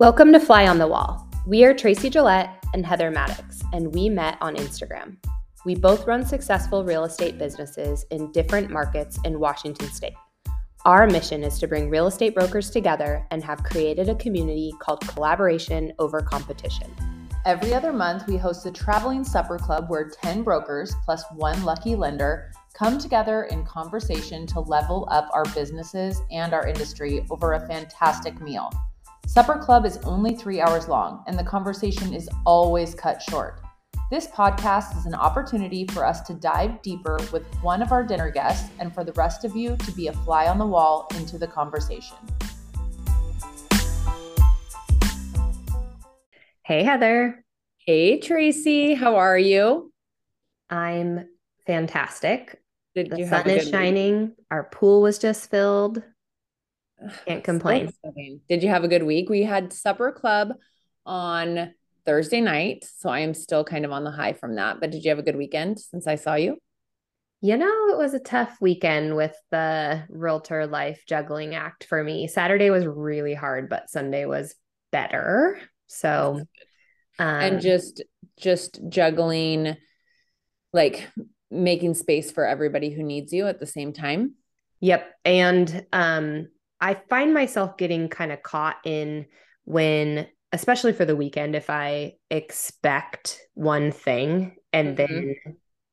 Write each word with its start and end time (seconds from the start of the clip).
Welcome 0.00 0.32
to 0.32 0.40
Fly 0.40 0.66
on 0.66 0.78
the 0.78 0.88
Wall. 0.88 1.24
We 1.46 1.64
are 1.64 1.72
Tracy 1.72 2.10
Gillette 2.10 2.66
and 2.74 2.84
Heather 2.84 3.12
Maddox, 3.12 3.62
and 3.72 3.94
we 3.94 4.08
met 4.08 4.36
on 4.40 4.56
Instagram. 4.56 5.18
We 5.64 5.76
both 5.76 6.04
run 6.04 6.26
successful 6.26 6.82
real 6.82 7.04
estate 7.04 7.38
businesses 7.38 8.04
in 8.10 8.32
different 8.32 8.70
markets 8.70 9.20
in 9.24 9.38
Washington 9.38 9.86
state. 9.92 10.16
Our 10.84 11.06
mission 11.06 11.44
is 11.44 11.60
to 11.60 11.68
bring 11.68 11.90
real 11.90 12.08
estate 12.08 12.34
brokers 12.34 12.70
together 12.70 13.24
and 13.30 13.44
have 13.44 13.62
created 13.62 14.08
a 14.08 14.16
community 14.16 14.74
called 14.80 15.00
Collaboration 15.02 15.92
Over 16.00 16.22
Competition. 16.22 16.92
Every 17.44 17.72
other 17.72 17.92
month, 17.92 18.26
we 18.26 18.36
host 18.36 18.66
a 18.66 18.72
traveling 18.72 19.22
supper 19.22 19.58
club 19.58 19.88
where 19.88 20.08
10 20.08 20.42
brokers 20.42 20.92
plus 21.04 21.22
one 21.36 21.62
lucky 21.62 21.94
lender 21.94 22.50
come 22.72 22.98
together 22.98 23.44
in 23.44 23.64
conversation 23.64 24.44
to 24.48 24.58
level 24.58 25.06
up 25.12 25.30
our 25.32 25.44
businesses 25.54 26.20
and 26.32 26.52
our 26.52 26.66
industry 26.66 27.24
over 27.30 27.52
a 27.52 27.66
fantastic 27.68 28.40
meal. 28.40 28.72
Supper 29.26 29.58
Club 29.58 29.84
is 29.84 29.96
only 30.04 30.34
three 30.36 30.60
hours 30.60 30.86
long, 30.86 31.24
and 31.26 31.38
the 31.38 31.42
conversation 31.42 32.14
is 32.14 32.28
always 32.46 32.94
cut 32.94 33.20
short. 33.22 33.60
This 34.10 34.28
podcast 34.28 34.96
is 34.96 35.06
an 35.06 35.14
opportunity 35.14 35.86
for 35.86 36.04
us 36.04 36.20
to 36.22 36.34
dive 36.34 36.80
deeper 36.82 37.18
with 37.32 37.42
one 37.62 37.82
of 37.82 37.90
our 37.90 38.04
dinner 38.04 38.30
guests 38.30 38.70
and 38.78 38.94
for 38.94 39.02
the 39.02 39.12
rest 39.12 39.44
of 39.44 39.56
you 39.56 39.76
to 39.78 39.92
be 39.92 40.06
a 40.06 40.12
fly 40.12 40.46
on 40.46 40.58
the 40.58 40.66
wall 40.66 41.08
into 41.16 41.38
the 41.38 41.46
conversation. 41.46 42.16
Hey, 46.62 46.84
Heather. 46.84 47.44
Hey, 47.78 48.20
Tracy. 48.20 48.94
How 48.94 49.16
are 49.16 49.38
you? 49.38 49.92
I'm 50.70 51.26
fantastic. 51.66 52.60
Did 52.94 53.10
the 53.10 53.18
you 53.18 53.24
sun 53.24 53.32
have 53.38 53.46
a 53.46 53.56
is 53.56 53.64
good 53.64 53.70
shining. 53.72 54.36
Our 54.50 54.64
pool 54.64 55.02
was 55.02 55.18
just 55.18 55.50
filled. 55.50 56.02
Can't 57.26 57.44
complain. 57.44 57.90
So. 58.04 58.12
Did 58.48 58.62
you 58.62 58.68
have 58.68 58.84
a 58.84 58.88
good 58.88 59.02
week? 59.02 59.28
We 59.28 59.42
had 59.42 59.72
supper 59.72 60.12
club 60.12 60.54
on 61.06 61.74
Thursday 62.06 62.40
night, 62.40 62.86
so 62.98 63.08
I 63.08 63.20
am 63.20 63.34
still 63.34 63.64
kind 63.64 63.84
of 63.84 63.92
on 63.92 64.04
the 64.04 64.10
high 64.10 64.32
from 64.32 64.56
that. 64.56 64.80
But 64.80 64.90
did 64.90 65.04
you 65.04 65.10
have 65.10 65.18
a 65.18 65.22
good 65.22 65.36
weekend 65.36 65.78
since 65.78 66.06
I 66.06 66.16
saw 66.16 66.34
you? 66.34 66.58
You 67.40 67.56
know, 67.58 67.88
it 67.90 67.98
was 67.98 68.14
a 68.14 68.20
tough 68.20 68.56
weekend 68.60 69.16
with 69.16 69.36
the 69.50 70.04
realtor 70.08 70.66
life 70.66 71.04
juggling 71.06 71.54
act 71.54 71.84
for 71.84 72.02
me. 72.02 72.26
Saturday 72.26 72.70
was 72.70 72.86
really 72.86 73.34
hard, 73.34 73.68
but 73.68 73.90
Sunday 73.90 74.24
was 74.24 74.54
better. 74.92 75.60
So, 75.86 76.40
um, 77.18 77.26
and 77.26 77.60
just 77.60 78.02
just 78.38 78.80
juggling 78.88 79.76
like 80.72 81.08
making 81.50 81.94
space 81.94 82.32
for 82.32 82.46
everybody 82.46 82.90
who 82.90 83.02
needs 83.02 83.32
you 83.32 83.46
at 83.46 83.60
the 83.60 83.66
same 83.66 83.92
time. 83.92 84.34
Yep. 84.80 85.06
And 85.24 85.86
um, 85.92 86.48
I 86.84 87.00
find 87.08 87.32
myself 87.32 87.78
getting 87.78 88.10
kind 88.10 88.30
of 88.30 88.42
caught 88.42 88.76
in 88.84 89.24
when, 89.64 90.28
especially 90.52 90.92
for 90.92 91.06
the 91.06 91.16
weekend, 91.16 91.56
if 91.56 91.70
I 91.70 92.16
expect 92.30 93.40
one 93.54 93.90
thing 93.90 94.56
and 94.70 94.96
Mhm. 94.96 94.96
then 94.96 95.34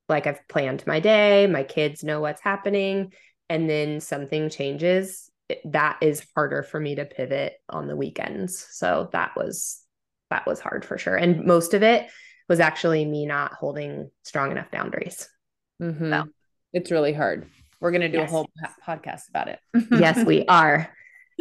like 0.10 0.28
I've 0.28 0.46
planned 0.50 0.86
my 0.86 1.00
day, 1.00 1.48
my 1.48 1.64
kids 1.64 2.04
know 2.04 2.20
what's 2.20 2.42
happening, 2.42 3.14
and 3.48 3.70
then 3.70 4.02
something 4.02 4.50
changes, 4.50 5.32
that 5.64 5.98
is 6.02 6.28
harder 6.36 6.64
for 6.64 6.80
me 6.80 6.96
to 6.96 7.06
pivot 7.06 7.54
on 7.70 7.88
the 7.88 7.96
weekends. 7.96 8.58
So 8.72 9.10
that 9.14 9.32
was 9.38 9.86
that 10.30 10.46
was 10.46 10.60
hard 10.60 10.84
for 10.84 10.98
sure. 10.98 11.16
And 11.16 11.46
most 11.46 11.74
of 11.74 11.84
it 11.84 12.10
was 12.50 12.60
actually 12.60 13.06
me 13.06 13.26
not 13.26 13.54
holding 13.54 14.12
strong 14.24 14.52
enough 14.52 14.72
boundaries. 14.72 15.30
Mhm. 15.82 16.10
So- 16.10 16.32
It's 16.74 16.92
really 16.92 17.14
hard. 17.14 17.48
We're 17.82 17.92
gonna 17.92 18.10
do 18.10 18.20
Yes. 18.20 18.30
a 18.30 18.32
whole 18.32 18.50
podcast 18.88 19.28
about 19.30 19.50
it. 19.50 19.60
yes, 19.92 20.24
we 20.26 20.46
are. 20.46 20.90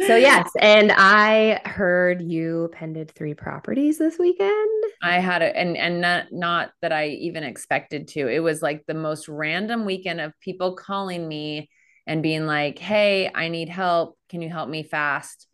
So 0.07 0.15
yes, 0.17 0.49
and 0.59 0.91
I 0.91 1.61
heard 1.63 2.21
you 2.21 2.69
pended 2.73 3.11
three 3.11 3.35
properties 3.35 3.97
this 3.99 4.17
weekend. 4.17 4.83
I 5.03 5.19
had 5.19 5.41
it, 5.43 5.55
and 5.55 5.77
and 5.77 6.01
not 6.01 6.31
not 6.31 6.71
that 6.81 6.91
I 6.91 7.07
even 7.09 7.43
expected 7.43 8.07
to. 8.09 8.27
It 8.27 8.39
was 8.39 8.61
like 8.61 8.85
the 8.87 8.93
most 8.95 9.29
random 9.29 9.85
weekend 9.85 10.19
of 10.19 10.33
people 10.39 10.75
calling 10.75 11.27
me 11.27 11.69
and 12.07 12.23
being 12.23 12.47
like, 12.47 12.79
"Hey, 12.79 13.29
I 13.33 13.47
need 13.49 13.69
help. 13.69 14.17
Can 14.29 14.41
you 14.41 14.49
help 14.49 14.67
me 14.67 14.81
fast?" 14.83 15.47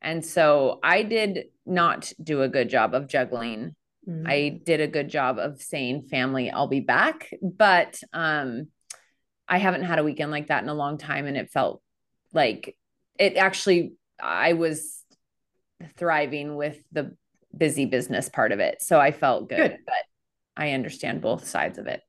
And 0.00 0.24
so 0.24 0.80
I 0.82 1.04
did 1.04 1.44
not 1.64 2.12
do 2.20 2.42
a 2.42 2.48
good 2.48 2.68
job 2.68 2.92
of 2.94 3.06
juggling. 3.06 3.76
Mm. 4.08 4.24
I 4.26 4.60
did 4.64 4.80
a 4.80 4.88
good 4.88 5.08
job 5.08 5.38
of 5.38 5.62
saying, 5.62 6.08
"Family, 6.10 6.50
I'll 6.50 6.66
be 6.66 6.80
back," 6.80 7.30
but 7.40 8.00
um, 8.12 8.66
I 9.52 9.58
haven't 9.58 9.82
had 9.82 9.98
a 9.98 10.04
weekend 10.04 10.30
like 10.30 10.46
that 10.48 10.62
in 10.62 10.68
a 10.70 10.74
long 10.74 10.96
time, 10.96 11.26
and 11.26 11.36
it 11.36 11.50
felt 11.50 11.82
like 12.32 12.76
it 13.18 13.36
actually. 13.36 13.92
I 14.18 14.52
was 14.52 15.02
thriving 15.96 16.54
with 16.56 16.78
the 16.92 17.16
busy 17.56 17.86
business 17.86 18.28
part 18.28 18.52
of 18.52 18.60
it. 18.60 18.80
So 18.80 19.00
I 19.00 19.10
felt 19.10 19.48
good, 19.48 19.58
Good. 19.72 19.78
but 19.84 19.94
I 20.56 20.72
understand 20.72 21.20
both 21.20 21.46
sides 21.46 21.76
of 21.78 21.86
it. 21.86 22.00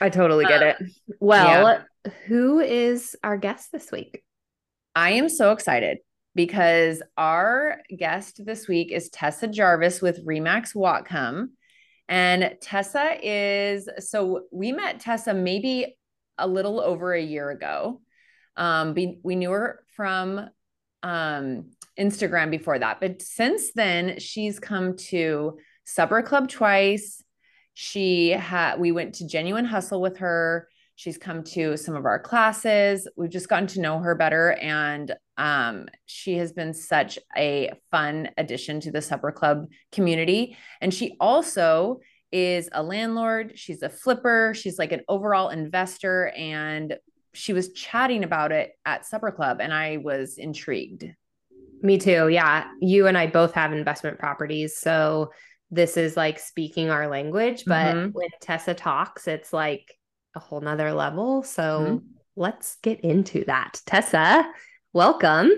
I 0.00 0.10
totally 0.10 0.44
get 0.44 0.62
Uh, 0.62 0.66
it. 0.66 0.76
Well, 1.20 1.84
who 2.26 2.60
is 2.60 3.16
our 3.22 3.36
guest 3.38 3.70
this 3.72 3.90
week? 3.92 4.22
I 4.96 5.12
am 5.12 5.28
so 5.28 5.52
excited 5.52 5.98
because 6.34 7.02
our 7.16 7.80
guest 7.96 8.44
this 8.44 8.66
week 8.68 8.90
is 8.92 9.08
Tessa 9.08 9.46
Jarvis 9.46 10.02
with 10.02 10.26
Remax 10.26 10.74
Whatcom. 10.74 11.50
And 12.08 12.56
Tessa 12.60 13.16
is 13.22 13.88
so 14.00 14.42
we 14.52 14.72
met 14.72 15.00
Tessa 15.00 15.32
maybe 15.32 15.96
a 16.38 16.46
little 16.46 16.80
over 16.80 17.12
a 17.12 17.22
year 17.22 17.50
ago. 17.50 18.00
Um, 18.56 18.94
we, 18.94 19.18
we 19.22 19.36
knew 19.36 19.50
her 19.50 19.84
from 19.96 20.48
um, 21.02 21.70
Instagram 21.98 22.50
before 22.50 22.78
that, 22.78 23.00
but 23.00 23.22
since 23.22 23.72
then 23.72 24.18
she's 24.18 24.58
come 24.58 24.96
to 24.96 25.58
Supper 25.84 26.22
Club 26.22 26.48
twice. 26.48 27.22
She 27.74 28.30
had 28.30 28.78
we 28.78 28.92
went 28.92 29.16
to 29.16 29.26
Genuine 29.26 29.64
Hustle 29.64 30.00
with 30.00 30.18
her. 30.18 30.68
She's 30.96 31.18
come 31.18 31.42
to 31.42 31.76
some 31.76 31.96
of 31.96 32.04
our 32.04 32.20
classes. 32.20 33.08
We've 33.16 33.30
just 33.30 33.48
gotten 33.48 33.66
to 33.68 33.80
know 33.80 33.98
her 33.98 34.14
better, 34.14 34.52
and 34.52 35.12
um, 35.36 35.88
she 36.06 36.36
has 36.36 36.52
been 36.52 36.72
such 36.72 37.18
a 37.36 37.72
fun 37.90 38.30
addition 38.38 38.80
to 38.80 38.92
the 38.92 39.02
Supper 39.02 39.32
Club 39.32 39.66
community. 39.90 40.56
And 40.80 40.94
she 40.94 41.16
also 41.18 42.00
is 42.34 42.68
a 42.72 42.82
landlord. 42.82 43.52
She's 43.54 43.82
a 43.82 43.88
flipper. 43.88 44.52
She's 44.54 44.78
like 44.78 44.90
an 44.90 45.02
overall 45.08 45.50
investor, 45.50 46.32
and 46.36 46.98
she 47.32 47.52
was 47.52 47.72
chatting 47.72 48.24
about 48.24 48.50
it 48.50 48.72
at 48.84 49.06
Supper 49.06 49.30
Club, 49.30 49.58
and 49.60 49.72
I 49.72 49.98
was 49.98 50.36
intrigued. 50.36 51.06
Me 51.80 51.98
too. 51.98 52.28
Yeah. 52.28 52.68
You 52.80 53.06
and 53.06 53.16
I 53.16 53.26
both 53.28 53.52
have 53.52 53.72
investment 53.72 54.18
properties. 54.18 54.76
So 54.78 55.32
this 55.70 55.96
is 55.96 56.16
like 56.16 56.38
speaking 56.38 56.90
our 56.90 57.08
language. 57.08 57.64
But 57.66 57.94
Mhm. 57.94 58.12
when 58.12 58.28
Tessa 58.40 58.74
talks, 58.74 59.28
it's 59.28 59.52
like 59.52 59.94
a 60.34 60.40
whole 60.40 60.60
nother 60.60 60.92
level. 60.92 61.42
So 61.42 61.62
Mhm. 61.62 62.02
let's 62.36 62.76
get 62.76 63.00
into 63.00 63.44
that. 63.44 63.80
Tessa, 63.86 64.50
welcome. 64.92 65.50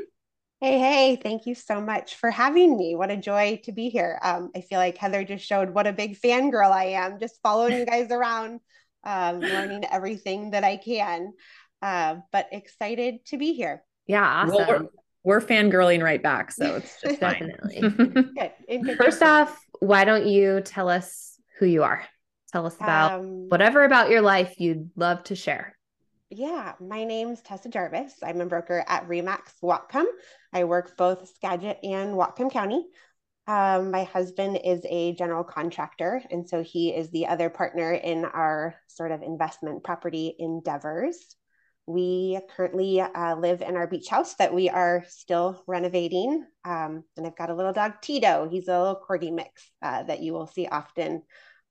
Hey, 0.66 0.80
hey, 0.80 1.16
thank 1.22 1.46
you 1.46 1.54
so 1.54 1.80
much 1.80 2.16
for 2.16 2.28
having 2.28 2.76
me. 2.76 2.96
What 2.96 3.12
a 3.12 3.16
joy 3.16 3.60
to 3.62 3.70
be 3.70 3.88
here. 3.88 4.18
Um, 4.20 4.50
I 4.52 4.62
feel 4.62 4.80
like 4.80 4.98
Heather 4.98 5.22
just 5.22 5.46
showed 5.46 5.70
what 5.70 5.86
a 5.86 5.92
big 5.92 6.20
fangirl 6.20 6.72
I 6.72 6.86
am, 6.86 7.20
just 7.20 7.40
following 7.40 7.78
you 7.78 7.86
guys 7.86 8.10
around, 8.10 8.58
um, 9.04 9.38
learning 9.38 9.84
everything 9.84 10.50
that 10.50 10.64
I 10.64 10.76
can. 10.76 11.34
Uh, 11.80 12.16
but 12.32 12.48
excited 12.50 13.24
to 13.26 13.38
be 13.38 13.52
here. 13.52 13.84
Yeah. 14.08 14.24
Awesome. 14.24 14.56
Well, 14.56 14.66
we're, 15.22 15.38
we're 15.38 15.40
fangirling 15.40 16.02
right 16.02 16.20
back, 16.20 16.50
so 16.50 16.74
it's 16.74 17.00
just. 17.00 17.20
Definitely. 17.20 17.82
Good. 18.36 18.96
First 18.96 19.22
off, 19.22 19.56
why 19.78 20.04
don't 20.04 20.26
you 20.26 20.62
tell 20.62 20.88
us 20.88 21.38
who 21.60 21.66
you 21.66 21.84
are? 21.84 22.02
Tell 22.52 22.66
us 22.66 22.74
about 22.74 23.20
Um, 23.20 23.48
whatever 23.50 23.84
about 23.84 24.10
your 24.10 24.20
life 24.20 24.58
you'd 24.58 24.90
love 24.96 25.22
to 25.24 25.36
share. 25.36 25.75
Yeah, 26.30 26.72
my 26.80 27.04
name's 27.04 27.40
Tessa 27.40 27.68
Jarvis. 27.68 28.14
I'm 28.20 28.40
a 28.40 28.46
broker 28.46 28.84
at 28.88 29.08
Remax 29.08 29.52
Whatcom. 29.62 30.06
I 30.52 30.64
work 30.64 30.96
both 30.96 31.28
Skagit 31.36 31.78
and 31.84 32.14
Whatcom 32.14 32.50
County. 32.50 32.84
Um, 33.46 33.92
my 33.92 34.02
husband 34.02 34.58
is 34.64 34.80
a 34.88 35.14
general 35.14 35.44
contractor, 35.44 36.20
and 36.32 36.48
so 36.48 36.64
he 36.64 36.90
is 36.90 37.10
the 37.10 37.28
other 37.28 37.48
partner 37.48 37.92
in 37.92 38.24
our 38.24 38.74
sort 38.88 39.12
of 39.12 39.22
investment 39.22 39.84
property 39.84 40.34
endeavors. 40.40 41.36
We 41.86 42.40
currently 42.56 43.00
uh, 43.00 43.36
live 43.36 43.62
in 43.62 43.76
our 43.76 43.86
beach 43.86 44.08
house 44.08 44.34
that 44.34 44.52
we 44.52 44.68
are 44.68 45.04
still 45.06 45.62
renovating. 45.68 46.44
Um, 46.64 47.04
and 47.16 47.24
I've 47.24 47.36
got 47.36 47.50
a 47.50 47.54
little 47.54 47.72
dog, 47.72 48.00
Tito. 48.02 48.48
He's 48.50 48.66
a 48.66 48.76
little 48.76 49.00
corgi 49.08 49.32
mix 49.32 49.70
uh, 49.80 50.02
that 50.02 50.22
you 50.22 50.32
will 50.32 50.48
see 50.48 50.66
often 50.66 51.22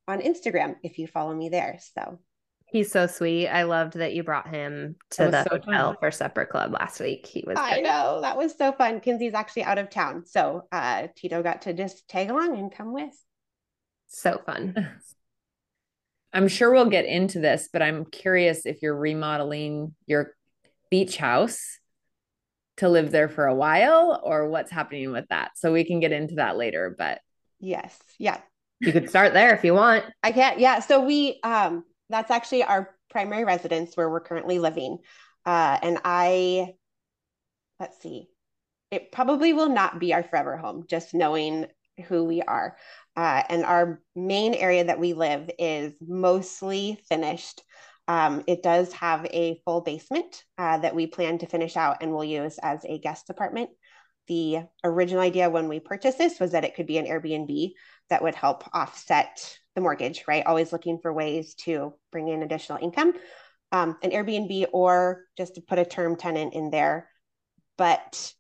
on 0.08 0.22
Instagram 0.22 0.76
if 0.82 0.98
you 0.98 1.08
follow 1.08 1.36
me 1.36 1.50
there. 1.50 1.78
So 1.94 2.20
He's 2.66 2.92
so 2.92 3.08
sweet. 3.08 3.48
I 3.48 3.64
loved 3.64 3.94
that 3.94 4.14
you 4.14 4.24
brought 4.24 4.48
him 4.50 4.98
to 5.12 5.30
the 5.30 5.44
so 5.44 5.50
hotel 5.52 5.90
fun. 5.92 5.98
for 6.00 6.12
supper 6.12 6.46
club 6.46 6.74
last 6.74 7.00
week. 7.00 7.26
He 7.26 7.44
was 7.48 7.60
I 7.60 7.80
great. 7.80 7.84
know 7.84 8.20
that 8.22 8.38
was 8.38 8.58
so 8.58 8.72
fun. 8.74 9.00
Kinsey's 9.00 9.34
actually 9.34 9.64
out 9.64 9.78
of 9.78 9.90
town, 9.90 10.26
so 10.26 10.64
uh, 10.72 11.08
Tito 11.16 11.42
got 11.44 11.64
to 11.64 11.74
just 11.74 12.08
tag 12.08 12.30
along 12.30 12.58
and 12.58 12.72
come 12.72 12.94
with. 12.94 13.14
so 14.08 14.42
fun. 14.46 14.76
I'm 16.34 16.48
sure 16.50 16.72
we'll 16.74 16.90
get 16.90 17.06
into 17.06 17.40
this, 17.40 17.70
but 17.72 17.82
I'm 17.82 18.04
curious 18.06 18.66
if 18.66 18.82
you're 18.82 18.98
remodeling 18.98 19.96
your 20.06 20.36
beach 20.92 21.16
house. 21.18 21.80
to 22.78 22.90
live 22.90 23.10
there 23.12 23.30
for 23.30 23.46
a 23.46 23.56
while 23.56 24.20
or 24.22 24.50
what's 24.50 24.70
happening 24.72 25.14
with 25.14 25.26
that. 25.30 25.52
So 25.56 25.72
we 25.72 25.86
can 25.86 26.02
get 26.02 26.12
into 26.12 26.36
that 26.36 26.58
later, 26.58 26.94
but 26.98 27.22
yes. 27.62 27.98
Yeah. 28.20 28.42
You 28.82 28.92
could 28.92 29.10
start 29.10 29.32
there 29.34 29.56
if 29.56 29.64
you 29.64 29.74
want. 29.74 30.04
I 30.22 30.34
can't. 30.34 30.60
Yeah. 30.60 30.80
So 30.80 31.06
we, 31.06 31.40
um, 31.42 31.86
that's 32.10 32.32
actually 32.32 32.64
our 32.64 32.96
primary 33.10 33.46
residence 33.46 33.96
where 33.96 34.10
we're 34.10 34.20
currently 34.20 34.60
living. 34.60 35.00
Uh, 35.46 35.78
and 35.82 36.00
I, 36.04 36.76
let's 37.80 38.02
see, 38.02 38.28
it 38.92 39.12
probably 39.12 39.54
will 39.54 39.70
not 39.70 40.00
be 40.00 40.14
our 40.14 40.24
forever 40.24 40.58
home, 40.58 40.86
just 40.88 41.14
knowing 41.14 41.68
who 42.08 42.26
we 42.26 42.42
are. 42.42 42.78
Uh, 43.16 43.44
and 43.50 43.64
our 43.64 44.02
main 44.16 44.54
area 44.54 44.84
that 44.84 45.00
we 45.00 45.14
live 45.14 45.50
is 45.58 45.94
mostly 46.02 47.00
finished. 47.08 47.62
Um, 48.08 48.44
it 48.48 48.62
does 48.62 48.92
have 48.94 49.26
a 49.26 49.62
full 49.66 49.82
basement 49.82 50.44
uh, 50.58 50.78
that 50.80 50.96
we 50.96 51.08
plan 51.08 51.40
to 51.40 51.48
finish 51.48 51.76
out 51.76 51.98
and 52.02 52.12
we'll 52.12 52.24
use 52.24 52.60
as 52.62 52.86
a 52.86 53.00
guest 53.00 53.30
apartment. 53.30 53.70
The 54.28 54.64
original 54.84 55.22
idea 55.22 55.50
when 55.50 55.70
we 55.70 55.80
purchased 55.80 56.18
this 56.18 56.40
was 56.40 56.52
that 56.52 56.64
it 56.64 56.76
could 56.76 56.88
be 56.88 56.98
an 56.98 57.06
Airbnb 57.06 57.74
that 58.10 58.22
would 58.22 58.36
help 58.36 58.64
offset 58.74 59.58
the 59.76 59.82
mortgage, 59.82 60.24
right? 60.28 60.46
Always 60.46 60.72
looking 60.72 61.00
for 61.00 61.14
ways 61.14 61.54
to 61.66 61.94
bring 62.12 62.28
in 62.28 62.44
additional 62.44 62.80
income, 62.82 63.14
um, 63.72 63.98
an 64.02 64.12
Airbnb 64.12 64.68
or 64.74 65.24
just 65.38 65.56
to 65.56 65.62
put 65.62 65.80
a 65.80 65.86
term 65.86 66.16
tenant 66.16 66.54
in 66.54 66.72
there. 66.72 67.10
But 67.78 68.34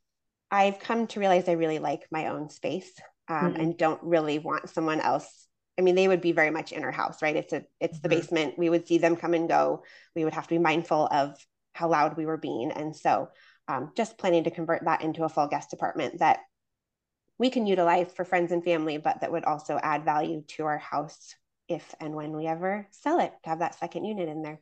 I've 0.49 0.79
come 0.79 1.07
to 1.07 1.19
realize 1.19 1.49
I 1.49 1.53
really 1.53 1.79
like 1.79 2.07
my 2.11 2.27
own 2.27 2.49
space 2.49 2.91
um, 3.27 3.51
mm-hmm. 3.51 3.61
and 3.61 3.77
don't 3.77 4.01
really 4.03 4.39
want 4.39 4.69
someone 4.69 5.01
else. 5.01 5.47
I 5.77 5.81
mean, 5.81 5.95
they 5.95 6.07
would 6.07 6.21
be 6.21 6.31
very 6.31 6.51
much 6.51 6.71
in 6.71 6.83
our 6.83 6.91
house, 6.91 7.21
right? 7.21 7.35
It's 7.35 7.51
a 7.51 7.63
it's 7.81 7.99
the 7.99 8.07
mm-hmm. 8.07 8.19
basement. 8.19 8.57
We 8.57 8.69
would 8.69 8.87
see 8.87 8.97
them 8.97 9.17
come 9.17 9.33
and 9.33 9.49
go. 9.49 9.83
We 10.15 10.23
would 10.23 10.33
have 10.33 10.47
to 10.47 10.55
be 10.55 10.59
mindful 10.59 11.07
of 11.11 11.35
how 11.73 11.89
loud 11.89 12.15
we 12.15 12.25
were 12.25 12.37
being, 12.37 12.71
and 12.71 12.95
so 12.95 13.27
um, 13.67 13.91
just 13.97 14.17
planning 14.17 14.45
to 14.45 14.51
convert 14.51 14.85
that 14.85 15.01
into 15.01 15.25
a 15.25 15.29
full 15.29 15.47
guest 15.47 15.73
apartment 15.73 16.19
that 16.19 16.39
we 17.37 17.49
can 17.49 17.67
utilize 17.67 18.11
for 18.11 18.25
friends 18.25 18.51
and 18.51 18.63
family, 18.63 18.97
but 18.97 19.21
that 19.21 19.31
would 19.31 19.45
also 19.45 19.79
add 19.81 20.05
value 20.05 20.43
to 20.49 20.65
our 20.65 20.77
house 20.77 21.35
if 21.67 21.95
and 21.99 22.15
when 22.15 22.35
we 22.35 22.47
ever 22.47 22.87
sell 22.91 23.19
it 23.19 23.33
to 23.43 23.49
have 23.49 23.59
that 23.59 23.77
second 23.77 24.05
unit 24.05 24.29
in 24.29 24.41
there. 24.41 24.61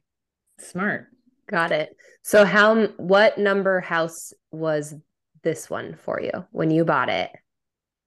Smart. 0.59 1.07
Got 1.49 1.71
it. 1.71 1.95
So 2.21 2.45
how 2.45 2.87
what 2.97 3.37
number 3.37 3.81
house 3.81 4.33
was 4.51 4.95
this 5.43 5.69
one 5.69 5.97
for 6.03 6.21
you 6.21 6.45
when 6.51 6.71
you 6.71 6.85
bought 6.85 7.09
it? 7.09 7.31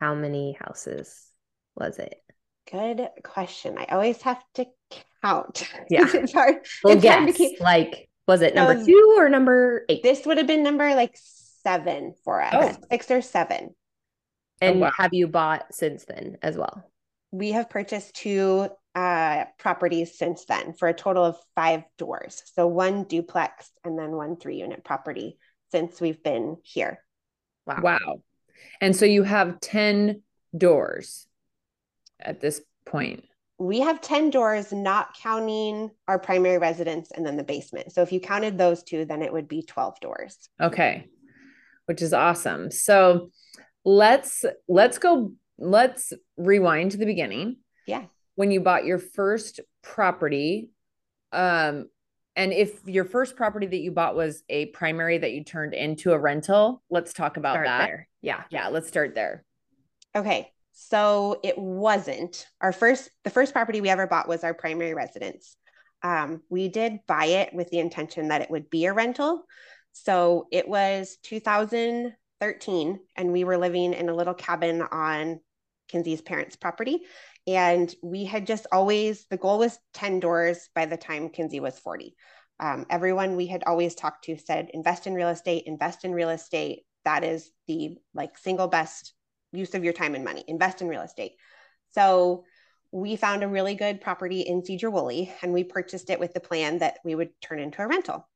How 0.00 0.14
many 0.14 0.56
houses 0.58 1.30
was 1.74 1.98
it? 1.98 2.22
Good 2.70 3.08
question. 3.22 3.76
I 3.78 3.84
always 3.86 4.20
have 4.22 4.42
to 4.54 4.66
count. 5.22 5.68
Yeah. 5.90 6.06
it's 6.12 6.32
hard. 6.32 6.56
Well, 6.82 6.94
it's 6.94 7.02
guess. 7.02 7.18
Hard 7.18 7.34
keep... 7.34 7.60
Like, 7.60 8.08
was 8.26 8.42
it 8.42 8.54
number 8.54 8.80
um, 8.80 8.86
two 8.86 9.14
or 9.18 9.28
number 9.28 9.84
eight? 9.88 10.02
This 10.02 10.26
would 10.26 10.38
have 10.38 10.46
been 10.46 10.62
number 10.62 10.94
like 10.94 11.16
seven 11.62 12.14
for 12.24 12.40
us, 12.40 12.76
oh. 12.76 12.86
six 12.90 13.10
or 13.10 13.22
seven. 13.22 13.74
And 14.60 14.76
oh, 14.76 14.80
wow. 14.80 14.92
have 14.96 15.12
you 15.12 15.28
bought 15.28 15.74
since 15.74 16.04
then 16.04 16.38
as 16.42 16.56
well? 16.56 16.90
We 17.30 17.52
have 17.52 17.68
purchased 17.68 18.14
two 18.14 18.68
uh, 18.94 19.44
properties 19.58 20.16
since 20.16 20.46
then 20.46 20.72
for 20.72 20.88
a 20.88 20.94
total 20.94 21.24
of 21.24 21.36
five 21.54 21.82
doors. 21.98 22.42
So 22.54 22.66
one 22.66 23.04
duplex 23.04 23.70
and 23.84 23.98
then 23.98 24.12
one 24.12 24.36
three 24.36 24.56
unit 24.56 24.84
property 24.84 25.38
since 25.70 26.00
we've 26.00 26.22
been 26.22 26.56
here. 26.62 27.00
Wow. 27.66 27.80
Wow. 27.82 28.22
And 28.80 28.96
so 28.96 29.04
you 29.04 29.22
have 29.22 29.60
10 29.60 30.22
doors 30.56 31.26
at 32.18 32.40
this 32.40 32.62
point. 32.86 33.24
We 33.58 33.80
have 33.80 34.00
10 34.00 34.30
doors, 34.30 34.72
not 34.72 35.16
counting 35.20 35.90
our 36.06 36.18
primary 36.18 36.58
residence 36.58 37.10
and 37.10 37.24
then 37.24 37.36
the 37.36 37.44
basement. 37.44 37.92
So 37.92 38.02
if 38.02 38.12
you 38.12 38.20
counted 38.20 38.58
those 38.58 38.82
two, 38.82 39.04
then 39.04 39.22
it 39.22 39.32
would 39.32 39.48
be 39.48 39.62
12 39.62 40.00
doors. 40.00 40.48
Okay. 40.60 41.06
Which 41.86 42.02
is 42.02 42.12
awesome. 42.12 42.70
So 42.70 43.30
let's 43.86 44.44
let's 44.68 44.98
go 44.98 45.32
let's 45.58 46.12
rewind 46.36 46.90
to 46.90 46.96
the 46.98 47.06
beginning. 47.06 47.56
Yeah. 47.86 48.04
When 48.34 48.50
you 48.50 48.60
bought 48.60 48.84
your 48.84 48.98
first 48.98 49.60
property, 49.82 50.70
um 51.32 51.88
and 52.34 52.52
if 52.52 52.86
your 52.86 53.06
first 53.06 53.36
property 53.36 53.66
that 53.66 53.78
you 53.78 53.92
bought 53.92 54.14
was 54.14 54.42
a 54.50 54.66
primary 54.66 55.16
that 55.16 55.32
you 55.32 55.42
turned 55.44 55.72
into 55.72 56.12
a 56.12 56.18
rental, 56.18 56.82
let's 56.90 57.14
talk 57.14 57.38
about 57.38 57.54
start 57.54 57.66
that. 57.66 57.86
There. 57.86 58.08
Yeah. 58.20 58.42
Yeah, 58.50 58.68
let's 58.68 58.88
start 58.88 59.14
there. 59.14 59.44
Okay. 60.14 60.52
So 60.72 61.40
it 61.42 61.56
wasn't 61.56 62.46
our 62.60 62.72
first, 62.72 63.08
the 63.24 63.30
first 63.30 63.54
property 63.54 63.80
we 63.80 63.88
ever 63.88 64.06
bought 64.06 64.28
was 64.28 64.44
our 64.44 64.52
primary 64.52 64.92
residence. 64.92 65.56
Um, 66.02 66.42
we 66.50 66.68
did 66.68 66.98
buy 67.06 67.24
it 67.26 67.54
with 67.54 67.70
the 67.70 67.78
intention 67.78 68.28
that 68.28 68.42
it 68.42 68.50
would 68.50 68.68
be 68.68 68.84
a 68.84 68.92
rental. 68.92 69.44
So 69.92 70.46
it 70.52 70.68
was 70.68 71.16
2013, 72.40 73.00
and 73.16 73.32
we 73.32 73.44
were 73.44 73.58
living 73.58 73.94
in 73.94 74.08
a 74.08 74.14
little 74.14 74.34
cabin 74.34 74.82
on 74.82 75.40
Kinsey's 75.88 76.20
parents' 76.20 76.56
property. 76.56 77.02
And 77.46 77.94
we 78.02 78.24
had 78.24 78.46
just 78.46 78.66
always, 78.72 79.26
the 79.30 79.36
goal 79.36 79.58
was 79.58 79.78
10 79.94 80.20
doors 80.20 80.68
by 80.74 80.86
the 80.86 80.96
time 80.96 81.28
Kinsey 81.28 81.60
was 81.60 81.78
40. 81.78 82.14
Um, 82.58 82.86
everyone 82.90 83.36
we 83.36 83.46
had 83.46 83.64
always 83.64 83.94
talked 83.94 84.24
to 84.24 84.36
said, 84.36 84.70
invest 84.72 85.06
in 85.06 85.14
real 85.14 85.28
estate, 85.28 85.64
invest 85.66 86.04
in 86.04 86.12
real 86.12 86.30
estate. 86.30 86.80
That 87.04 87.22
is 87.22 87.50
the 87.68 87.96
like 88.14 88.36
single 88.38 88.66
best 88.66 89.14
use 89.52 89.74
of 89.74 89.84
your 89.84 89.92
time 89.92 90.14
and 90.14 90.24
money, 90.24 90.44
invest 90.48 90.82
in 90.82 90.88
real 90.88 91.02
estate. 91.02 91.32
So 91.92 92.44
we 92.90 93.16
found 93.16 93.44
a 93.44 93.48
really 93.48 93.74
good 93.74 94.00
property 94.00 94.40
in 94.40 94.62
Sedro-Woolley 94.62 95.32
and 95.42 95.52
we 95.52 95.64
purchased 95.64 96.10
it 96.10 96.18
with 96.18 96.34
the 96.34 96.40
plan 96.40 96.78
that 96.78 96.98
we 97.04 97.14
would 97.14 97.30
turn 97.40 97.60
into 97.60 97.82
a 97.82 97.86
rental. 97.86 98.28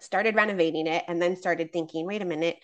Started 0.00 0.34
renovating 0.34 0.86
it 0.86 1.04
and 1.08 1.20
then 1.20 1.36
started 1.36 1.72
thinking, 1.72 2.06
wait 2.06 2.22
a 2.22 2.26
minute, 2.26 2.56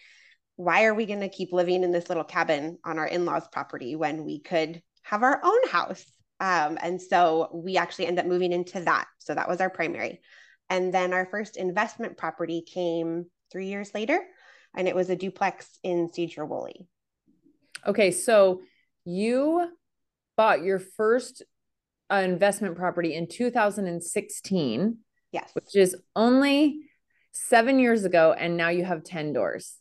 why 0.57 0.85
are 0.85 0.95
we 0.95 1.07
going 1.07 1.21
to 1.21 1.29
keep 1.29 1.53
living 1.53 1.85
in 1.85 1.93
this 1.93 2.09
little 2.09 2.25
cabin 2.25 2.79
on 2.85 2.99
our 2.99 3.07
in-laws 3.07 3.47
property 3.53 3.95
when 3.95 4.25
we 4.25 4.41
could 4.41 4.83
have 5.03 5.23
our 5.23 5.41
own 5.45 5.69
house. 5.69 6.05
Um, 6.41 6.79
and 6.83 7.01
so 7.01 7.49
we 7.53 7.77
actually 7.77 8.07
end 8.07 8.19
up 8.19 8.27
moving 8.27 8.53
into 8.53 8.81
that. 8.81 9.07
So 9.19 9.35
that 9.35 9.49
was 9.49 9.61
our 9.61 9.71
primary. 9.71 10.21
And 10.69 10.93
then 10.93 11.13
our 11.13 11.27
first 11.27 11.57
investment 11.57 12.17
property 12.17 12.63
came 12.63 13.27
three 13.53 13.67
years 13.67 13.95
later, 13.95 14.21
and 14.75 14.89
it 14.89 14.95
was 14.95 15.09
a 15.11 15.17
duplex 15.17 15.79
in 15.83 16.09
Sedro-Woolley. 16.09 16.87
Okay, 17.87 18.11
so 18.11 18.63
you 19.05 19.71
bought 20.37 20.63
your 20.63 20.81
first 20.81 21.43
uh, 22.11 22.17
investment 22.17 22.77
property 22.77 23.15
in 23.15 23.29
2016. 23.29 24.99
Yes. 25.33 25.51
Which 25.55 25.77
is 25.77 25.97
only 26.15 26.81
seven 27.33 27.79
years 27.79 28.05
ago. 28.05 28.35
And 28.37 28.57
now 28.57 28.71
you 28.71 28.85
have 28.85 29.05
10 29.05 29.33
doors. 29.33 29.77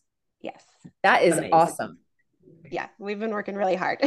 Yes. 0.85 0.93
That 1.03 1.23
is 1.23 1.33
Amazing. 1.33 1.53
awesome. 1.53 1.99
Yeah, 2.71 2.87
we've 2.97 3.19
been 3.19 3.31
working 3.31 3.55
really 3.55 3.75
hard. 3.75 3.99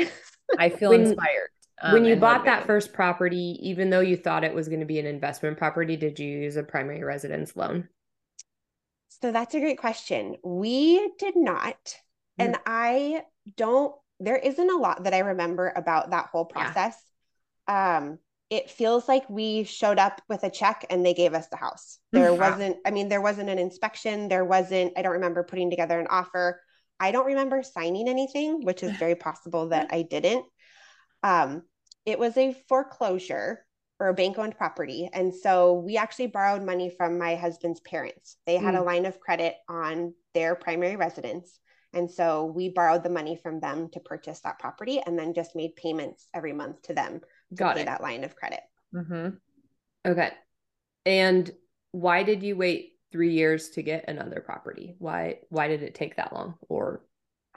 I 0.58 0.68
feel 0.68 0.90
when, 0.90 1.02
inspired. 1.02 1.50
Um, 1.80 1.92
when 1.92 2.04
you 2.04 2.16
bought 2.16 2.44
that 2.46 2.66
first 2.66 2.92
property, 2.92 3.58
even 3.62 3.90
though 3.90 4.00
you 4.00 4.16
thought 4.16 4.42
it 4.42 4.54
was 4.54 4.68
going 4.68 4.80
to 4.80 4.86
be 4.86 4.98
an 4.98 5.06
investment 5.06 5.58
property, 5.58 5.96
did 5.96 6.18
you 6.18 6.26
use 6.26 6.56
a 6.56 6.62
primary 6.62 7.04
residence 7.04 7.54
loan? 7.54 7.88
So 9.20 9.30
that's 9.30 9.54
a 9.54 9.60
great 9.60 9.78
question. 9.78 10.36
We 10.42 11.12
did 11.18 11.36
not. 11.36 11.76
Mm. 12.40 12.44
And 12.44 12.56
I 12.66 13.22
don't, 13.56 13.94
there 14.20 14.36
isn't 14.36 14.70
a 14.70 14.76
lot 14.76 15.04
that 15.04 15.14
I 15.14 15.20
remember 15.20 15.72
about 15.76 16.10
that 16.10 16.30
whole 16.32 16.44
process. 16.44 16.96
Yeah. 17.68 17.98
Um, 17.98 18.18
it 18.50 18.70
feels 18.70 19.06
like 19.06 19.28
we 19.28 19.64
showed 19.64 19.98
up 19.98 20.22
with 20.28 20.42
a 20.42 20.50
check 20.50 20.86
and 20.88 21.04
they 21.04 21.14
gave 21.14 21.34
us 21.34 21.48
the 21.48 21.56
house. 21.56 21.98
There 22.12 22.30
mm-hmm. 22.30 22.40
wasn't, 22.40 22.76
I 22.86 22.90
mean, 22.90 23.08
there 23.08 23.20
wasn't 23.20 23.50
an 23.50 23.58
inspection. 23.58 24.28
There 24.28 24.44
wasn't, 24.44 24.94
I 24.96 25.02
don't 25.02 25.12
remember 25.12 25.42
putting 25.42 25.70
together 25.70 26.00
an 26.00 26.06
offer. 26.08 26.60
I 27.00 27.10
don't 27.12 27.26
remember 27.26 27.62
signing 27.62 28.08
anything, 28.08 28.64
which 28.64 28.82
is 28.82 28.96
very 28.98 29.14
possible 29.14 29.68
that 29.68 29.88
I 29.90 30.02
didn't. 30.02 30.44
Um, 31.22 31.62
it 32.04 32.18
was 32.18 32.36
a 32.36 32.56
foreclosure 32.68 33.64
or 34.00 34.08
a 34.08 34.14
bank 34.14 34.38
owned 34.38 34.56
property. 34.56 35.10
And 35.12 35.34
so 35.34 35.74
we 35.74 35.96
actually 35.96 36.28
borrowed 36.28 36.64
money 36.64 36.90
from 36.96 37.18
my 37.18 37.34
husband's 37.34 37.80
parents. 37.80 38.36
They 38.46 38.56
had 38.56 38.74
mm. 38.74 38.78
a 38.78 38.82
line 38.82 39.06
of 39.06 39.18
credit 39.18 39.56
on 39.68 40.14
their 40.34 40.54
primary 40.54 40.96
residence. 40.96 41.58
And 41.92 42.10
so 42.10 42.44
we 42.44 42.68
borrowed 42.68 43.02
the 43.02 43.10
money 43.10 43.34
from 43.34 43.60
them 43.60 43.88
to 43.90 44.00
purchase 44.00 44.40
that 44.40 44.58
property 44.58 45.00
and 45.04 45.18
then 45.18 45.34
just 45.34 45.56
made 45.56 45.74
payments 45.74 46.28
every 46.32 46.52
month 46.52 46.82
to 46.82 46.94
them 46.94 47.20
to 47.50 47.54
Got 47.54 47.76
pay 47.76 47.82
it. 47.82 47.86
that 47.86 48.02
line 48.02 48.24
of 48.24 48.36
credit. 48.36 48.60
Mm-hmm. 48.94 49.28
Okay. 50.06 50.30
And 51.04 51.50
why 51.92 52.22
did 52.22 52.42
you 52.42 52.56
wait 52.56 52.97
three 53.10 53.32
years 53.32 53.70
to 53.70 53.82
get 53.82 54.04
another 54.08 54.40
property? 54.40 54.94
Why 54.98 55.40
why 55.48 55.68
did 55.68 55.82
it 55.82 55.94
take 55.94 56.16
that 56.16 56.32
long? 56.32 56.54
Or 56.68 57.02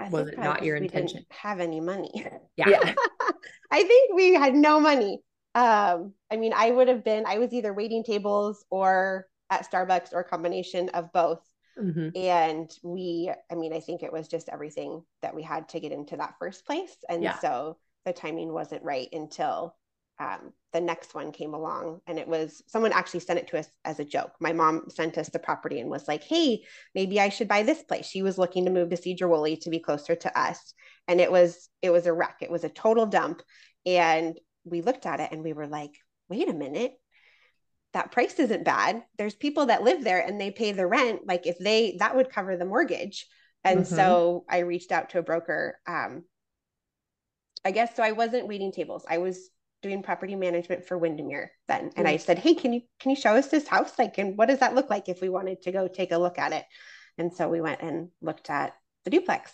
was 0.10 0.30
it 0.30 0.40
not 0.40 0.64
your 0.64 0.78
intention? 0.78 1.26
have 1.30 1.60
any 1.60 1.80
money. 1.80 2.12
Yeah. 2.58 2.70
yeah. 2.70 2.94
I 3.72 3.84
think 3.84 4.14
we 4.14 4.34
had 4.34 4.54
no 4.54 4.80
money. 4.80 5.20
Um, 5.56 6.14
I 6.32 6.36
mean, 6.38 6.54
I 6.56 6.70
would 6.70 6.88
have 6.90 7.04
been, 7.04 7.24
I 7.26 7.40
was 7.40 7.54
either 7.54 7.74
waiting 7.74 8.04
tables 8.04 8.66
or 8.70 9.26
at 9.50 9.70
Starbucks 9.70 10.14
or 10.14 10.20
a 10.20 10.24
combination 10.24 10.90
of 10.90 11.12
both. 11.14 11.40
Mm-hmm. 11.80 12.10
And 12.16 12.70
we, 12.84 13.32
I 13.50 13.56
mean, 13.56 13.74
I 13.74 13.80
think 13.80 14.04
it 14.04 14.12
was 14.12 14.28
just 14.28 14.50
everything 14.50 15.04
that 15.22 15.34
we 15.34 15.44
had 15.44 15.70
to 15.70 15.80
get 15.80 15.92
into 15.92 16.18
that 16.18 16.36
first 16.40 16.66
place. 16.66 16.96
And 17.10 17.24
yeah. 17.24 17.40
so 17.40 17.78
the 18.06 18.14
timing 18.14 18.52
wasn't 18.52 18.84
right 18.84 19.10
until 19.14 19.76
um, 20.20 20.54
the 20.72 20.82
next 20.82 21.16
one 21.16 21.32
came 21.32 21.54
along 21.54 22.00
and 22.08 22.20
it 22.20 22.28
was 22.28 22.62
someone 22.68 22.92
actually 22.94 23.22
sent 23.22 23.40
it 23.40 23.48
to 23.48 23.58
us 23.58 23.68
as 23.84 24.00
a 24.00 24.06
joke. 24.06 24.32
My 24.40 24.54
mom 24.54 24.90
sent 24.90 25.18
us 25.18 25.30
the 25.30 25.40
property 25.40 25.80
and 25.80 25.90
was 25.90 26.08
like, 26.08 26.24
hey, 26.24 26.64
maybe 26.94 27.20
I 27.20 27.30
should 27.30 27.48
buy 27.48 27.64
this 27.64 27.82
place. 27.84 28.06
She 28.06 28.22
was 28.22 28.38
looking 28.38 28.66
to 28.66 28.72
move 28.72 28.90
to 28.90 28.98
Sedro-Woolley 28.98 29.58
to 29.58 29.70
be 29.70 29.80
closer 29.80 30.16
to 30.16 30.40
us. 30.40 30.74
And 31.08 31.20
it 31.20 31.32
was, 31.32 31.70
it 31.82 31.90
was 31.90 32.06
a 32.06 32.14
wreck. 32.14 32.38
It 32.42 32.52
was 32.52 32.64
a 32.64 32.70
total 32.70 33.08
dump. 33.08 33.42
And 33.86 34.40
we 34.64 34.82
looked 34.82 35.06
at 35.06 35.20
it 35.20 35.32
and 35.32 35.44
we 35.44 35.54
were 35.54 35.68
like, 35.68 35.92
wait 36.30 36.48
a 36.48 36.54
minute. 36.54 36.94
That 37.94 38.12
price 38.12 38.40
isn't 38.40 38.64
bad. 38.64 39.04
There's 39.18 39.36
people 39.36 39.66
that 39.66 39.84
live 39.84 40.04
there 40.04 40.20
and 40.20 40.40
they 40.40 40.52
pay 40.52 40.72
the 40.72 40.88
rent. 40.88 41.22
Like 41.26 41.48
if 41.48 41.58
they, 41.58 41.98
that 42.00 42.16
would 42.16 42.32
cover 42.32 42.56
the 42.56 42.66
mortgage. 42.66 43.28
And 43.64 43.82
mm-hmm. 43.82 43.96
so 43.96 44.46
I 44.50 44.60
reached 44.60 44.92
out 44.92 45.10
to 45.10 45.20
a 45.20 45.24
broker. 45.24 45.80
Um, 45.88 46.24
I 47.66 47.72
guess 47.72 47.96
so. 47.96 48.04
I 48.04 48.14
wasn't 48.14 48.48
waiting 48.48 48.72
tables. 48.72 49.06
I 49.10 49.18
was 49.18 49.50
doing 49.82 50.04
property 50.04 50.36
management 50.36 50.86
for 50.86 50.98
Windermere 50.98 51.52
then. 51.68 51.92
And 51.96 52.06
mm-hmm. 52.06 52.08
I 52.08 52.18
said, 52.18 52.40
Hey, 52.40 52.54
can 52.54 52.74
you 52.74 52.82
can 53.00 53.12
you 53.12 53.16
show 53.16 53.36
us 53.36 53.48
this 53.48 53.68
house? 53.68 53.98
Like, 53.98 54.18
and 54.18 54.38
what 54.38 54.48
does 54.48 54.60
that 54.60 54.76
look 54.76 54.90
like 54.90 55.10
if 55.10 55.22
we 55.22 55.30
wanted 55.30 55.62
to 55.64 55.72
go 55.72 55.88
take 55.88 56.12
a 56.12 56.18
look 56.18 56.38
at 56.38 56.54
it? 56.54 56.66
And 57.18 57.34
so 57.34 57.50
we 57.50 57.62
went 57.62 57.82
and 57.82 58.10
looked 58.22 58.50
at 58.50 58.74
the 59.04 59.12
duplex. 59.12 59.52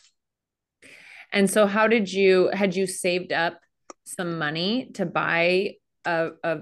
And 1.31 1.49
so 1.49 1.67
how 1.67 1.87
did 1.87 2.11
you 2.11 2.49
had 2.53 2.75
you 2.75 2.87
saved 2.87 3.31
up 3.31 3.59
some 4.05 4.37
money 4.37 4.91
to 4.93 5.05
buy 5.05 5.75
a, 6.05 6.29
a 6.43 6.57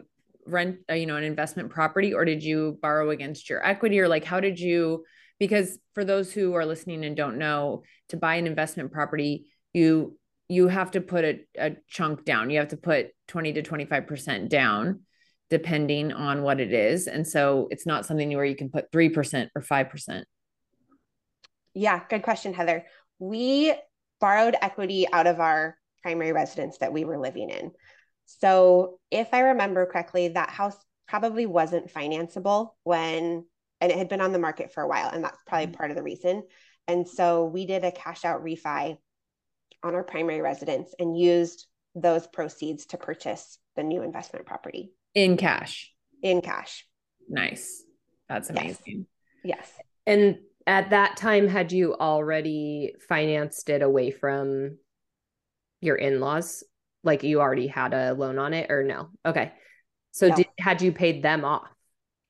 rent, 0.48 0.77
a, 0.89 0.98
you 0.98 1.05
know, 1.05 1.17
an 1.17 1.24
investment 1.24 1.69
property, 1.69 2.13
or 2.13 2.25
did 2.25 2.43
you 2.43 2.79
borrow 2.81 3.10
against 3.12 3.50
your 3.50 3.65
equity, 3.65 4.00
or 4.00 4.07
like 4.07 4.24
how 4.24 4.39
did 4.39 4.60
you? 4.60 5.03
Because 5.39 5.77
for 5.93 6.05
those 6.05 6.31
who 6.31 6.53
are 6.53 6.65
listening 6.65 7.03
and 7.03 7.15
don't 7.15 7.38
know, 7.38 7.84
to 8.10 8.17
buy 8.17 8.36
an 8.36 8.48
investment 8.48 8.91
property, 8.91 9.48
you 9.74 10.17
you 10.48 10.68
have 10.68 10.92
to 10.92 11.02
put 11.02 11.25
a, 11.25 11.40
a 11.58 11.72
chunk 11.88 12.25
down. 12.25 12.50
You 12.50 12.60
have 12.60 12.70
to 12.70 12.78
put 12.78 13.08
20 13.28 13.54
to 13.54 13.64
25% 13.64 14.50
down 14.50 15.02
depending 15.50 16.12
on 16.12 16.42
what 16.42 16.60
it 16.60 16.74
is. 16.74 17.08
And 17.08 17.28
so 17.28 17.68
it's 17.70 17.86
not 17.86 18.06
something 18.06 18.36
where 18.36 18.46
you 18.46 18.56
can 18.56 18.70
put 18.70 18.92
3% 18.92 19.50
or 19.56 19.62
5%. 19.62 20.24
Yeah, 21.74 22.02
good 22.10 22.24
question, 22.24 22.54
Heather. 22.54 22.86
We 23.20 23.74
borrowed 24.20 24.56
equity 24.62 25.08
out 25.12 25.28
of 25.28 25.40
our 25.40 25.78
primary 26.02 26.32
residence 26.32 26.78
that 26.80 26.94
we 26.94 27.06
were 27.06 27.18
living 27.18 27.50
in. 27.50 27.72
So 28.25 29.00
if 29.12 29.34
I 29.34 29.40
remember 29.40 29.86
correctly, 29.86 30.30
that 30.30 30.50
house 30.50 30.78
probably 31.08 31.46
wasn't 31.46 31.94
financeable 31.94 32.72
when, 32.84 33.46
and 33.82 33.92
it 33.92 33.98
had 33.98 34.10
been 34.10 34.22
on 34.22 34.32
the 34.32 34.40
market 34.40 34.74
for 34.74 34.82
a 34.82 34.88
while. 34.88 35.10
And 35.10 35.24
that's 35.24 35.38
probably 35.46 35.68
mm-hmm. 35.68 35.75
part 35.75 35.92
of 35.92 35.98
the 35.98 36.04
reason. 36.04 36.44
And 36.88 37.08
so 37.08 37.46
we 37.46 37.66
did 37.66 37.84
a 37.84 37.92
cash 37.92 38.25
out 38.25 38.44
refi 38.44 38.98
on 39.86 39.96
our 39.96 40.04
primary 40.04 40.42
residence 40.42 40.94
and 41.00 41.18
used 41.18 41.68
those 41.94 42.27
proceeds 42.27 42.88
to 42.88 42.98
purchase 42.98 43.60
the 43.75 43.84
new 43.84 44.01
investment 44.01 44.46
property 44.46 44.92
in 45.13 45.38
cash. 45.38 45.94
In 46.22 46.42
cash. 46.42 46.86
Nice. 47.30 47.84
That's 48.27 48.50
amazing. 48.50 49.06
Yes. 49.44 49.60
yes. 49.60 49.72
And 50.08 50.38
at 50.68 50.89
that 50.89 51.18
time, 51.18 51.48
had 51.48 51.72
you 51.72 51.94
already 51.94 52.96
financed 53.08 53.70
it 53.70 53.82
away 53.82 54.12
from 54.12 54.77
your 55.82 55.96
in 55.96 56.20
laws? 56.20 56.63
Like 57.04 57.24
you 57.24 57.39
already 57.39 57.68
had 57.68 57.94
a 57.94 58.13
loan 58.13 58.39
on 58.39 58.54
it 58.54 58.72
or 58.72 58.84
no? 58.84 59.10
Okay. 59.25 59.54
So 60.12 60.27
no. 60.27 60.36
did, 60.36 60.48
had 60.60 60.82
you 60.82 60.92
paid 60.92 61.22
them 61.22 61.46
off? 61.46 61.70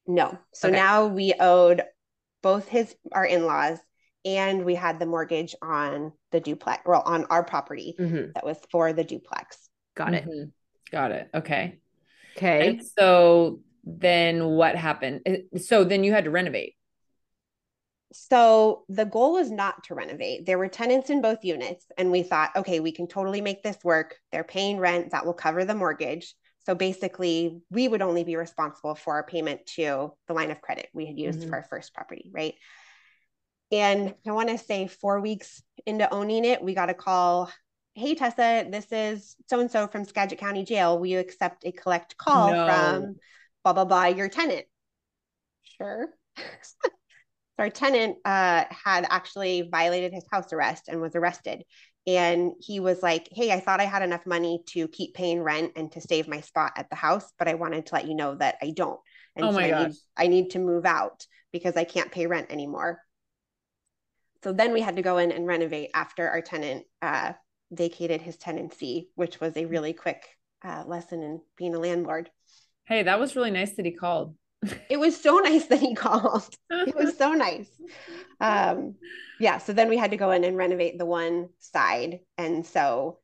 No. 0.05 0.37
So 0.53 0.67
okay. 0.67 0.77
now 0.77 1.07
we 1.07 1.33
owed 1.39 1.83
both 2.43 2.67
his 2.67 2.93
our 3.11 3.25
in-laws 3.25 3.79
and 4.25 4.65
we 4.65 4.75
had 4.75 4.99
the 4.99 5.05
mortgage 5.05 5.55
on 5.61 6.11
the 6.31 6.39
duplex 6.39 6.81
well 6.85 7.03
on 7.05 7.25
our 7.25 7.43
property 7.43 7.95
mm-hmm. 7.97 8.31
that 8.33 8.43
was 8.43 8.57
for 8.71 8.91
the 8.91 9.03
duplex. 9.03 9.69
Got 9.95 10.15
it. 10.15 10.25
Mm-hmm. 10.25 10.49
got 10.91 11.11
it. 11.11 11.29
Okay. 11.33 11.79
Okay. 12.35 12.67
And 12.67 12.81
so 12.85 13.61
then 13.85 14.45
what 14.45 14.75
happened? 14.75 15.21
So 15.57 15.83
then 15.83 16.03
you 16.03 16.11
had 16.11 16.25
to 16.25 16.31
renovate. 16.31 16.73
So 18.11 18.83
the 18.89 19.05
goal 19.05 19.33
was 19.33 19.51
not 19.51 19.83
to 19.85 19.95
renovate. 19.95 20.45
There 20.45 20.57
were 20.57 20.67
tenants 20.67 21.09
in 21.09 21.21
both 21.21 21.43
units 21.43 21.85
and 21.97 22.11
we 22.11 22.23
thought 22.23 22.55
okay 22.55 22.79
we 22.79 22.91
can 22.91 23.07
totally 23.07 23.41
make 23.41 23.61
this 23.61 23.77
work. 23.83 24.15
They're 24.31 24.43
paying 24.43 24.79
rent 24.79 25.11
that 25.11 25.25
will 25.25 25.33
cover 25.33 25.65
the 25.65 25.75
mortgage. 25.75 26.33
So 26.65 26.73
basically 26.73 27.59
we 27.69 27.87
would 27.87 28.01
only 28.01 28.23
be 28.23 28.37
responsible 28.37 28.95
for 28.95 29.13
our 29.13 29.23
payment 29.23 29.65
to 29.75 30.13
the 30.27 30.33
line 30.33 30.49
of 30.49 30.61
credit 30.61 30.87
we 30.93 31.05
had 31.05 31.19
used 31.19 31.41
mm-hmm. 31.41 31.49
for 31.49 31.57
our 31.57 31.63
first 31.63 31.93
property 31.93 32.31
right 32.33 32.55
and 33.71 34.13
I 34.27 34.31
want 34.31 34.49
to 34.49 34.57
say 34.57 34.87
four 34.87 35.19
weeks 35.19 35.61
into 35.85 36.11
owning 36.13 36.45
it, 36.45 36.61
we 36.61 36.75
got 36.75 36.89
a 36.89 36.93
call. 36.93 37.51
Hey, 37.93 38.15
Tessa, 38.15 38.67
this 38.69 38.91
is 38.91 39.35
so 39.47 39.59
and 39.59 39.71
so 39.71 39.87
from 39.87 40.05
Skagit 40.05 40.39
County 40.39 40.63
Jail. 40.63 40.99
Will 40.99 41.07
you 41.07 41.19
accept 41.19 41.65
a 41.65 41.71
collect 41.71 42.17
call 42.17 42.51
no. 42.51 42.67
from 42.67 43.15
blah, 43.63 43.73
blah, 43.73 43.85
blah, 43.85 44.05
your 44.05 44.29
tenant? 44.29 44.65
Sure. 45.77 46.09
so 46.37 46.89
our 47.57 47.69
tenant 47.69 48.17
uh, 48.25 48.65
had 48.69 49.07
actually 49.09 49.67
violated 49.71 50.13
his 50.13 50.25
house 50.31 50.51
arrest 50.53 50.87
and 50.87 51.01
was 51.01 51.15
arrested. 51.15 51.63
And 52.07 52.51
he 52.59 52.79
was 52.79 53.01
like, 53.01 53.27
Hey, 53.31 53.51
I 53.51 53.59
thought 53.59 53.81
I 53.81 53.85
had 53.85 54.03
enough 54.03 54.27
money 54.27 54.61
to 54.67 54.87
keep 54.89 55.15
paying 55.15 55.41
rent 55.41 55.71
and 55.75 55.91
to 55.93 56.01
save 56.01 56.27
my 56.27 56.41
spot 56.41 56.73
at 56.75 56.89
the 56.89 56.95
house, 56.95 57.31
but 57.39 57.47
I 57.47 57.55
wanted 57.55 57.87
to 57.87 57.95
let 57.95 58.07
you 58.07 58.13
know 58.13 58.35
that 58.35 58.57
I 58.61 58.71
don't. 58.75 58.99
And 59.35 59.45
oh 59.45 59.51
my 59.51 59.69
so 59.69 59.75
I, 59.75 59.87
need, 59.87 59.95
I 60.17 60.27
need 60.27 60.49
to 60.51 60.59
move 60.59 60.85
out 60.85 61.25
because 61.51 61.75
I 61.75 61.83
can't 61.83 62.11
pay 62.11 62.27
rent 62.27 62.51
anymore. 62.51 62.99
So 64.45 64.53
then 64.53 64.73
we 64.73 64.81
had 64.81 64.97
to 64.97 65.01
go 65.01 65.17
in 65.17 65.31
and 65.31 65.47
renovate 65.47 65.89
after 65.95 66.29
our 66.29 66.39
tenant 66.39 66.85
uh, 67.01 67.33
vacated 67.71 68.21
his 68.21 68.37
tenancy, 68.37 69.09
which 69.15 69.39
was 69.39 69.57
a 69.57 69.65
really 69.65 69.91
quick 69.91 70.23
uh, 70.63 70.83
lesson 70.85 71.23
in 71.23 71.41
being 71.57 71.73
a 71.73 71.79
landlord. 71.79 72.29
Hey, 72.83 73.01
that 73.01 73.19
was 73.19 73.35
really 73.35 73.49
nice 73.49 73.71
that 73.71 73.87
he 73.87 73.91
called. 73.91 74.35
it 74.87 74.99
was 74.99 75.19
so 75.19 75.39
nice 75.39 75.65
that 75.65 75.79
he 75.79 75.95
called. 75.95 76.47
It 76.69 76.95
was 76.95 77.17
so 77.17 77.33
nice. 77.33 77.71
Um, 78.39 78.97
yeah. 79.39 79.57
So 79.57 79.73
then 79.73 79.89
we 79.89 79.97
had 79.97 80.11
to 80.11 80.17
go 80.17 80.29
in 80.29 80.43
and 80.43 80.55
renovate 80.55 80.99
the 80.99 81.07
one 81.07 81.49
side. 81.57 82.19
And 82.37 82.67
so 82.67 83.17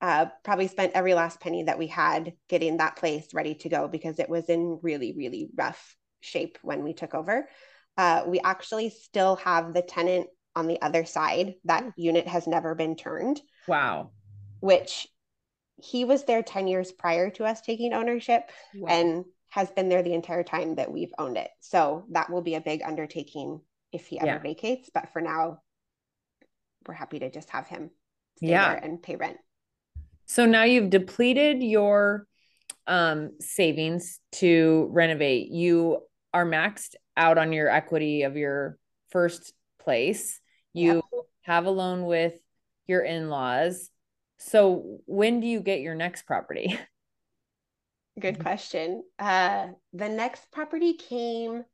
uh, 0.00 0.26
probably 0.42 0.66
spent 0.66 0.94
every 0.96 1.14
last 1.14 1.38
penny 1.38 1.62
that 1.62 1.78
we 1.78 1.86
had 1.86 2.32
getting 2.48 2.78
that 2.78 2.96
place 2.96 3.32
ready 3.32 3.54
to 3.54 3.68
go 3.68 3.86
because 3.86 4.18
it 4.18 4.28
was 4.28 4.46
in 4.46 4.80
really, 4.82 5.14
really 5.16 5.50
rough 5.54 5.94
shape 6.20 6.58
when 6.62 6.82
we 6.82 6.94
took 6.94 7.14
over. 7.14 7.48
Uh, 7.96 8.24
we 8.26 8.40
actually 8.40 8.90
still 8.90 9.36
have 9.36 9.72
the 9.72 9.82
tenant 9.82 10.26
on 10.56 10.66
the 10.66 10.80
other 10.82 11.04
side. 11.04 11.54
That 11.64 11.92
unit 11.96 12.26
has 12.26 12.46
never 12.46 12.74
been 12.74 12.96
turned. 12.96 13.40
Wow. 13.66 14.10
Which 14.60 15.08
he 15.76 16.04
was 16.04 16.24
there 16.24 16.42
10 16.42 16.66
years 16.68 16.92
prior 16.92 17.30
to 17.30 17.44
us 17.44 17.60
taking 17.60 17.92
ownership 17.92 18.50
wow. 18.74 18.88
and 18.88 19.24
has 19.50 19.70
been 19.70 19.88
there 19.88 20.02
the 20.02 20.14
entire 20.14 20.42
time 20.42 20.76
that 20.76 20.90
we've 20.90 21.12
owned 21.18 21.36
it. 21.36 21.50
So 21.60 22.04
that 22.10 22.30
will 22.30 22.42
be 22.42 22.54
a 22.54 22.60
big 22.60 22.82
undertaking 22.82 23.60
if 23.92 24.06
he 24.06 24.18
ever 24.18 24.26
yeah. 24.26 24.38
vacates. 24.38 24.90
But 24.92 25.12
for 25.12 25.20
now, 25.20 25.60
we're 26.86 26.94
happy 26.94 27.20
to 27.20 27.30
just 27.30 27.50
have 27.50 27.66
him 27.66 27.90
stay 28.36 28.48
yeah. 28.48 28.74
there 28.74 28.84
and 28.84 29.02
pay 29.02 29.16
rent. 29.16 29.38
So 30.26 30.46
now 30.46 30.64
you've 30.64 30.90
depleted 30.90 31.62
your 31.62 32.26
um, 32.86 33.32
savings 33.40 34.20
to 34.32 34.88
renovate. 34.90 35.50
You 35.50 36.00
are 36.32 36.46
maxed 36.46 36.94
out 37.16 37.38
on 37.38 37.52
your 37.52 37.68
equity 37.68 38.22
of 38.22 38.36
your 38.36 38.78
first 39.10 39.52
place. 39.78 40.40
You 40.74 41.02
yep. 41.12 41.22
have 41.42 41.64
a 41.66 41.70
loan 41.70 42.04
with 42.04 42.34
your 42.86 43.00
in 43.00 43.30
laws. 43.30 43.90
So 44.38 45.00
when 45.06 45.40
do 45.40 45.46
you 45.46 45.60
get 45.60 45.80
your 45.80 45.94
next 45.94 46.26
property? 46.26 46.78
Good 48.20 48.38
question. 48.38 49.02
Uh, 49.18 49.68
the 49.92 50.08
next 50.08 50.52
property 50.52 50.94
came, 50.94 51.64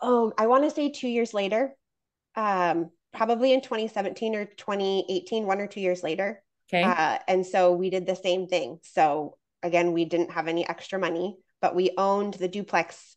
oh, 0.00 0.32
I 0.36 0.46
want 0.46 0.64
to 0.64 0.70
say 0.70 0.90
two 0.90 1.08
years 1.08 1.34
later, 1.34 1.74
um, 2.36 2.90
probably 3.12 3.52
in 3.52 3.60
2017 3.60 4.36
or 4.36 4.44
2018, 4.44 5.46
one 5.46 5.60
or 5.60 5.66
two 5.66 5.80
years 5.80 6.02
later. 6.02 6.42
Okay. 6.68 6.84
Uh, 6.84 7.18
and 7.26 7.44
so 7.44 7.72
we 7.72 7.90
did 7.90 8.06
the 8.06 8.14
same 8.14 8.46
thing. 8.46 8.78
So 8.82 9.36
again, 9.62 9.92
we 9.92 10.04
didn't 10.04 10.30
have 10.30 10.46
any 10.46 10.68
extra 10.68 10.98
money, 10.98 11.36
but 11.60 11.74
we 11.74 11.90
owned 11.96 12.34
the 12.34 12.48
duplex 12.48 13.16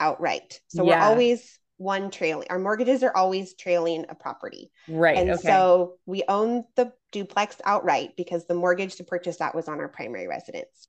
outright. 0.00 0.60
So 0.68 0.84
yeah. 0.84 1.00
we're 1.00 1.10
always 1.10 1.58
one 1.78 2.10
trailing. 2.10 2.46
Our 2.50 2.58
mortgages 2.58 3.02
are 3.02 3.14
always 3.14 3.54
trailing 3.54 4.06
a 4.08 4.14
property. 4.14 4.70
Right. 4.88 5.16
And 5.16 5.30
okay. 5.32 5.42
so 5.42 5.94
we 6.06 6.22
own 6.28 6.64
the 6.74 6.92
duplex 7.12 7.56
outright 7.64 8.16
because 8.16 8.46
the 8.46 8.54
mortgage 8.54 8.96
to 8.96 9.04
purchase 9.04 9.36
that 9.38 9.54
was 9.54 9.68
on 9.68 9.80
our 9.80 9.88
primary 9.88 10.26
residence. 10.26 10.88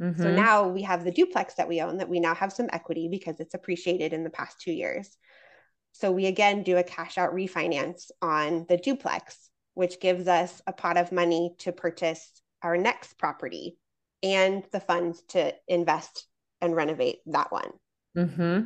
Mm-hmm. 0.00 0.22
So 0.22 0.30
now 0.32 0.68
we 0.68 0.82
have 0.82 1.04
the 1.04 1.12
duplex 1.12 1.54
that 1.54 1.68
we 1.68 1.80
own 1.80 1.98
that 1.98 2.08
we 2.08 2.20
now 2.20 2.34
have 2.34 2.52
some 2.52 2.68
equity 2.72 3.08
because 3.08 3.38
it's 3.38 3.54
appreciated 3.54 4.12
in 4.12 4.24
the 4.24 4.30
past 4.30 4.60
two 4.60 4.72
years. 4.72 5.16
So 5.92 6.10
we 6.10 6.26
again 6.26 6.64
do 6.64 6.76
a 6.76 6.82
cash 6.82 7.18
out 7.18 7.32
refinance 7.32 8.10
on 8.20 8.66
the 8.68 8.76
duplex, 8.76 9.50
which 9.74 10.00
gives 10.00 10.26
us 10.26 10.60
a 10.66 10.72
pot 10.72 10.96
of 10.96 11.12
money 11.12 11.54
to 11.58 11.72
purchase 11.72 12.42
our 12.62 12.76
next 12.76 13.18
property 13.18 13.78
and 14.22 14.64
the 14.72 14.80
funds 14.80 15.22
to 15.28 15.54
invest 15.68 16.26
and 16.60 16.74
renovate 16.74 17.18
that 17.26 17.52
one. 17.52 17.70
Mm-hmm. 18.16 18.62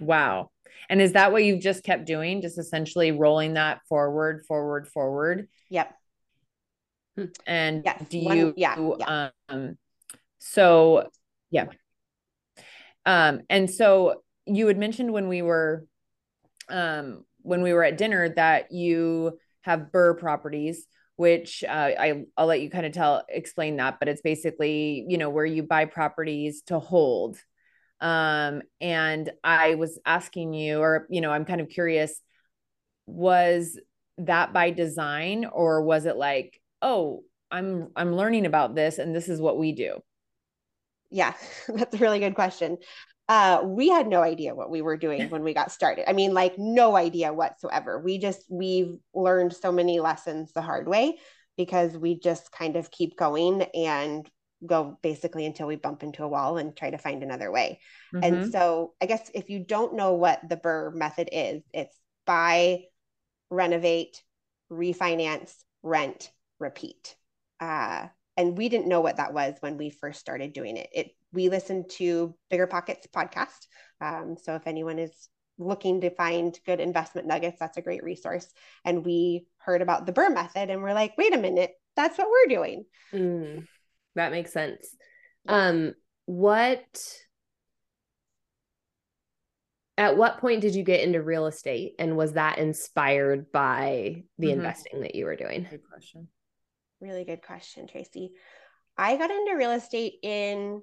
Wow. 0.00 0.50
And 0.88 1.00
is 1.00 1.12
that 1.12 1.32
what 1.32 1.44
you've 1.44 1.62
just 1.62 1.84
kept 1.84 2.06
doing? 2.06 2.42
Just 2.42 2.58
essentially 2.58 3.12
rolling 3.12 3.54
that 3.54 3.80
forward, 3.88 4.44
forward, 4.46 4.88
forward? 4.88 5.48
Yep. 5.70 5.94
Hmm. 7.16 7.24
And 7.46 7.82
yes, 7.84 8.04
do 8.08 8.24
one, 8.24 8.36
you 8.36 8.54
yeah, 8.56 8.92
yeah. 8.98 9.30
um 9.48 9.78
so 10.38 11.08
yeah. 11.50 11.66
Um 13.04 13.40
and 13.48 13.70
so 13.70 14.22
you 14.46 14.66
had 14.66 14.78
mentioned 14.78 15.12
when 15.12 15.28
we 15.28 15.42
were 15.42 15.86
um 16.68 17.24
when 17.42 17.62
we 17.62 17.72
were 17.72 17.84
at 17.84 17.96
dinner 17.96 18.28
that 18.28 18.70
you 18.72 19.38
have 19.62 19.90
BRRRR 19.92 20.18
properties 20.18 20.86
which 21.16 21.64
uh, 21.64 21.90
I 21.98 22.24
I'll 22.36 22.46
let 22.46 22.60
you 22.60 22.70
kind 22.70 22.86
of 22.86 22.92
tell 22.92 23.24
explain 23.28 23.76
that, 23.76 23.98
but 23.98 24.08
it's 24.08 24.20
basically 24.20 25.04
you 25.08 25.18
know 25.18 25.30
where 25.30 25.46
you 25.46 25.62
buy 25.62 25.86
properties 25.86 26.62
to 26.66 26.78
hold. 26.78 27.38
Um, 28.00 28.62
and 28.80 29.30
I 29.42 29.76
was 29.76 29.98
asking 30.04 30.54
you, 30.54 30.80
or 30.80 31.06
you 31.10 31.20
know, 31.20 31.30
I'm 31.30 31.44
kind 31.44 31.60
of 31.60 31.68
curious, 31.68 32.20
was 33.06 33.78
that 34.18 34.52
by 34.52 34.70
design, 34.70 35.46
or 35.46 35.82
was 35.82 36.06
it 36.06 36.16
like, 36.16 36.60
oh, 36.82 37.22
I'm 37.50 37.88
I'm 37.96 38.14
learning 38.14 38.46
about 38.46 38.74
this, 38.74 38.98
and 38.98 39.14
this 39.14 39.28
is 39.28 39.40
what 39.40 39.58
we 39.58 39.72
do? 39.72 39.98
Yeah, 41.10 41.34
that's 41.68 41.94
a 41.94 41.98
really 41.98 42.18
good 42.20 42.34
question. 42.34 42.78
Uh, 43.28 43.60
we 43.64 43.88
had 43.88 44.06
no 44.06 44.22
idea 44.22 44.54
what 44.54 44.70
we 44.70 44.82
were 44.82 44.96
doing 44.96 45.28
when 45.30 45.42
we 45.42 45.52
got 45.52 45.72
started. 45.72 46.08
I 46.08 46.12
mean, 46.12 46.32
like 46.32 46.54
no 46.58 46.96
idea 46.96 47.32
whatsoever. 47.32 47.98
We 47.98 48.18
just 48.18 48.44
we've 48.48 48.98
learned 49.14 49.52
so 49.52 49.72
many 49.72 49.98
lessons 49.98 50.52
the 50.52 50.62
hard 50.62 50.86
way 50.86 51.18
because 51.56 51.96
we 51.96 52.20
just 52.20 52.52
kind 52.52 52.76
of 52.76 52.90
keep 52.90 53.16
going 53.16 53.62
and 53.74 54.30
go 54.64 54.98
basically 55.02 55.46
until 55.46 55.66
we 55.66 55.76
bump 55.76 56.02
into 56.02 56.24
a 56.24 56.28
wall 56.28 56.56
and 56.56 56.76
try 56.76 56.90
to 56.90 56.98
find 56.98 57.22
another 57.22 57.50
way. 57.50 57.80
Mm-hmm. 58.14 58.24
And 58.24 58.52
so, 58.52 58.94
I 59.00 59.06
guess 59.06 59.30
if 59.34 59.50
you 59.50 59.60
don't 59.60 59.94
know 59.94 60.14
what 60.14 60.40
the 60.48 60.56
BRRRR 60.56 60.94
method 60.94 61.28
is, 61.32 61.62
it's 61.72 61.96
buy, 62.26 62.84
renovate, 63.50 64.22
refinance, 64.70 65.52
rent, 65.82 66.30
repeat. 66.58 67.14
Uh, 67.60 68.06
and 68.36 68.56
we 68.56 68.68
didn't 68.68 68.88
know 68.88 69.00
what 69.00 69.16
that 69.16 69.32
was 69.32 69.54
when 69.60 69.76
we 69.78 69.90
first 69.90 70.20
started 70.20 70.52
doing 70.52 70.76
it. 70.76 70.88
It 70.92 71.10
we 71.32 71.48
listened 71.48 71.90
to 71.90 72.34
Bigger 72.50 72.66
Pockets 72.66 73.06
podcast. 73.14 73.66
Um, 74.00 74.36
so 74.42 74.54
if 74.54 74.66
anyone 74.66 74.98
is 74.98 75.28
looking 75.58 76.02
to 76.02 76.10
find 76.10 76.58
good 76.66 76.80
investment 76.80 77.26
nuggets, 77.26 77.58
that's 77.58 77.76
a 77.76 77.82
great 77.82 78.02
resource. 78.02 78.46
And 78.84 79.04
we 79.04 79.46
heard 79.58 79.82
about 79.82 80.06
the 80.06 80.12
BRRRR 80.12 80.34
method 80.34 80.70
and 80.70 80.82
we're 80.82 80.94
like, 80.94 81.16
wait 81.16 81.34
a 81.34 81.38
minute, 81.38 81.72
that's 81.94 82.18
what 82.18 82.28
we're 82.28 82.54
doing. 82.54 82.84
Mm, 83.12 83.66
that 84.16 84.32
makes 84.32 84.52
sense. 84.52 84.88
Um, 85.48 85.94
what 86.26 86.84
at 89.98 90.16
what 90.16 90.40
point 90.40 90.60
did 90.60 90.74
you 90.74 90.82
get 90.82 91.00
into 91.00 91.22
real 91.22 91.46
estate 91.46 91.94
and 91.98 92.16
was 92.16 92.32
that 92.32 92.58
inspired 92.58 93.50
by 93.50 94.24
the 94.38 94.48
mm-hmm. 94.48 94.58
investing 94.58 95.00
that 95.02 95.14
you 95.14 95.24
were 95.24 95.36
doing? 95.36 95.66
Good 95.70 95.88
question. 95.88 96.28
Really 97.00 97.24
good 97.24 97.42
question, 97.42 97.86
Tracy. 97.86 98.32
I 98.98 99.16
got 99.16 99.30
into 99.30 99.56
real 99.56 99.72
estate 99.72 100.14
in 100.22 100.82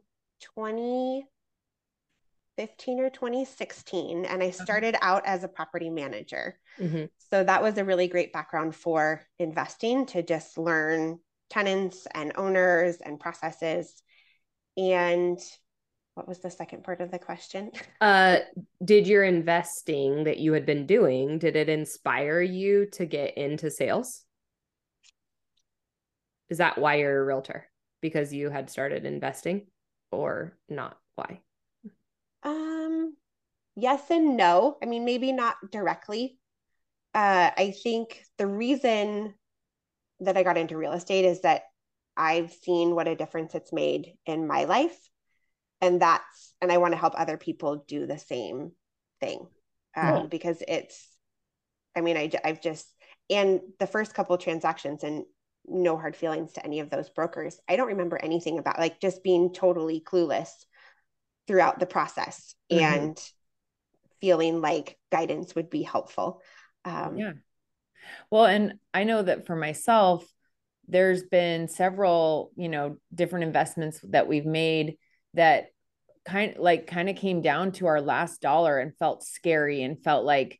2015 0.55 2.99
or 2.99 3.09
2016, 3.09 4.25
and 4.25 4.43
I 4.43 4.51
started 4.51 4.95
out 5.01 5.25
as 5.25 5.43
a 5.43 5.47
property 5.47 5.89
manager. 5.89 6.59
Mm-hmm. 6.79 7.05
So 7.31 7.43
that 7.43 7.63
was 7.63 7.77
a 7.77 7.85
really 7.85 8.07
great 8.07 8.31
background 8.31 8.75
for 8.75 9.23
investing 9.39 10.05
to 10.07 10.21
just 10.21 10.57
learn 10.57 11.19
tenants 11.53 12.07
and 12.13 12.33
owners 12.36 12.98
and 12.98 13.19
processes. 13.19 14.01
And 14.75 15.39
what 16.15 16.27
was 16.27 16.39
the 16.39 16.51
second 16.51 16.83
part 16.83 17.01
of 17.01 17.12
the 17.12 17.19
question? 17.19 17.72
Uh, 18.01 18.39
did 18.83 19.07
your 19.07 19.24
investing 19.24 20.25
that 20.25 20.38
you 20.38 20.51
had 20.51 20.65
been 20.65 20.86
doing, 20.86 21.39
did 21.39 21.55
it 21.55 21.69
inspire 21.69 22.41
you 22.41 22.86
to 22.91 23.05
get 23.05 23.38
into 23.38 23.72
sales? 23.72 24.25
Is 26.50 26.57
that 26.57 26.77
why 26.77 26.95
you're 26.95 27.22
a 27.22 27.24
realtor? 27.24 27.65
Because 28.01 28.33
you 28.33 28.50
had 28.50 28.69
started 28.69 29.05
investing? 29.05 29.67
or 30.13 30.57
not? 30.69 30.98
Why? 31.15 31.39
Um, 32.43 33.15
yes 33.75 34.10
and 34.10 34.38
no. 34.38 34.77
I 34.81 34.86
mean, 34.86 35.05
maybe 35.05 35.31
not 35.31 35.55
directly. 35.72 36.38
Uh, 37.13 37.51
I 37.56 37.73
think 37.84 38.23
the 38.38 38.47
reason 38.47 39.34
that 40.19 40.38
I 40.38 40.43
got 40.43 40.58
into 40.58 40.78
real 40.78 40.93
estate 40.93 41.26
is 41.26 41.41
that 41.41 41.63
I've 42.15 42.52
seen 42.52 42.95
what 42.95 43.08
a 43.08 43.15
difference 43.15 43.56
it's 43.56 43.73
made 43.73 44.13
in 44.26 44.47
my 44.47 44.65
life. 44.65 44.97
And 45.82 46.02
that's, 46.02 46.54
and 46.62 46.71
I 46.71 46.78
want 46.78 46.93
to 46.93 46.99
help 46.99 47.13
other 47.17 47.38
people 47.38 47.84
do 47.88 48.06
the 48.06 48.17
same 48.17 48.71
thing 49.19 49.47
um, 49.95 50.28
because 50.28 50.63
it's, 50.67 51.08
I 51.95 52.02
mean, 52.02 52.17
I, 52.17 52.32
I've 52.43 52.62
just, 52.62 52.88
and 53.30 53.62
the 53.80 53.88
first 53.88 54.13
couple 54.13 54.38
transactions, 54.38 55.04
and 55.04 55.26
no 55.65 55.97
hard 55.97 56.15
feelings 56.15 56.54
to 56.54 56.65
any 56.65 56.80
of 56.80 56.89
those 56.89 57.10
brokers. 57.10 57.60
I 57.69 57.76
don't 57.76 57.88
remember 57.88 58.17
anything 58.17 58.60
about 58.60 58.80
like 58.80 58.99
just 58.99 59.23
being 59.23 59.54
totally 59.54 60.02
clueless 60.02 60.49
throughout 61.47 61.80
the 61.80 61.86
process 61.86 62.56
mm-hmm. 62.71 62.84
and 62.84 63.32
feeling 64.21 64.62
like 64.62 64.97
guidance 65.12 65.56
would 65.56 65.69
be 65.69 65.84
helpful. 65.84 66.41
Um, 66.86 67.17
yeah. 67.17 67.32
Well, 68.29 68.45
and 68.45 68.75
I 68.93 69.03
know 69.03 69.21
that 69.21 69.45
for 69.45 69.55
myself, 69.55 70.25
there's 70.87 71.23
been 71.23 71.67
several, 71.67 72.51
you 72.55 72.69
know, 72.69 72.97
different 73.13 73.45
investments 73.45 73.99
that 74.09 74.27
we've 74.27 74.45
made 74.45 74.97
that 75.33 75.67
kind 76.25 76.55
like 76.57 76.87
kind 76.87 77.09
of 77.09 77.15
came 77.15 77.41
down 77.41 77.71
to 77.73 77.87
our 77.87 78.01
last 78.01 78.41
dollar 78.41 78.79
and 78.79 78.97
felt 78.97 79.23
scary 79.23 79.83
and 79.83 80.03
felt 80.03 80.25
like, 80.25 80.59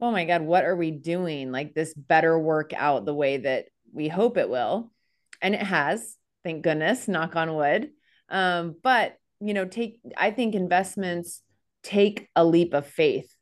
oh 0.00 0.10
my 0.10 0.24
God, 0.24 0.42
what 0.42 0.64
are 0.64 0.76
we 0.76 0.90
doing? 0.90 1.50
Like 1.52 1.74
this 1.74 1.94
better 1.94 2.38
work 2.38 2.72
out 2.74 3.04
the 3.04 3.14
way 3.14 3.38
that 3.38 3.66
we 3.92 4.08
hope 4.08 4.36
it 4.36 4.48
will. 4.48 4.92
And 5.40 5.54
it 5.54 5.62
has, 5.62 6.16
thank 6.42 6.62
goodness, 6.62 7.08
knock 7.08 7.36
on 7.36 7.54
wood. 7.54 7.90
Um, 8.28 8.76
but, 8.82 9.16
you 9.40 9.54
know, 9.54 9.64
take, 9.66 10.00
I 10.16 10.30
think 10.30 10.54
investments 10.54 11.42
take 11.82 12.28
a 12.34 12.44
leap 12.44 12.74
of 12.74 12.86
faith 12.86 13.33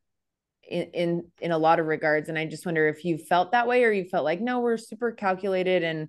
in, 0.69 0.83
in, 0.93 1.25
in 1.41 1.53
a 1.53 1.59
lot 1.59 1.81
of 1.81 1.87
regards. 1.87 2.29
And 2.29 2.39
I 2.39 2.47
just 2.47 2.67
wonder 2.67 2.89
if 2.89 3.05
you 3.05 3.19
felt 3.19 3.53
that 3.53 3.67
way 3.67 3.85
or 3.85 3.93
you 3.93 4.05
felt 4.05 4.25
like, 4.25 4.41
no, 4.41 4.61
we're 4.61 4.77
super 4.77 5.13
calculated 5.13 5.83
and 5.83 6.09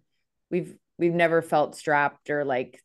we've, 0.49 0.75
we've 0.97 1.13
never 1.13 1.41
felt 1.41 1.75
strapped 1.75 2.29
or 2.29 2.45
like 2.45 2.79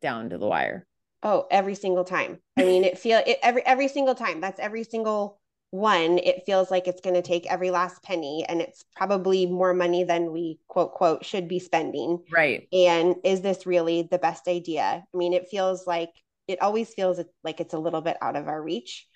down 0.00 0.30
to 0.30 0.38
the 0.38 0.46
wire. 0.46 0.86
Oh, 1.22 1.46
every 1.50 1.74
single 1.74 2.04
time. 2.04 2.38
I 2.58 2.64
mean, 2.64 2.84
it 2.84 2.98
feel 2.98 3.22
it 3.26 3.38
every 3.42 3.64
every 3.64 3.88
single 3.88 4.14
time. 4.14 4.42
That's 4.42 4.60
every 4.60 4.84
single 4.84 5.40
one, 5.74 6.18
it 6.18 6.44
feels 6.46 6.70
like 6.70 6.86
it's 6.86 7.00
going 7.00 7.14
to 7.14 7.22
take 7.22 7.50
every 7.50 7.72
last 7.72 8.00
penny 8.04 8.44
and 8.48 8.60
it's 8.60 8.84
probably 8.94 9.44
more 9.44 9.74
money 9.74 10.04
than 10.04 10.30
we 10.30 10.60
quote, 10.68 10.92
quote, 10.94 11.24
should 11.24 11.48
be 11.48 11.58
spending. 11.58 12.20
Right. 12.30 12.68
And 12.72 13.16
is 13.24 13.40
this 13.40 13.66
really 13.66 14.06
the 14.08 14.18
best 14.18 14.46
idea? 14.46 15.02
I 15.02 15.16
mean, 15.16 15.32
it 15.32 15.48
feels 15.48 15.84
like 15.84 16.10
it 16.46 16.62
always 16.62 16.94
feels 16.94 17.18
like 17.42 17.58
it's 17.58 17.74
a 17.74 17.78
little 17.78 18.02
bit 18.02 18.16
out 18.22 18.36
of 18.36 18.46
our 18.46 18.62
reach. 18.62 19.08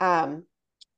Um, 0.00 0.44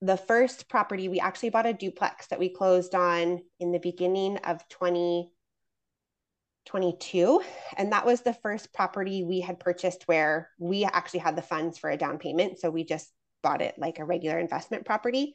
the 0.04 0.16
first 0.18 0.68
property, 0.68 1.08
we 1.08 1.18
actually 1.18 1.48
bought 1.48 1.66
a 1.66 1.72
duplex 1.72 2.26
that 2.26 2.38
we 2.38 2.50
closed 2.50 2.94
on 2.94 3.40
in 3.58 3.72
the 3.72 3.78
beginning 3.78 4.36
of 4.38 4.58
2022. 4.68 7.42
And 7.78 7.92
that 7.92 8.04
was 8.04 8.20
the 8.20 8.34
first 8.34 8.74
property 8.74 9.24
we 9.24 9.40
had 9.40 9.58
purchased 9.58 10.06
where 10.06 10.50
we 10.58 10.84
actually 10.84 11.20
had 11.20 11.36
the 11.36 11.42
funds 11.42 11.78
for 11.78 11.88
a 11.88 11.96
down 11.96 12.18
payment. 12.18 12.58
So 12.58 12.68
we 12.70 12.84
just 12.84 13.10
bought 13.42 13.62
it 13.62 13.76
like 13.78 13.98
a 13.98 14.04
regular 14.04 14.38
investment 14.38 14.84
property. 14.84 15.32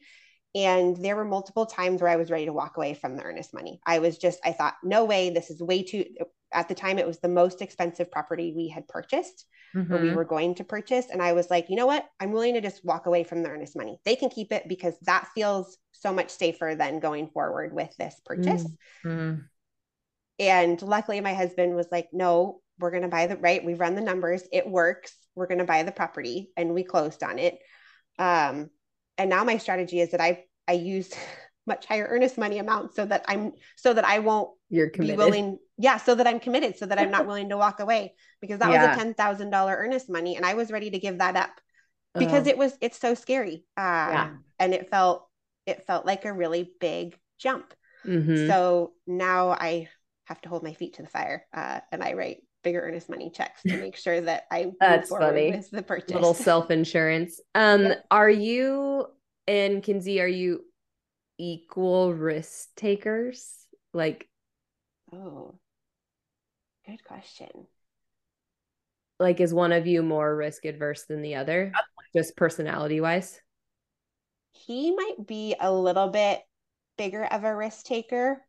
And 0.54 0.96
there 0.96 1.16
were 1.16 1.24
multiple 1.24 1.66
times 1.66 2.00
where 2.00 2.10
I 2.10 2.16
was 2.16 2.30
ready 2.30 2.46
to 2.46 2.52
walk 2.52 2.76
away 2.76 2.94
from 2.94 3.16
the 3.16 3.24
earnest 3.24 3.52
money. 3.52 3.80
I 3.84 3.98
was 3.98 4.18
just, 4.18 4.38
I 4.44 4.52
thought, 4.52 4.74
no 4.84 5.04
way, 5.04 5.30
this 5.30 5.50
is 5.50 5.60
way 5.60 5.82
too, 5.82 6.04
at 6.52 6.68
the 6.68 6.74
time, 6.74 6.98
it 6.98 7.06
was 7.06 7.18
the 7.20 7.28
most 7.28 7.62
expensive 7.62 8.10
property 8.10 8.52
we 8.54 8.68
had 8.68 8.88
purchased 8.88 9.46
mm-hmm. 9.74 9.92
or 9.92 10.00
we 10.00 10.12
were 10.12 10.24
going 10.24 10.54
to 10.56 10.64
purchase. 10.64 11.06
And 11.10 11.22
I 11.22 11.32
was 11.32 11.50
like, 11.50 11.70
you 11.70 11.76
know 11.76 11.86
what? 11.86 12.06
I'm 12.18 12.32
willing 12.32 12.54
to 12.54 12.60
just 12.60 12.84
walk 12.84 13.06
away 13.06 13.24
from 13.24 13.42
the 13.42 13.50
earnest 13.50 13.76
money. 13.76 13.98
They 14.04 14.16
can 14.16 14.30
keep 14.30 14.52
it 14.52 14.68
because 14.68 14.94
that 15.02 15.28
feels 15.34 15.76
so 15.92 16.12
much 16.12 16.30
safer 16.30 16.74
than 16.76 17.00
going 17.00 17.28
forward 17.28 17.74
with 17.74 17.94
this 17.96 18.20
purchase. 18.24 18.64
Mm-hmm. 19.04 19.40
And 20.38 20.82
luckily, 20.82 21.20
my 21.20 21.34
husband 21.34 21.76
was 21.76 21.88
like, 21.92 22.08
no, 22.12 22.60
we're 22.78 22.90
going 22.90 23.02
to 23.02 23.08
buy 23.08 23.26
the 23.26 23.36
right. 23.36 23.64
We 23.64 23.74
run 23.74 23.94
the 23.94 24.00
numbers. 24.00 24.42
It 24.52 24.66
works. 24.66 25.14
We're 25.34 25.46
going 25.46 25.58
to 25.58 25.64
buy 25.64 25.82
the 25.82 25.92
property. 25.92 26.50
And 26.56 26.74
we 26.74 26.82
closed 26.82 27.22
on 27.22 27.38
it. 27.38 27.58
Um, 28.18 28.70
and 29.18 29.28
now 29.28 29.44
my 29.44 29.58
strategy 29.58 30.00
is 30.00 30.12
that 30.12 30.20
I 30.20 30.44
I 30.66 30.72
use 30.72 31.12
much 31.70 31.86
higher 31.86 32.06
earnest 32.10 32.36
money 32.36 32.58
amount 32.58 32.94
so 32.94 33.06
that 33.06 33.24
I'm 33.28 33.52
so 33.76 33.94
that 33.94 34.04
I 34.04 34.18
won't 34.18 34.50
You're 34.68 34.90
committed. 34.90 35.16
be 35.16 35.24
willing. 35.24 35.58
Yeah, 35.78 35.96
so 35.96 36.14
that 36.16 36.26
I'm 36.26 36.40
committed, 36.40 36.76
so 36.76 36.84
that 36.86 36.98
I'm 36.98 37.10
not 37.10 37.26
willing 37.28 37.48
to 37.48 37.56
walk 37.56 37.80
away 37.80 38.14
because 38.40 38.58
that 38.58 38.70
yeah. 38.70 38.88
was 38.88 38.96
a 38.96 38.98
ten 38.98 39.14
thousand 39.14 39.50
dollar 39.50 39.74
earnest 39.76 40.10
money, 40.10 40.36
and 40.36 40.44
I 40.44 40.54
was 40.54 40.70
ready 40.70 40.90
to 40.90 40.98
give 40.98 41.18
that 41.18 41.36
up 41.36 41.60
because 42.14 42.46
uh, 42.46 42.50
it 42.50 42.58
was 42.58 42.76
it's 42.80 42.98
so 42.98 43.14
scary. 43.14 43.64
Uh, 43.76 44.10
yeah. 44.12 44.30
and 44.58 44.74
it 44.74 44.90
felt 44.90 45.28
it 45.64 45.86
felt 45.86 46.04
like 46.04 46.24
a 46.24 46.32
really 46.32 46.70
big 46.80 47.16
jump. 47.38 47.72
Mm-hmm. 48.04 48.48
So 48.48 48.92
now 49.06 49.50
I 49.50 49.88
have 50.24 50.40
to 50.42 50.48
hold 50.48 50.62
my 50.62 50.74
feet 50.74 50.94
to 50.94 51.02
the 51.02 51.08
fire, 51.08 51.46
uh, 51.54 51.80
and 51.92 52.02
I 52.02 52.14
write 52.14 52.38
bigger 52.62 52.80
earnest 52.80 53.08
money 53.08 53.30
checks 53.30 53.62
to 53.62 53.76
make 53.78 53.96
sure 53.96 54.20
that 54.20 54.44
I 54.50 54.72
that's 54.80 55.10
funny 55.10 55.52
with 55.52 55.70
the 55.70 55.82
purchase. 55.82 56.14
Little 56.14 56.34
self 56.34 56.70
insurance. 56.70 57.40
Um, 57.54 57.92
are 58.10 58.30
you 58.30 59.06
and 59.46 59.82
Kinsey? 59.82 60.20
Are 60.20 60.28
you 60.28 60.64
equal 61.40 62.12
risk 62.12 62.68
takers? 62.76 63.66
Like, 63.92 64.28
oh, 65.12 65.58
Good 66.86 67.04
question. 67.04 67.66
Like, 69.20 69.40
is 69.40 69.52
one 69.52 69.72
of 69.72 69.86
you 69.86 70.02
more 70.02 70.34
risk 70.34 70.64
adverse 70.64 71.04
than 71.04 71.22
the 71.22 71.36
other, 71.36 71.72
just 72.16 72.36
personality 72.36 73.00
wise? 73.00 73.40
He 74.52 74.94
might 74.94 75.26
be 75.26 75.54
a 75.60 75.72
little 75.72 76.08
bit 76.08 76.42
bigger 76.96 77.24
of 77.24 77.44
a 77.44 77.54
risk 77.54 77.84
taker, 77.84 78.44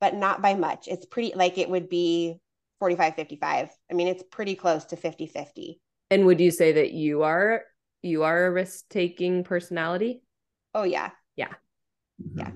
but 0.00 0.14
not 0.14 0.42
by 0.42 0.54
much. 0.54 0.86
It's 0.86 1.06
pretty 1.06 1.32
like 1.34 1.58
it 1.58 1.68
would 1.68 1.88
be 1.88 2.38
45 2.78 3.16
55. 3.16 3.70
I 3.90 3.94
mean, 3.94 4.08
it's 4.08 4.22
pretty 4.30 4.54
close 4.54 4.84
to 4.86 4.96
50 4.96 5.26
50. 5.26 5.80
And 6.10 6.26
would 6.26 6.40
you 6.40 6.50
say 6.50 6.72
that 6.72 6.92
you 6.92 7.22
are 7.22 7.62
you 8.02 8.22
are 8.22 8.46
a 8.46 8.50
risk 8.52 8.84
taking 8.90 9.44
personality? 9.44 10.22
Oh 10.74 10.84
yeah. 10.84 11.10
Yeah. 11.36 11.54
Yeah. 12.34 12.50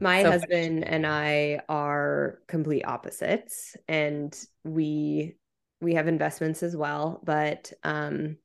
My 0.00 0.22
So- 0.22 0.30
husband 0.32 0.84
and 0.84 1.06
I 1.06 1.60
are 1.68 2.40
complete 2.48 2.84
opposites 2.84 3.76
and 3.88 4.36
we 4.64 5.36
we 5.80 5.94
have 5.94 6.08
investments 6.08 6.62
as 6.62 6.76
well, 6.76 7.20
but 7.24 7.72
um 7.82 8.36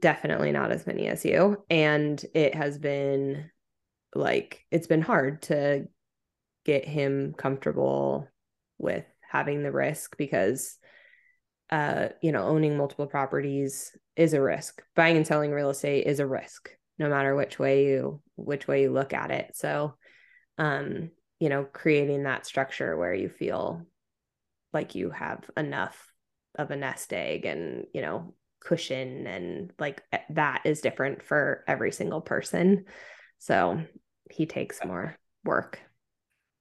definitely 0.00 0.52
not 0.52 0.72
as 0.72 0.86
many 0.86 1.06
as 1.08 1.24
you. 1.24 1.62
And 1.68 2.22
it 2.34 2.54
has 2.54 2.78
been 2.78 3.50
like 4.14 4.64
it's 4.70 4.86
been 4.86 5.02
hard 5.02 5.42
to 5.42 5.88
get 6.64 6.86
him 6.86 7.34
comfortable 7.36 8.28
with 8.78 9.04
having 9.30 9.62
the 9.62 9.72
risk 9.72 10.16
because 10.16 10.78
uh 11.70 12.08
you 12.22 12.32
know 12.32 12.44
owning 12.44 12.76
multiple 12.76 13.06
properties 13.06 13.94
is 14.16 14.32
a 14.32 14.40
risk. 14.40 14.82
Buying 14.94 15.16
and 15.16 15.26
selling 15.26 15.50
real 15.52 15.70
estate 15.70 16.06
is 16.06 16.20
a 16.20 16.26
risk 16.26 16.70
no 16.98 17.08
matter 17.08 17.34
which 17.34 17.58
way 17.58 17.86
you 17.86 18.20
which 18.36 18.66
way 18.66 18.82
you 18.82 18.90
look 18.90 19.12
at 19.12 19.30
it. 19.30 19.56
So 19.56 19.94
um 20.58 21.10
you 21.40 21.48
know 21.48 21.64
creating 21.64 22.24
that 22.24 22.46
structure 22.46 22.96
where 22.96 23.14
you 23.14 23.28
feel 23.28 23.86
like 24.72 24.94
you 24.94 25.10
have 25.10 25.48
enough 25.56 26.12
of 26.58 26.70
a 26.70 26.76
nest 26.76 27.12
egg 27.12 27.44
and 27.44 27.86
you 27.92 28.00
know 28.02 28.34
cushion 28.60 29.26
and 29.26 29.72
like 29.78 30.02
that 30.30 30.62
is 30.64 30.80
different 30.80 31.22
for 31.22 31.64
every 31.66 31.92
single 31.92 32.20
person. 32.20 32.84
So 33.38 33.82
he 34.30 34.46
takes 34.46 34.84
more 34.84 35.16
work. 35.44 35.80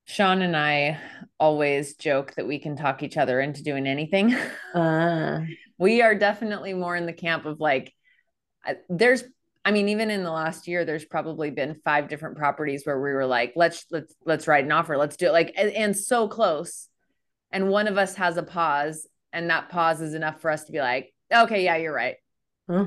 Sean 0.05 0.43
and 0.43 0.55
I 0.55 0.99
always 1.39 1.95
joke 1.95 2.35
that 2.35 2.47
we 2.47 2.59
can 2.59 2.75
talk 2.75 3.01
each 3.01 3.17
other 3.17 3.41
into 3.41 3.63
doing 3.63 3.87
anything. 3.87 4.35
uh. 4.73 5.39
We 5.77 6.01
are 6.01 6.15
definitely 6.15 6.73
more 6.73 6.95
in 6.95 7.05
the 7.05 7.13
camp 7.13 7.45
of 7.45 7.59
like, 7.59 7.91
there's, 8.87 9.23
I 9.65 9.71
mean, 9.71 9.89
even 9.89 10.11
in 10.11 10.23
the 10.23 10.31
last 10.31 10.67
year, 10.67 10.85
there's 10.85 11.05
probably 11.05 11.49
been 11.49 11.81
five 11.83 12.07
different 12.07 12.37
properties 12.37 12.85
where 12.85 13.01
we 13.01 13.11
were 13.11 13.25
like, 13.25 13.53
let's 13.55 13.85
let's 13.89 14.13
let's 14.23 14.47
write 14.47 14.63
an 14.63 14.71
offer, 14.71 14.95
let's 14.95 15.17
do 15.17 15.25
it, 15.25 15.31
like, 15.31 15.53
and, 15.57 15.71
and 15.71 15.97
so 15.97 16.27
close, 16.27 16.87
and 17.51 17.69
one 17.69 17.87
of 17.87 17.97
us 17.97 18.15
has 18.15 18.37
a 18.37 18.43
pause, 18.43 19.07
and 19.33 19.49
that 19.49 19.69
pause 19.69 20.01
is 20.01 20.13
enough 20.13 20.39
for 20.39 20.51
us 20.51 20.65
to 20.65 20.71
be 20.71 20.79
like, 20.79 21.11
okay, 21.33 21.63
yeah, 21.63 21.77
you're 21.77 21.93
right, 21.93 22.17
Huh. 22.69 22.85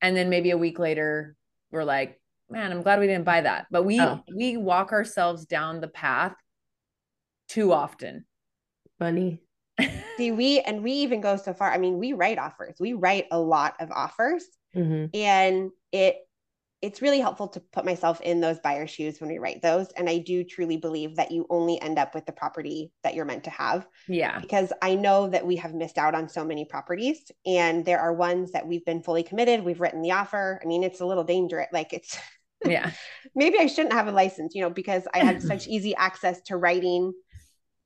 and 0.00 0.16
then 0.16 0.30
maybe 0.30 0.50
a 0.50 0.56
week 0.58 0.78
later, 0.78 1.36
we're 1.70 1.84
like, 1.84 2.18
man, 2.48 2.72
I'm 2.72 2.80
glad 2.82 3.00
we 3.00 3.06
didn't 3.06 3.24
buy 3.26 3.42
that, 3.42 3.66
but 3.70 3.82
we 3.82 4.00
Oh. 4.00 4.22
we 4.34 4.56
walk 4.56 4.92
ourselves 4.92 5.44
down 5.44 5.80
the 5.82 5.88
path 5.88 6.34
too 7.48 7.70
often. 7.72 8.24
funny 8.98 9.40
See, 10.16 10.30
we 10.30 10.60
and 10.60 10.82
we 10.84 10.92
even 10.92 11.20
go 11.20 11.36
so 11.36 11.52
far. 11.52 11.70
I 11.72 11.78
mean, 11.78 11.98
we 11.98 12.12
write 12.12 12.38
offers. 12.38 12.76
We 12.78 12.92
write 12.92 13.26
a 13.32 13.38
lot 13.40 13.74
of 13.80 13.90
offers, 13.90 14.44
hmm 14.74 15.06
and 15.14 15.70
it 15.92 16.16
it's 16.82 17.00
really 17.00 17.20
helpful 17.20 17.48
to 17.48 17.60
put 17.72 17.86
myself 17.86 18.20
in 18.20 18.42
those 18.42 18.58
buyer 18.58 18.86
shoes 18.86 19.18
when 19.18 19.30
we 19.30 19.38
write 19.38 19.62
those. 19.62 19.88
And 19.96 20.06
I 20.06 20.18
do 20.18 20.44
truly 20.44 20.76
believe 20.76 21.16
that 21.16 21.30
you 21.30 21.46
only 21.48 21.80
end 21.80 21.98
up 21.98 22.14
with 22.14 22.26
the 22.26 22.32
property 22.32 22.92
that 23.02 23.14
you're 23.14 23.24
meant 23.24 23.44
to 23.44 23.50
have. 23.50 23.86
Yeah. 24.06 24.38
because 24.38 24.70
I 24.82 24.94
know 24.94 25.28
that 25.28 25.46
we 25.46 25.56
have 25.56 25.72
missed 25.72 25.96
out 25.96 26.14
on 26.14 26.28
so 26.28 26.44
many 26.44 26.66
properties 26.66 27.30
and 27.46 27.86
there 27.86 28.00
are 28.00 28.12
ones 28.12 28.52
that 28.52 28.66
we've 28.66 28.84
been 28.84 29.02
fully 29.02 29.22
committed, 29.22 29.64
we've 29.64 29.80
written 29.80 30.02
the 30.02 30.10
offer. 30.10 30.60
I 30.62 30.66
mean, 30.66 30.82
it's 30.84 31.00
a 31.00 31.06
little 31.06 31.24
dangerous. 31.24 31.68
Like 31.72 31.94
it's 31.94 32.18
Yeah. 32.66 32.90
maybe 33.34 33.58
I 33.58 33.66
shouldn't 33.66 33.94
have 33.94 34.08
a 34.08 34.12
license, 34.12 34.54
you 34.54 34.60
know, 34.60 34.70
because 34.70 35.04
I 35.14 35.18
had 35.18 35.40
such 35.42 35.66
easy 35.68 35.94
access 35.94 36.40
to 36.42 36.56
writing 36.58 37.14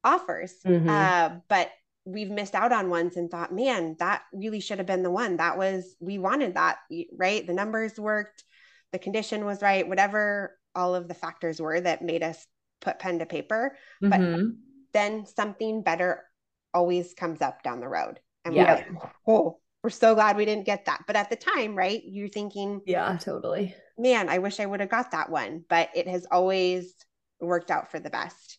offers. 0.02 0.54
Mhm. 0.66 0.88
Uh, 0.88 1.36
but 1.48 1.70
we've 2.08 2.30
missed 2.30 2.54
out 2.54 2.72
on 2.72 2.88
ones 2.90 3.16
and 3.16 3.30
thought, 3.30 3.52
man, 3.54 3.96
that 3.98 4.22
really 4.32 4.60
should 4.60 4.78
have 4.78 4.86
been 4.86 5.02
the 5.02 5.10
one. 5.10 5.36
That 5.36 5.58
was 5.58 5.94
we 6.00 6.18
wanted 6.18 6.54
that, 6.54 6.78
right? 7.12 7.46
The 7.46 7.52
numbers 7.52 7.98
worked, 7.98 8.44
the 8.92 8.98
condition 8.98 9.44
was 9.44 9.60
right, 9.62 9.86
whatever 9.86 10.58
all 10.74 10.94
of 10.94 11.08
the 11.08 11.14
factors 11.14 11.60
were 11.60 11.80
that 11.80 12.02
made 12.02 12.22
us 12.22 12.46
put 12.80 12.98
pen 12.98 13.18
to 13.18 13.26
paper 13.26 13.76
But- 14.00 14.20
Mhm. 14.20 14.56
then 14.92 15.26
something 15.26 15.82
better 15.82 16.24
always 16.72 17.12
comes 17.14 17.42
up 17.42 17.62
down 17.62 17.80
the 17.80 17.88
road. 17.88 18.20
And 18.44 18.54
Yeah. 18.54 18.62
we're 18.62 18.74
like, 18.94 19.12
oh, 19.26 19.60
we're 19.82 19.90
so 19.90 20.14
glad 20.14 20.36
we 20.36 20.44
didn't 20.44 20.64
get 20.66 20.86
that. 20.86 21.04
But 21.06 21.16
at 21.16 21.28
the 21.30 21.36
time, 21.36 21.76
right, 21.76 22.02
you're 22.04 22.28
thinking, 22.28 22.80
yeah 22.86 23.16
totally 23.20 23.74
man, 23.98 24.28
I 24.28 24.38
wish 24.38 24.60
I 24.60 24.66
would 24.66 24.80
have 24.80 24.88
got 24.88 25.10
that 25.10 25.28
one. 25.28 25.64
But 25.68 25.90
it 25.94 26.06
has 26.06 26.24
always 26.30 26.94
worked 27.40 27.70
out 27.70 27.90
for 27.90 27.98
the 27.98 28.10
best. 28.10 28.58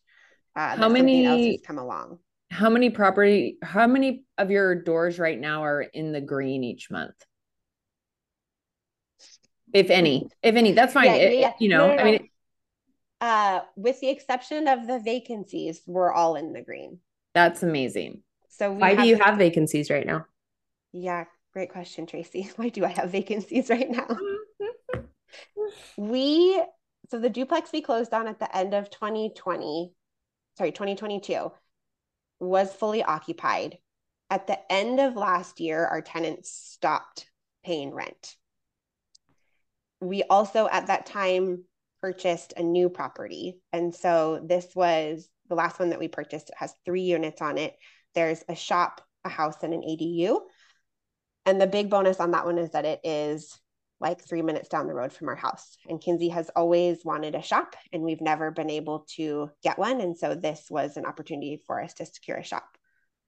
Uh, 0.56 0.76
How 0.76 0.76
something 0.82 1.26
else 1.26 1.38
many- 1.40 1.52
has 1.58 1.62
come 1.66 1.78
along? 1.80 2.20
How 2.52 2.70
many 2.70 2.90
property, 2.90 3.58
how 3.62 3.88
many 3.88 4.24
of 4.38 4.50
your 4.52 4.76
doors 4.76 5.20
right 5.20 5.40
now 5.40 5.64
are 5.64 5.82
in 5.82 6.12
the 6.12 6.22
green 6.22 6.64
each 6.64 6.90
month? 6.90 7.14
If 9.72 9.92
any, 9.92 10.28
if 10.42 10.56
any, 10.56 10.72
that's 10.72 10.94
fine. 10.94 11.08
Yeah, 11.08 11.16
It- 11.16 11.40
yeah. 11.40 11.54
You 11.60 11.70
No, 11.70 11.78
know, 11.78 11.88
no, 11.88 11.94
I 11.94 11.98
no. 11.98 12.12
mean, 12.12 12.30
Uh, 13.22 13.62
with 13.76 14.00
the 14.00 14.10
exception 14.10 14.68
of 14.68 14.88
the 14.88 15.00
vacancies, 15.00 15.82
we're 15.86 16.12
all 16.12 16.36
in 16.36 16.54
the 16.54 16.62
green. 16.62 17.00
that's 17.34 17.62
amazing. 17.64 18.24
So 18.48 18.72
we 18.72 18.80
why 18.80 18.96
do 18.96 19.06
you 19.08 19.18
have 19.18 19.38
vacancies 19.38 19.90
right 19.92 20.06
now 20.06 20.26
Yeah, 20.92 21.26
great 21.54 21.70
question, 21.72 22.08
Tracy. 22.08 22.50
Why 22.56 22.70
do 22.70 22.84
I 22.84 22.90
have 22.90 23.12
vacancies 23.12 23.70
right 23.70 23.90
now? 23.90 24.08
we 25.98 26.62
so 27.12 27.20
the 27.20 27.30
duplex 27.30 27.72
we 27.72 27.82
closed 27.82 28.14
on 28.14 28.28
at 28.28 28.40
the 28.40 28.56
end 28.56 28.74
of 28.74 28.90
2020 28.90 29.92
sorry 30.58 30.72
2022 30.72 31.52
was 32.40 32.74
fully 32.74 33.04
occupied. 33.04 33.78
At 34.30 34.48
the 34.48 34.60
end 34.72 35.00
of 35.00 35.16
last 35.16 35.60
year 35.60 35.86
our 35.86 36.02
tenants 36.02 36.52
stopped 36.52 37.26
paying 37.66 37.94
rent. 37.94 38.36
We 40.02 40.24
also 40.24 40.68
at 40.72 40.88
that 40.88 41.06
time 41.06 41.64
purchased 42.02 42.54
a 42.56 42.64
new 42.64 42.90
property. 42.90 43.60
And 43.74 43.94
so 43.94 44.42
this 44.46 44.74
was 44.76 45.28
the 45.50 45.56
last 45.56 45.80
one 45.80 45.90
that 45.90 46.00
we 46.00 46.08
purchased 46.08 46.50
it 46.50 46.56
has 46.58 46.74
three 46.86 47.02
units 47.02 47.42
on 47.42 47.58
it. 47.58 47.76
There's 48.16 48.44
a 48.48 48.56
shop 48.56 49.02
a 49.26 49.30
house 49.30 49.64
and 49.64 49.74
an 49.74 49.82
adu 49.82 50.40
and 51.46 51.60
the 51.60 51.68
big 51.68 51.90
bonus 51.90 52.20
on 52.20 52.32
that 52.32 52.46
one 52.46 52.58
is 52.58 52.72
that 52.72 52.86
it 52.86 53.00
is 53.04 53.58
like 54.00 54.22
three 54.22 54.42
minutes 54.42 54.70
down 54.70 54.88
the 54.88 54.94
road 54.94 55.12
from 55.12 55.28
our 55.28 55.36
house. 55.36 55.78
And 55.88 56.02
Kinsey 56.02 56.30
has 56.30 56.50
always 56.56 57.04
wanted 57.04 57.36
a 57.36 57.42
shop, 57.42 57.76
and 57.92 58.04
we've 58.04 58.22
never 58.22 58.52
been 58.52 58.70
able 58.70 59.06
to 59.16 59.50
get 59.62 59.78
one. 59.78 60.00
And 60.02 60.18
so 60.18 60.36
this 60.36 60.68
was 60.70 60.98
an 60.98 61.06
opportunity 61.06 61.62
for 61.68 61.82
us 61.82 61.94
to 61.96 62.06
secure 62.06 62.38
a 62.38 62.44
shop. 62.44 62.78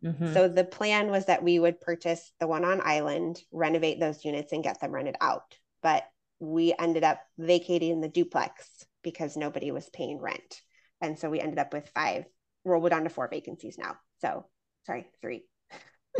Mhm. 0.03 0.33
So 0.33 0.47
the 0.47 0.63
plan 0.63 1.11
was 1.11 1.25
that 1.25 1.43
we 1.43 1.59
would 1.59 1.81
purchase 1.81 2.31
the 2.39 2.47
one 2.47 2.65
on 2.65 2.81
Island, 2.81 3.41
renovate 3.51 3.99
those 3.99 4.25
units, 4.25 4.51
and 4.53 4.63
get 4.63 4.79
them 4.79 4.91
rented 4.91 5.15
out. 5.21 5.57
But 5.83 6.05
we 6.39 6.73
ended 6.79 7.03
up 7.03 7.19
vacating 7.37 8.01
the 8.01 8.07
duplex 8.07 8.85
because 9.03 9.37
nobody 9.37 9.71
was 9.71 9.89
paying 9.89 10.19
rent. 10.19 10.61
And 11.01 11.19
so 11.19 11.29
we 11.29 11.39
ended 11.39 11.59
up 11.59 11.73
with 11.73 11.89
five, 11.89 12.25
we're 12.63 12.89
down 12.89 13.03
to 13.03 13.09
four 13.09 13.27
vacancies 13.27 13.77
now. 13.77 13.97
So 14.21 14.45
sorry, 14.85 15.07
three. 15.21 15.45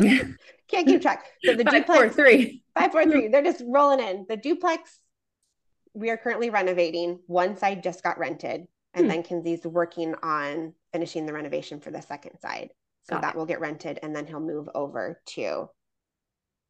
Can't 0.68 0.86
keep 0.86 1.02
track. 1.02 1.24
So 1.44 1.54
the 1.54 1.64
Five, 1.64 1.72
duplex 1.74 1.98
four, 2.00 2.08
three. 2.10 2.62
Five, 2.78 2.92
four, 2.92 3.04
three. 3.04 3.28
They're 3.28 3.42
just 3.42 3.62
rolling 3.66 4.00
in. 4.00 4.26
The 4.28 4.36
duplex 4.36 4.98
we 5.94 6.08
are 6.10 6.16
currently 6.16 6.48
renovating. 6.50 7.18
One 7.26 7.56
side 7.56 7.82
just 7.82 8.02
got 8.02 8.18
rented, 8.18 8.66
and 8.94 9.04
Hmm. 9.04 9.08
then 9.08 9.22
Kinsey's 9.22 9.64
working 9.66 10.14
on 10.22 10.72
finishing 10.92 11.26
the 11.26 11.34
renovation 11.34 11.80
for 11.80 11.90
the 11.90 12.00
second 12.00 12.38
side. 12.40 12.70
So 13.04 13.16
Got 13.16 13.22
that 13.22 13.36
will 13.36 13.46
get 13.46 13.60
rented, 13.60 13.98
and 14.02 14.14
then 14.16 14.26
he'll 14.26 14.40
move 14.40 14.68
over 14.74 15.20
to 15.26 15.68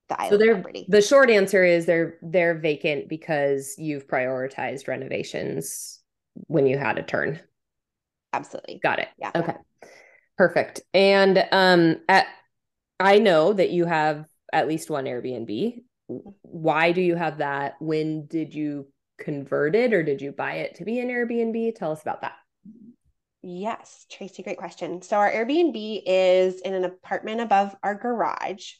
the 0.09 0.17
so 0.17 0.23
island 0.25 0.41
they're 0.41 0.55
property. 0.55 0.87
the 0.89 1.01
short 1.01 1.31
answer 1.31 1.63
is 1.65 1.87
they're 1.87 2.19
they're 2.23 2.59
vacant 2.59 3.09
because 3.09 3.77
you've 3.79 4.09
prioritized 4.09 4.89
renovations 4.89 6.01
when 6.49 6.67
you 6.67 6.77
had 6.77 6.99
a 6.99 7.03
turn 7.03 7.39
Absolutely. 8.33 8.81
got 8.83 8.99
it 8.99 9.09
Yeah. 9.19 9.31
okay 9.37 9.55
perfect 10.37 10.81
and 10.93 11.47
um 11.53 11.99
at 12.09 12.27
i 13.01 13.19
know 13.19 13.53
that 13.53 13.71
you 13.71 13.85
have 13.85 14.27
at 14.53 14.69
least 14.69 14.91
one 14.91 15.05
airbnb 15.05 15.83
why 16.43 16.93
do 16.93 17.01
you 17.01 17.15
have 17.17 17.39
that 17.39 17.75
when 17.81 18.27
did 18.27 18.55
you 18.55 18.87
convert 19.19 19.75
it 19.75 19.93
or 19.93 20.03
did 20.03 20.21
you 20.21 20.33
buy 20.33 20.55
it 20.55 20.75
to 20.77 20.85
be 20.85 20.99
an 21.01 21.09
airbnb 21.09 21.75
tell 21.75 21.93
us 21.93 22.03
about 22.03 22.21
that 22.23 22.35
Yes, 23.43 24.07
Tracy, 24.09 24.45
great 24.45 24.57
question. 24.57 25.03
So 25.03 25.17
our 25.17 25.31
Airbnb 25.31 26.03
is 26.07 26.61
in 26.61 26.75
an 26.75 26.85
apartment 26.85 27.41
above 27.41 27.75
our 27.83 27.97
garage, 27.97 28.75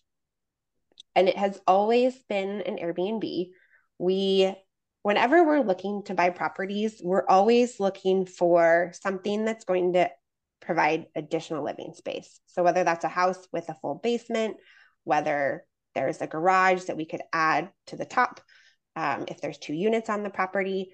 and 1.17 1.29
it 1.29 1.37
has 1.37 1.61
always 1.67 2.17
been 2.29 2.61
an 2.61 2.77
Airbnb. 2.77 3.51
We, 3.99 4.55
whenever 5.03 5.43
we're 5.43 5.65
looking 5.65 6.05
to 6.05 6.15
buy 6.15 6.31
properties, 6.31 7.01
we're 7.03 7.27
always 7.27 7.81
looking 7.81 8.25
for 8.25 8.93
something 9.03 9.45
that's 9.45 9.65
going 9.65 9.95
to 9.95 10.11
provide 10.63 11.07
additional 11.15 11.65
living 11.65 11.93
space. 11.95 12.41
So 12.47 12.63
whether 12.63 12.85
that's 12.85 13.05
a 13.05 13.09
house 13.09 13.47
with 13.53 13.69
a 13.69 13.77
full 13.83 13.97
basement, 13.97 14.57
whether 15.05 15.65
there's 15.95 16.23
a 16.23 16.27
garage 16.27 16.85
that 16.85 16.97
we 16.97 17.05
could 17.05 17.23
add 17.33 17.71
to 17.89 17.97
the 17.97 18.05
top, 18.05 18.41
um, 18.97 19.25
if 19.29 19.41
there's 19.41 19.59
two 19.59 19.75
units 19.75 20.09
on 20.09 20.23
the 20.23 20.31
property. 20.31 20.93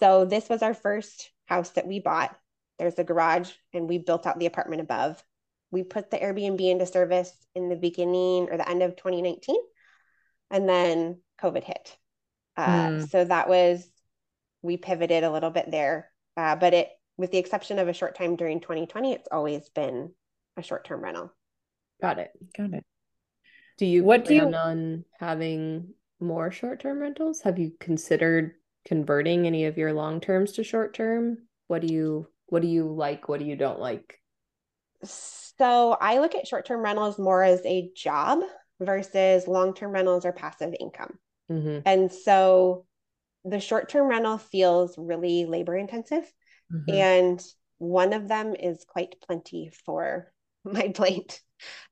So 0.00 0.24
this 0.24 0.48
was 0.48 0.62
our 0.62 0.74
first 0.74 1.30
house 1.46 1.70
that 1.70 1.86
we 1.86 2.00
bought. 2.00 2.36
There's 2.78 2.98
a 2.98 3.04
garage, 3.04 3.50
and 3.72 3.88
we 3.88 3.98
built 3.98 4.26
out 4.26 4.38
the 4.38 4.46
apartment 4.46 4.82
above. 4.82 5.22
We 5.70 5.82
put 5.82 6.10
the 6.10 6.18
Airbnb 6.18 6.60
into 6.60 6.86
service 6.86 7.32
in 7.54 7.68
the 7.68 7.76
beginning 7.76 8.48
or 8.50 8.56
the 8.56 8.68
end 8.68 8.82
of 8.82 8.96
2019, 8.96 9.56
and 10.50 10.68
then 10.68 11.20
COVID 11.40 11.64
hit. 11.64 11.96
Uh, 12.56 12.88
mm. 12.88 13.10
So 13.10 13.24
that 13.24 13.48
was 13.48 13.86
we 14.62 14.76
pivoted 14.76 15.24
a 15.24 15.30
little 15.30 15.50
bit 15.50 15.70
there, 15.70 16.10
uh, 16.36 16.56
but 16.56 16.74
it, 16.74 16.90
with 17.16 17.30
the 17.30 17.38
exception 17.38 17.78
of 17.78 17.88
a 17.88 17.92
short 17.92 18.16
time 18.16 18.36
during 18.36 18.60
2020, 18.60 19.12
it's 19.12 19.28
always 19.30 19.68
been 19.70 20.12
a 20.56 20.62
short 20.62 20.84
term 20.84 21.02
rental. 21.02 21.32
Got 22.00 22.18
it. 22.18 22.30
Got 22.56 22.74
it. 22.74 22.84
Do 23.78 23.86
you 23.86 24.04
what 24.04 24.24
plan 24.24 24.44
do 24.44 24.48
you... 24.50 24.54
on 24.54 25.04
having 25.18 25.94
more 26.20 26.50
short 26.50 26.80
term 26.80 27.00
rentals? 27.00 27.42
Have 27.42 27.58
you 27.58 27.72
considered 27.78 28.52
converting 28.86 29.46
any 29.46 29.66
of 29.66 29.76
your 29.76 29.92
long 29.92 30.20
terms 30.20 30.52
to 30.52 30.64
short 30.64 30.94
term? 30.94 31.38
What 31.68 31.82
do 31.82 31.92
you 31.92 32.28
what 32.46 32.62
do 32.62 32.68
you 32.68 32.92
like? 32.92 33.28
What 33.28 33.40
do 33.40 33.46
you 33.46 33.56
don't 33.56 33.80
like? 33.80 34.20
So 35.04 35.96
I 36.00 36.18
look 36.18 36.34
at 36.34 36.46
short 36.46 36.66
term 36.66 36.80
rentals 36.80 37.18
more 37.18 37.42
as 37.42 37.60
a 37.64 37.90
job 37.94 38.40
versus 38.80 39.46
long 39.46 39.74
term 39.74 39.92
rentals 39.92 40.24
or 40.24 40.32
passive 40.32 40.74
income. 40.78 41.18
Mm-hmm. 41.50 41.80
And 41.86 42.12
so 42.12 42.86
the 43.44 43.60
short 43.60 43.88
term 43.88 44.08
rental 44.08 44.38
feels 44.38 44.96
really 44.98 45.44
labor 45.46 45.76
intensive. 45.76 46.30
Mm-hmm. 46.72 46.94
And 46.94 47.44
one 47.78 48.12
of 48.12 48.28
them 48.28 48.54
is 48.54 48.84
quite 48.86 49.16
plenty 49.26 49.70
for 49.84 50.32
my 50.64 50.88
plate. 50.88 51.40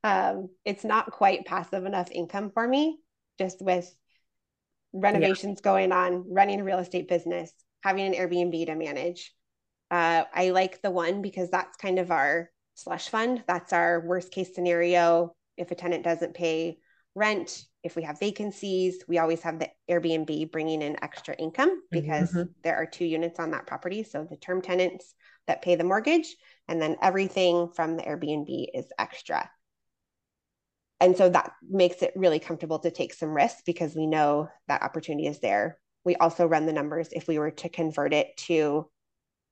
Um, 0.02 0.50
it's 0.64 0.84
not 0.84 1.10
quite 1.10 1.46
passive 1.46 1.84
enough 1.84 2.10
income 2.10 2.50
for 2.52 2.66
me, 2.66 2.98
just 3.38 3.62
with 3.62 3.94
renovations 4.92 5.60
yeah. 5.60 5.70
going 5.70 5.92
on, 5.92 6.24
running 6.32 6.60
a 6.60 6.64
real 6.64 6.78
estate 6.78 7.08
business, 7.08 7.52
having 7.82 8.06
an 8.06 8.14
Airbnb 8.14 8.66
to 8.66 8.74
manage. 8.74 9.32
Uh, 9.90 10.24
I 10.32 10.50
like 10.50 10.82
the 10.82 10.90
one 10.90 11.22
because 11.22 11.50
that's 11.50 11.76
kind 11.76 11.98
of 11.98 12.10
our 12.10 12.50
slush 12.74 13.08
fund. 13.08 13.42
That's 13.46 13.72
our 13.72 14.00
worst 14.06 14.32
case 14.32 14.54
scenario. 14.54 15.34
If 15.56 15.70
a 15.70 15.74
tenant 15.74 16.04
doesn't 16.04 16.34
pay 16.34 16.78
rent, 17.14 17.64
if 17.84 17.96
we 17.96 18.02
have 18.02 18.18
vacancies, 18.18 19.04
we 19.06 19.18
always 19.18 19.42
have 19.42 19.58
the 19.58 19.68
Airbnb 19.90 20.50
bringing 20.50 20.80
in 20.80 20.96
extra 21.04 21.34
income 21.34 21.70
mm-hmm. 21.70 22.00
because 22.00 22.30
mm-hmm. 22.30 22.50
there 22.62 22.76
are 22.76 22.86
two 22.86 23.04
units 23.04 23.38
on 23.38 23.50
that 23.50 23.66
property. 23.66 24.02
So 24.02 24.26
the 24.28 24.38
term 24.38 24.62
tenants 24.62 25.14
that 25.46 25.62
pay 25.62 25.74
the 25.74 25.84
mortgage, 25.84 26.34
and 26.66 26.80
then 26.80 26.96
everything 27.02 27.68
from 27.68 27.96
the 27.96 28.02
Airbnb 28.02 28.66
is 28.72 28.86
extra. 28.98 29.50
And 31.00 31.16
so 31.16 31.28
that 31.28 31.52
makes 31.68 32.02
it 32.02 32.14
really 32.16 32.38
comfortable 32.38 32.78
to 32.78 32.90
take 32.90 33.12
some 33.12 33.36
risks 33.36 33.62
because 33.66 33.94
we 33.94 34.06
know 34.06 34.48
that 34.68 34.82
opportunity 34.82 35.26
is 35.26 35.40
there. 35.40 35.78
We 36.04 36.16
also 36.16 36.46
run 36.46 36.64
the 36.64 36.72
numbers 36.72 37.08
if 37.12 37.28
we 37.28 37.38
were 37.38 37.50
to 37.50 37.68
convert 37.68 38.14
it 38.14 38.36
to 38.48 38.88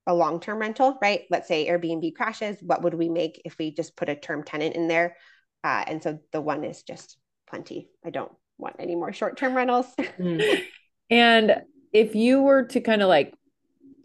a 0.06 0.14
long 0.14 0.40
term 0.40 0.58
rental, 0.58 0.98
right? 1.02 1.22
Let's 1.30 1.48
say 1.48 1.68
Airbnb 1.68 2.14
crashes, 2.14 2.56
what 2.62 2.82
would 2.82 2.94
we 2.94 3.10
make 3.10 3.42
if 3.44 3.58
we 3.58 3.74
just 3.74 3.96
put 3.96 4.08
a 4.08 4.16
term 4.16 4.42
tenant 4.42 4.74
in 4.74 4.88
there? 4.88 5.16
Uh, 5.62 5.84
and 5.86 6.02
so 6.02 6.18
the 6.32 6.40
one 6.40 6.64
is 6.64 6.82
just 6.82 7.18
plenty. 7.52 7.90
I 8.02 8.08
don't 8.08 8.32
want 8.56 8.76
any 8.78 8.96
more 8.96 9.12
short 9.12 9.36
term 9.36 9.54
rentals. 9.54 9.86
mm. 9.98 10.62
And 11.10 11.62
if 11.92 12.14
you 12.14 12.40
were 12.40 12.64
to 12.68 12.80
kind 12.80 13.02
of 13.02 13.08
like 13.08 13.34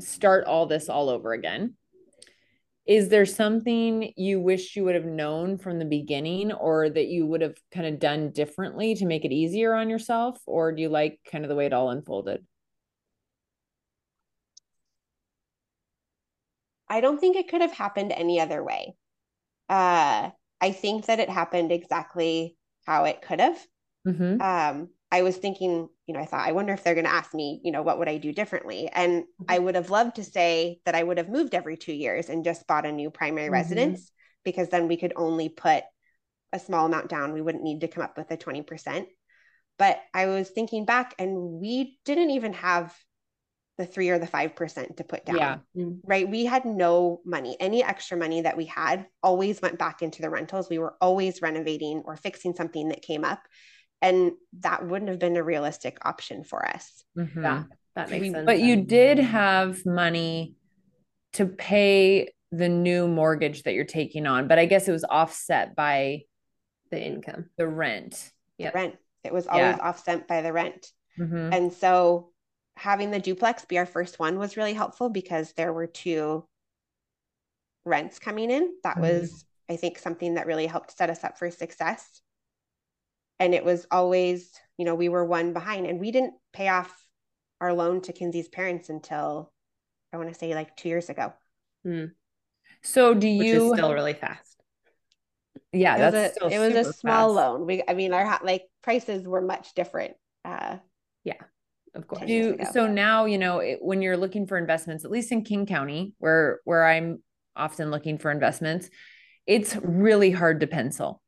start 0.01 0.43
all 0.45 0.65
this 0.65 0.89
all 0.89 1.07
over 1.09 1.31
again, 1.31 1.75
is 2.85 3.07
there 3.07 3.25
something 3.25 4.11
you 4.17 4.41
wish 4.41 4.75
you 4.75 4.83
would 4.83 4.95
have 4.95 5.05
known 5.05 5.57
from 5.57 5.79
the 5.79 5.85
beginning 5.85 6.51
or 6.51 6.89
that 6.89 7.07
you 7.07 7.25
would 7.25 7.41
have 7.41 7.55
kind 7.73 7.87
of 7.87 7.99
done 7.99 8.31
differently 8.31 8.95
to 8.95 9.05
make 9.05 9.23
it 9.23 9.31
easier 9.31 9.73
on 9.73 9.89
yourself? 9.89 10.37
Or 10.45 10.73
do 10.73 10.81
you 10.81 10.89
like 10.89 11.19
kind 11.31 11.45
of 11.45 11.49
the 11.49 11.55
way 11.55 11.65
it 11.65 11.73
all 11.73 11.89
unfolded? 11.89 12.45
I 16.89 16.99
don't 16.99 17.19
think 17.19 17.37
it 17.37 17.49
could 17.49 17.61
have 17.61 17.73
happened 17.73 18.11
any 18.11 18.41
other 18.41 18.61
way. 18.61 18.95
Uh, 19.69 20.31
I 20.59 20.71
think 20.71 21.05
that 21.05 21.19
it 21.19 21.29
happened 21.29 21.71
exactly 21.71 22.56
how 22.87 23.03
it 23.03 23.21
could 23.21 23.41
have. 23.41 23.59
Mm-hmm. 24.07 24.41
Um, 24.41 24.89
I 25.11 25.21
was 25.21 25.37
thinking, 25.37 25.89
you 26.05 26.13
know, 26.13 26.19
I 26.19 26.25
thought, 26.25 26.47
I 26.47 26.53
wonder 26.53 26.73
if 26.73 26.83
they're 26.83 26.95
going 26.95 27.05
to 27.05 27.13
ask 27.13 27.33
me, 27.33 27.61
you 27.63 27.71
know, 27.71 27.81
what 27.81 27.99
would 27.99 28.09
I 28.09 28.17
do 28.17 28.31
differently? 28.33 28.89
And 28.91 29.23
mm-hmm. 29.23 29.43
I 29.49 29.59
would 29.59 29.75
have 29.75 29.89
loved 29.89 30.15
to 30.15 30.23
say 30.23 30.79
that 30.85 30.95
I 30.95 31.03
would 31.03 31.17
have 31.17 31.29
moved 31.29 31.53
every 31.53 31.77
two 31.77 31.93
years 31.93 32.29
and 32.29 32.43
just 32.43 32.65
bought 32.65 32.85
a 32.85 32.91
new 32.91 33.11
primary 33.11 33.45
mm-hmm. 33.45 33.53
residence 33.53 34.11
because 34.43 34.69
then 34.69 34.87
we 34.87 34.97
could 34.97 35.13
only 35.15 35.49
put 35.49 35.83
a 36.53 36.59
small 36.59 36.85
amount 36.85 37.09
down. 37.09 37.33
We 37.33 37.41
wouldn't 37.41 37.63
need 37.63 37.81
to 37.81 37.87
come 37.87 38.03
up 38.03 38.17
with 38.17 38.31
a 38.31 38.37
20%. 38.37 39.05
But 39.77 39.99
I 40.13 40.27
was 40.27 40.49
thinking 40.49 40.85
back 40.85 41.13
and 41.19 41.37
we 41.59 41.99
didn't 42.05 42.31
even 42.31 42.53
have 42.53 42.95
the 43.77 43.85
three 43.85 44.09
or 44.09 44.17
the 44.17 44.27
5% 44.27 44.97
to 44.97 45.03
put 45.03 45.25
down. 45.25 45.37
Yeah. 45.37 45.57
Right. 46.03 46.27
We 46.27 46.45
had 46.45 46.65
no 46.65 47.21
money. 47.25 47.55
Any 47.59 47.83
extra 47.83 48.17
money 48.17 48.41
that 48.41 48.57
we 48.57 48.65
had 48.65 49.05
always 49.21 49.61
went 49.61 49.77
back 49.77 50.01
into 50.01 50.21
the 50.21 50.29
rentals. 50.29 50.69
We 50.69 50.79
were 50.79 50.95
always 50.99 51.41
renovating 51.41 52.01
or 52.05 52.17
fixing 52.17 52.55
something 52.55 52.89
that 52.89 53.03
came 53.03 53.23
up 53.23 53.39
and 54.01 54.31
that 54.59 54.87
wouldn't 54.87 55.09
have 55.09 55.19
been 55.19 55.37
a 55.37 55.43
realistic 55.43 55.97
option 56.03 56.43
for 56.43 56.67
us. 56.67 57.03
Mm-hmm. 57.17 57.43
Yeah, 57.43 57.63
that 57.95 58.09
makes 58.09 58.31
sense. 58.31 58.45
But 58.45 58.59
you 58.59 58.77
did 58.77 59.19
have 59.19 59.85
money 59.85 60.55
to 61.33 61.45
pay 61.45 62.31
the 62.51 62.69
new 62.69 63.07
mortgage 63.07 63.63
that 63.63 63.73
you're 63.73 63.85
taking 63.85 64.25
on, 64.25 64.47
but 64.47 64.59
I 64.59 64.65
guess 64.65 64.87
it 64.87 64.91
was 64.91 65.05
offset 65.07 65.75
by 65.75 66.21
the 66.91 67.03
income, 67.03 67.49
the 67.57 67.67
rent. 67.67 68.31
Yeah, 68.57 68.71
rent. 68.73 68.95
It 69.23 69.33
was 69.33 69.47
always 69.47 69.75
yeah. 69.77 69.87
offset 69.87 70.27
by 70.27 70.41
the 70.41 70.53
rent. 70.53 70.87
Mm-hmm. 71.19 71.53
And 71.53 71.73
so 71.73 72.31
having 72.77 73.11
the 73.11 73.19
duplex 73.19 73.65
be 73.65 73.77
our 73.77 73.85
first 73.85 74.19
one 74.19 74.37
was 74.37 74.57
really 74.57 74.73
helpful 74.73 75.09
because 75.09 75.53
there 75.53 75.73
were 75.73 75.87
two 75.87 76.45
rents 77.85 78.19
coming 78.19 78.51
in. 78.51 78.73
That 78.83 78.97
mm-hmm. 78.97 79.19
was, 79.19 79.45
I 79.69 79.75
think, 79.75 79.97
something 79.97 80.35
that 80.35 80.47
really 80.47 80.67
helped 80.67 80.97
set 80.97 81.09
us 81.09 81.23
up 81.23 81.37
for 81.37 81.49
success 81.51 82.21
and 83.39 83.53
it 83.53 83.63
was 83.63 83.85
always 83.91 84.51
you 84.77 84.85
know 84.85 84.95
we 84.95 85.09
were 85.09 85.25
one 85.25 85.53
behind 85.53 85.85
and 85.85 85.99
we 85.99 86.11
didn't 86.11 86.33
pay 86.53 86.67
off 86.67 86.93
our 87.61 87.73
loan 87.73 88.01
to 88.01 88.13
kinsey's 88.13 88.47
parents 88.47 88.89
until 88.89 89.51
i 90.13 90.17
want 90.17 90.29
to 90.29 90.35
say 90.35 90.53
like 90.53 90.75
two 90.75 90.89
years 90.89 91.09
ago 91.09 91.33
mm. 91.85 92.11
so 92.81 93.13
do 93.13 93.27
you 93.27 93.73
still 93.73 93.93
really 93.93 94.13
fast 94.13 94.61
yeah 95.73 95.95
it 95.95 96.11
that's 96.11 96.39
was 96.41 96.51
a, 96.51 96.55
it 96.55 96.59
was 96.59 96.87
a 96.87 96.93
small 96.93 97.33
fast. 97.33 97.35
loan 97.35 97.65
we 97.65 97.83
i 97.87 97.93
mean 97.93 98.13
our 98.13 98.39
like 98.43 98.63
prices 98.83 99.27
were 99.27 99.41
much 99.41 99.73
different 99.73 100.15
uh 100.45 100.77
yeah 101.23 101.41
of 101.95 102.07
course 102.07 102.23
do, 102.25 102.57
so 102.71 102.87
now 102.87 103.25
you 103.25 103.37
know 103.37 103.59
it, 103.59 103.79
when 103.81 104.01
you're 104.01 104.17
looking 104.17 104.45
for 104.45 104.57
investments 104.57 105.05
at 105.05 105.11
least 105.11 105.31
in 105.31 105.43
king 105.43 105.65
county 105.65 106.13
where 106.19 106.59
where 106.63 106.85
i'm 106.85 107.21
often 107.55 107.91
looking 107.91 108.17
for 108.17 108.31
investments 108.31 108.89
it's 109.45 109.75
really 109.77 110.31
hard 110.31 110.59
to 110.59 110.67
pencil 110.67 111.21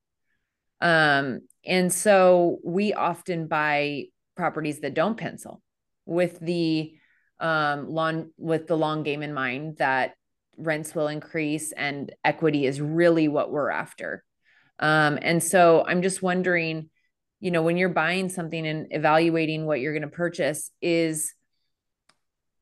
um 0.81 1.39
and 1.65 1.91
so 1.91 2.59
we 2.63 2.93
often 2.93 3.47
buy 3.47 4.05
properties 4.35 4.79
that 4.79 4.93
don't 4.93 5.17
pencil 5.17 5.61
with 6.05 6.39
the 6.39 6.93
um, 7.39 7.89
long 7.89 8.31
with 8.37 8.67
the 8.67 8.77
long 8.77 9.03
game 9.03 9.21
in 9.21 9.33
mind 9.33 9.77
that 9.77 10.13
rents 10.57 10.93
will 10.93 11.07
increase 11.07 11.71
and 11.71 12.13
equity 12.23 12.65
is 12.65 12.81
really 12.81 13.27
what 13.27 13.51
we're 13.51 13.69
after. 13.69 14.23
Um, 14.79 15.17
and 15.21 15.41
so 15.41 15.83
I'm 15.85 16.01
just 16.01 16.21
wondering, 16.21 16.89
you 17.39 17.52
know, 17.52 17.62
when 17.62 17.78
you're 17.78 17.89
buying 17.89 18.30
something 18.30 18.65
and 18.67 18.88
evaluating 18.91 19.65
what 19.65 19.80
you're 19.80 19.93
going 19.93 20.02
to 20.04 20.08
purchase, 20.10 20.71
is 20.82 21.34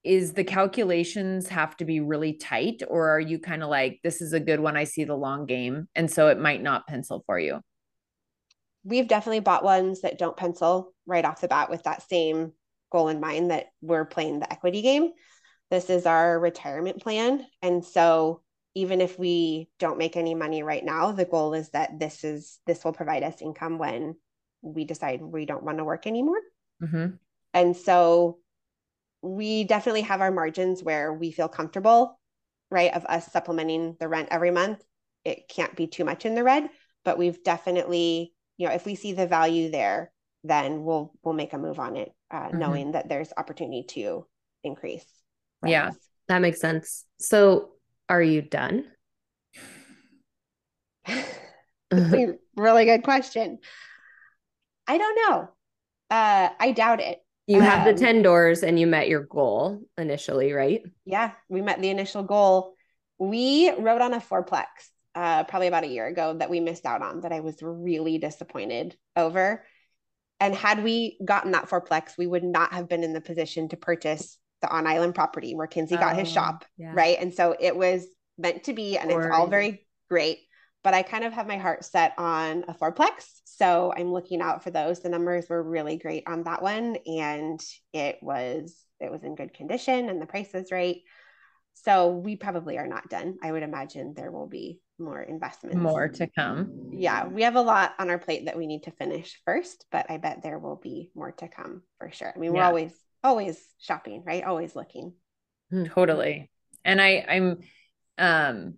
is 0.03 0.33
the 0.33 0.43
calculations 0.43 1.49
have 1.49 1.75
to 1.77 1.85
be 1.85 1.99
really 1.99 2.33
tight, 2.33 2.81
or 2.87 3.09
are 3.09 3.19
you 3.19 3.39
kind 3.39 3.61
of 3.61 3.69
like, 3.69 3.99
this 4.03 4.21
is 4.21 4.31
a 4.31 4.39
good 4.39 4.59
one? 4.59 4.77
I 4.77 4.85
see 4.85 5.03
the 5.03 5.15
long 5.15 5.45
game, 5.45 5.89
and 5.95 6.09
so 6.09 6.29
it 6.29 6.39
might 6.39 6.61
not 6.61 6.87
pencil 6.87 7.23
for 7.25 7.37
you 7.37 7.61
we've 8.87 9.07
definitely 9.07 9.41
bought 9.41 9.65
ones 9.65 10.01
that 10.01 10.17
don't 10.17 10.37
pencil 10.37 10.93
right 11.05 11.25
off 11.25 11.41
the 11.41 11.47
bat 11.47 11.69
with 11.69 11.83
that 11.83 12.07
same 12.09 12.53
goal 12.89 13.09
in 13.09 13.19
mind 13.19 13.51
that 13.51 13.67
we're 13.81 14.05
playing 14.05 14.39
the 14.39 14.51
equity 14.51 14.81
game. 14.81 15.11
This 15.69 15.89
is 15.89 16.05
our 16.05 16.39
retirement 16.39 17.01
plan. 17.01 17.45
And 17.61 17.83
so 17.83 18.41
even 18.75 19.01
if 19.01 19.19
we 19.19 19.69
don't 19.77 19.97
make 19.97 20.15
any 20.15 20.35
money 20.35 20.63
right 20.63 20.83
now, 20.83 21.11
the 21.11 21.25
goal 21.25 21.53
is 21.53 21.69
that 21.71 21.99
this 21.99 22.23
is 22.23 22.59
this 22.65 22.85
will 22.85 22.93
provide 22.93 23.23
us 23.23 23.41
income 23.41 23.77
when 23.77 24.15
we 24.67 24.85
decide 24.85 25.21
we 25.21 25.45
don't 25.45 25.63
want 25.63 25.77
to 25.77 25.83
work 25.83 26.07
anymore. 26.07 26.39
Mm-hmm. 26.81 27.15
And 27.53 27.75
so 27.75 28.39
we 29.21 29.63
definitely 29.63 30.01
have 30.01 30.21
our 30.21 30.31
margins 30.31 30.83
where 30.83 31.13
we 31.13 31.31
feel 31.31 31.47
comfortable, 31.47 32.19
right? 32.69 32.93
Of 32.93 33.05
us 33.05 33.31
supplementing 33.31 33.95
the 33.99 34.07
rent 34.07 34.29
every 34.31 34.51
month. 34.51 34.83
It 35.25 35.49
can't 35.49 35.75
be 35.75 35.87
too 35.87 36.05
much 36.05 36.25
in 36.25 36.35
the 36.35 36.43
red, 36.43 36.69
but 37.03 37.17
we've 37.17 37.43
definitely 37.43 38.33
you 38.57 38.67
know 38.67 38.73
if 38.73 38.85
we 38.85 38.95
see 38.95 39.13
the 39.13 39.27
value 39.27 39.69
there 39.69 40.11
then 40.43 40.83
we'll 40.83 41.13
we'll 41.23 41.35
make 41.35 41.53
a 41.53 41.57
move 41.57 41.79
on 41.79 41.95
it 41.95 42.11
uh, 42.31 42.47
mm-hmm. 42.47 42.57
knowing 42.57 42.91
that 42.93 43.07
there's 43.07 43.31
opportunity 43.37 43.83
to 43.83 44.25
increase 44.63 45.05
yeah 45.63 45.91
that 46.27 46.39
makes 46.39 46.59
sense 46.59 47.05
so 47.19 47.69
are 48.09 48.21
you 48.21 48.41
done 48.41 48.85
really 52.57 52.85
good 52.85 53.03
question. 53.03 53.59
I 54.87 54.97
don't 54.97 55.15
know. 55.29 55.49
Uh, 56.09 56.49
I 56.59 56.71
doubt 56.71 57.01
it. 57.01 57.19
You 57.47 57.61
have 57.61 57.85
the 57.85 57.91
Um, 57.91 57.97
10 57.97 58.21
doors 58.23 58.63
and 58.63 58.79
you 58.79 58.87
met 58.87 59.07
your 59.07 59.21
goal 59.21 59.81
initially, 59.97 60.51
right? 60.53 60.81
Yeah, 61.05 61.31
we 61.49 61.61
met 61.61 61.81
the 61.81 61.89
initial 61.89 62.23
goal. 62.23 62.73
We 63.19 63.71
wrote 63.71 64.01
on 64.01 64.13
a 64.13 64.19
fourplex 64.19 64.65
uh, 65.15 65.43
probably 65.45 65.67
about 65.67 65.83
a 65.85 65.87
year 65.87 66.05
ago 66.07 66.35
that 66.37 66.49
we 66.49 66.59
missed 66.59 66.85
out 66.85 67.01
on 67.01 67.21
that 67.21 67.31
I 67.31 67.39
was 67.39 67.57
really 67.61 68.17
disappointed 68.17 68.95
over. 69.15 69.63
And 70.39 70.53
had 70.53 70.83
we 70.83 71.17
gotten 71.23 71.51
that 71.51 71.69
fourplex, 71.69 72.17
we 72.17 72.27
would 72.27 72.43
not 72.43 72.73
have 72.73 72.87
been 72.89 73.03
in 73.03 73.13
the 73.13 73.21
position 73.21 73.69
to 73.69 73.77
purchase 73.77 74.37
the 74.61 74.69
on 74.69 74.85
island 74.85 75.15
property 75.15 75.55
where 75.55 75.67
Kinsey 75.67 75.95
got 75.97 76.15
his 76.17 76.29
Oh, 76.29 76.33
shop. 76.33 76.65
yeah. 76.77 76.91
Right. 76.93 77.17
And 77.19 77.33
so 77.33 77.55
it 77.59 77.75
was 77.75 78.05
meant 78.37 78.65
to 78.65 78.73
be, 78.73 78.97
and 78.97 79.09
it's 79.09 79.27
all 79.33 79.47
very 79.47 79.87
great. 80.09 80.39
But 80.83 80.93
I 80.93 81.01
kind 81.01 81.23
of 81.23 81.33
have 81.33 81.47
my 81.47 81.57
heart 81.57 81.83
set 81.83 82.13
on 82.17 82.63
a 82.67 82.73
fourplex. 82.73 83.25
So 83.45 83.93
I'm 83.95 84.13
looking 84.13 84.41
out 84.41 84.63
for 84.63 84.71
those. 84.71 84.99
The 84.99 85.09
numbers 85.09 85.49
were 85.49 85.61
really 85.61 85.97
great 85.97 86.23
on 86.27 86.43
that 86.43 86.61
one. 86.61 86.97
And 87.05 87.59
it 87.93 88.19
was 88.21 88.75
it 88.99 89.11
was 89.11 89.23
in 89.23 89.35
good 89.35 89.53
condition 89.53 90.09
and 90.09 90.21
the 90.21 90.25
price 90.25 90.53
was 90.53 90.71
right. 90.71 90.97
So 91.73 92.09
we 92.09 92.35
probably 92.35 92.77
are 92.77 92.87
not 92.87 93.09
done. 93.09 93.37
I 93.43 93.51
would 93.51 93.63
imagine 93.63 94.13
there 94.15 94.31
will 94.31 94.47
be 94.47 94.79
more 94.97 95.21
investments. 95.21 95.77
More 95.77 96.07
to 96.07 96.27
come. 96.27 96.89
Yeah, 96.91 97.27
we 97.27 97.43
have 97.43 97.55
a 97.55 97.61
lot 97.61 97.93
on 97.99 98.09
our 98.09 98.17
plate 98.17 98.45
that 98.45 98.57
we 98.57 98.65
need 98.65 98.83
to 98.83 98.91
finish 98.91 99.39
first, 99.45 99.85
but 99.91 100.09
I 100.09 100.17
bet 100.17 100.41
there 100.41 100.57
will 100.57 100.77
be 100.77 101.11
more 101.13 101.31
to 101.33 101.47
come 101.47 101.83
for 101.99 102.11
sure. 102.11 102.33
I 102.35 102.39
mean, 102.39 102.51
we're 102.51 102.57
Yeah. 102.57 102.67
always 102.67 102.93
always 103.23 103.61
shopping, 103.79 104.23
right? 104.25 104.43
Always 104.43 104.75
looking. 104.75 105.13
Totally. 105.87 106.49
And 106.85 107.01
I, 107.01 107.25
I'm, 107.27 107.57
um, 108.17 108.75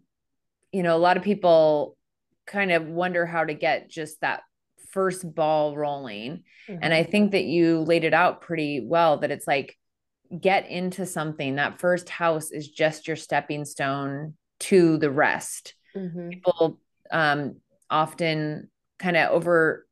you 0.71 0.83
know, 0.83 0.95
a 0.95 0.99
lot 0.99 1.17
of 1.17 1.23
people 1.23 1.97
kind 2.45 2.71
of 2.71 2.87
wonder 2.87 3.25
how 3.25 3.43
to 3.43 3.53
get 3.53 3.89
just 3.89 4.21
that 4.21 4.41
first 4.91 5.33
ball 5.35 5.75
rolling. 5.77 6.43
And 6.67 6.93
I 6.93 7.03
think 7.03 7.31
that 7.31 7.45
you 7.45 7.79
laid 7.79 8.03
it 8.03 8.13
out 8.13 8.41
pretty 8.41 8.81
well 8.85 9.17
that 9.17 9.31
it's 9.31 9.47
like 9.47 9.77
get 10.39 10.69
into 10.69 11.05
something. 11.05 11.55
That 11.55 11.79
first 11.79 12.09
house 12.09 12.51
is 12.51 12.67
just 12.67 13.07
your 13.07 13.17
stepping 13.17 13.65
stone 13.65 14.35
to 14.61 14.97
the 14.97 15.11
rest. 15.11 15.73
Mhm. 15.95 16.31
People 16.31 16.79
um, 17.11 17.57
often 17.89 18.69
kind 18.99 19.17
of 19.17 19.31
over 19.31 19.87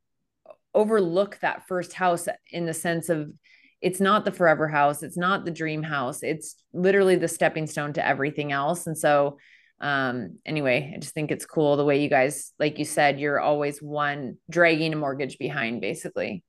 overlook 0.74 1.38
that 1.40 1.66
first 1.66 1.92
house 1.94 2.28
in 2.50 2.66
the 2.66 2.74
sense 2.74 3.08
of 3.08 3.32
it's 3.80 4.00
not 4.00 4.24
the 4.24 4.32
forever 4.32 4.68
house, 4.68 5.02
it's 5.02 5.16
not 5.16 5.44
the 5.44 5.50
dream 5.50 5.82
house. 5.82 6.22
It's 6.22 6.56
literally 6.72 7.16
the 7.16 7.28
stepping 7.28 7.66
stone 7.66 7.92
to 7.94 8.06
everything 8.06 8.52
else. 8.52 8.86
And 8.86 8.96
so 8.96 9.38
um 9.80 10.38
anyway, 10.44 10.92
I 10.94 10.98
just 10.98 11.14
think 11.14 11.30
it's 11.30 11.46
cool 11.46 11.76
the 11.76 11.84
way 11.84 12.02
you 12.02 12.08
guys 12.08 12.52
like 12.58 12.78
you 12.78 12.84
said 12.84 13.20
you're 13.20 13.40
always 13.40 13.80
one 13.80 14.38
dragging 14.50 14.92
a 14.92 14.96
mortgage 14.96 15.38
behind 15.38 15.80
basically. 15.80 16.42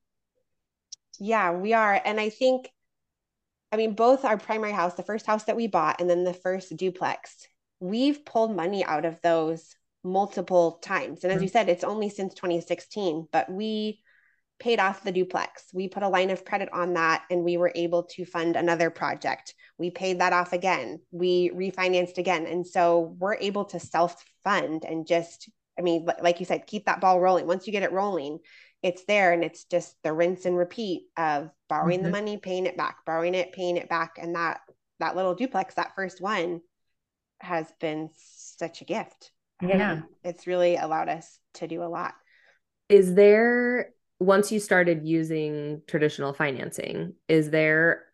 Yeah, 1.20 1.52
we 1.52 1.74
are. 1.74 2.02
And 2.04 2.20
I 2.20 2.30
think, 2.30 2.70
I 3.72 3.78
mean, 3.78 3.94
both 3.94 4.26
our 4.26 4.38
primary 4.38 4.72
house, 4.72 4.96
the 4.96 5.04
first 5.04 5.26
house 5.26 5.44
that 5.46 5.56
we 5.56 5.68
bought, 5.68 6.00
and 6.00 6.10
then 6.10 6.24
the 6.24 6.34
first 6.34 6.76
duplex, 6.76 7.48
we've 7.80 8.26
pulled 8.26 8.56
money 8.56 8.84
out 8.84 9.06
of 9.06 9.22
those 9.22 9.76
multiple 10.04 10.80
times. 10.82 11.24
And 11.24 11.34
as 11.34 11.42
you 11.42 11.50
said, 11.50 11.70
it's 11.70 11.84
only 11.84 12.10
since 12.10 12.34
2016, 12.34 13.28
but 13.32 13.52
we 13.52 14.02
paid 14.60 14.80
off 14.80 15.04
the 15.04 15.12
duplex. 15.12 15.66
We 15.74 15.88
put 15.88 16.04
a 16.04 16.10
line 16.10 16.30
of 16.30 16.46
credit 16.46 16.70
on 16.74 16.94
that 16.96 17.24
and 17.32 17.44
we 17.44 17.58
were 17.58 17.72
able 17.76 18.04
to 18.04 18.26
fund 18.26 18.56
another 18.56 18.90
project. 18.90 19.56
We 19.78 19.90
paid 19.90 20.20
that 20.20 20.34
off 20.34 20.52
again. 20.54 21.00
We 21.12 21.50
refinanced 21.52 22.18
again. 22.18 22.46
And 22.46 22.68
so 22.68 23.16
we're 23.18 23.36
able 23.36 23.66
to 23.66 23.80
self 23.80 24.22
fund 24.44 24.84
and 24.84 25.08
just, 25.08 25.50
I 25.78 25.82
mean, 25.82 26.08
like 26.22 26.40
you 26.40 26.46
said, 26.46 26.68
keep 26.68 26.86
that 26.86 27.00
ball 27.02 27.22
rolling. 27.22 27.48
Once 27.48 27.68
you 27.68 27.72
get 27.72 27.84
it 27.84 27.94
rolling, 27.94 28.40
it's 28.84 29.06
there 29.06 29.32
and 29.34 29.44
it's 29.44 29.64
just 29.66 29.96
the 30.04 30.14
rinse 30.14 30.46
and 30.46 30.58
repeat 30.58 31.04
of 31.18 31.50
borrowing 31.68 32.02
the 32.04 32.10
Mhm. 32.10 32.14
money, 32.14 32.38
paying 32.38 32.66
it 32.66 32.78
back, 32.78 33.06
borrowing 33.06 33.36
it, 33.36 33.52
paying 33.54 33.78
it 33.78 33.90
back. 33.90 34.18
And 34.18 34.36
that 34.36 34.62
that 35.00 35.16
little 35.16 35.34
duplex, 35.36 35.76
that 35.76 35.96
first 35.96 36.20
one, 36.20 36.60
has 37.40 37.72
been 37.80 38.10
such 38.18 38.82
a 38.82 38.86
gift. 38.86 39.32
Yeah. 39.62 40.02
It's 40.26 40.46
really 40.46 40.76
allowed 40.76 41.08
us 41.08 41.40
to 41.56 41.68
do 41.68 41.84
a 41.84 41.88
lot. 41.88 42.14
Is 42.90 43.14
there, 43.14 43.92
once 44.20 44.52
you 44.52 44.60
started 44.60 45.06
using 45.06 45.82
traditional 45.88 46.34
financing, 46.34 47.14
is 47.28 47.50
there 47.50 48.06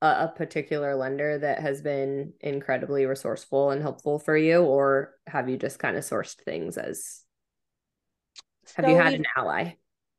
a, 0.00 0.06
a 0.06 0.32
particular 0.34 0.94
lender 0.94 1.38
that 1.38 1.60
has 1.60 1.82
been 1.82 2.32
incredibly 2.40 3.06
resourceful 3.06 3.70
and 3.70 3.82
helpful 3.82 4.18
for 4.18 4.36
you, 4.36 4.62
or 4.62 5.14
have 5.26 5.48
you 5.48 5.56
just 5.56 5.78
kind 5.78 5.96
of 5.96 6.04
sourced 6.04 6.36
things 6.36 6.78
as, 6.78 7.22
have 8.76 8.88
you 8.88 8.96
had 8.96 9.14
an 9.14 9.24
ally? 9.36 9.74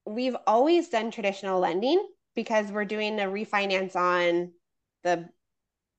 we've 0.06 0.36
always 0.46 0.90
done 0.90 1.12
traditional 1.12 1.60
lending 1.60 2.06
because 2.36 2.72
we're 2.72 2.86
doing 2.86 3.20
a 3.20 3.24
refinance 3.24 3.96
on 3.96 4.52
the 5.04 5.28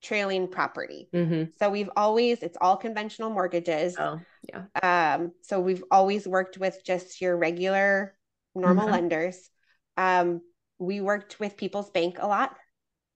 trailing 0.02 0.48
property. 0.48 1.08
Mm-hmm. 1.12 1.50
So 1.58 1.70
we've 1.70 1.90
always, 1.96 2.42
it's 2.42 2.58
all 2.60 2.76
conventional 2.76 3.30
mortgages. 3.30 3.96
Oh, 3.98 4.20
yeah. 4.48 5.14
Um, 5.16 5.32
so 5.42 5.58
we've 5.60 5.82
always 5.90 6.28
worked 6.28 6.58
with 6.58 6.84
just 6.84 7.20
your 7.20 7.36
regular 7.36 8.15
normal 8.56 8.88
Mhm. 8.88 8.92
lenders. 8.92 9.50
Um, 9.96 10.40
we 10.78 11.00
worked 11.00 11.38
with 11.40 11.56
People's 11.56 11.90
Bank 11.90 12.16
a 12.18 12.26
lot. 12.26 12.56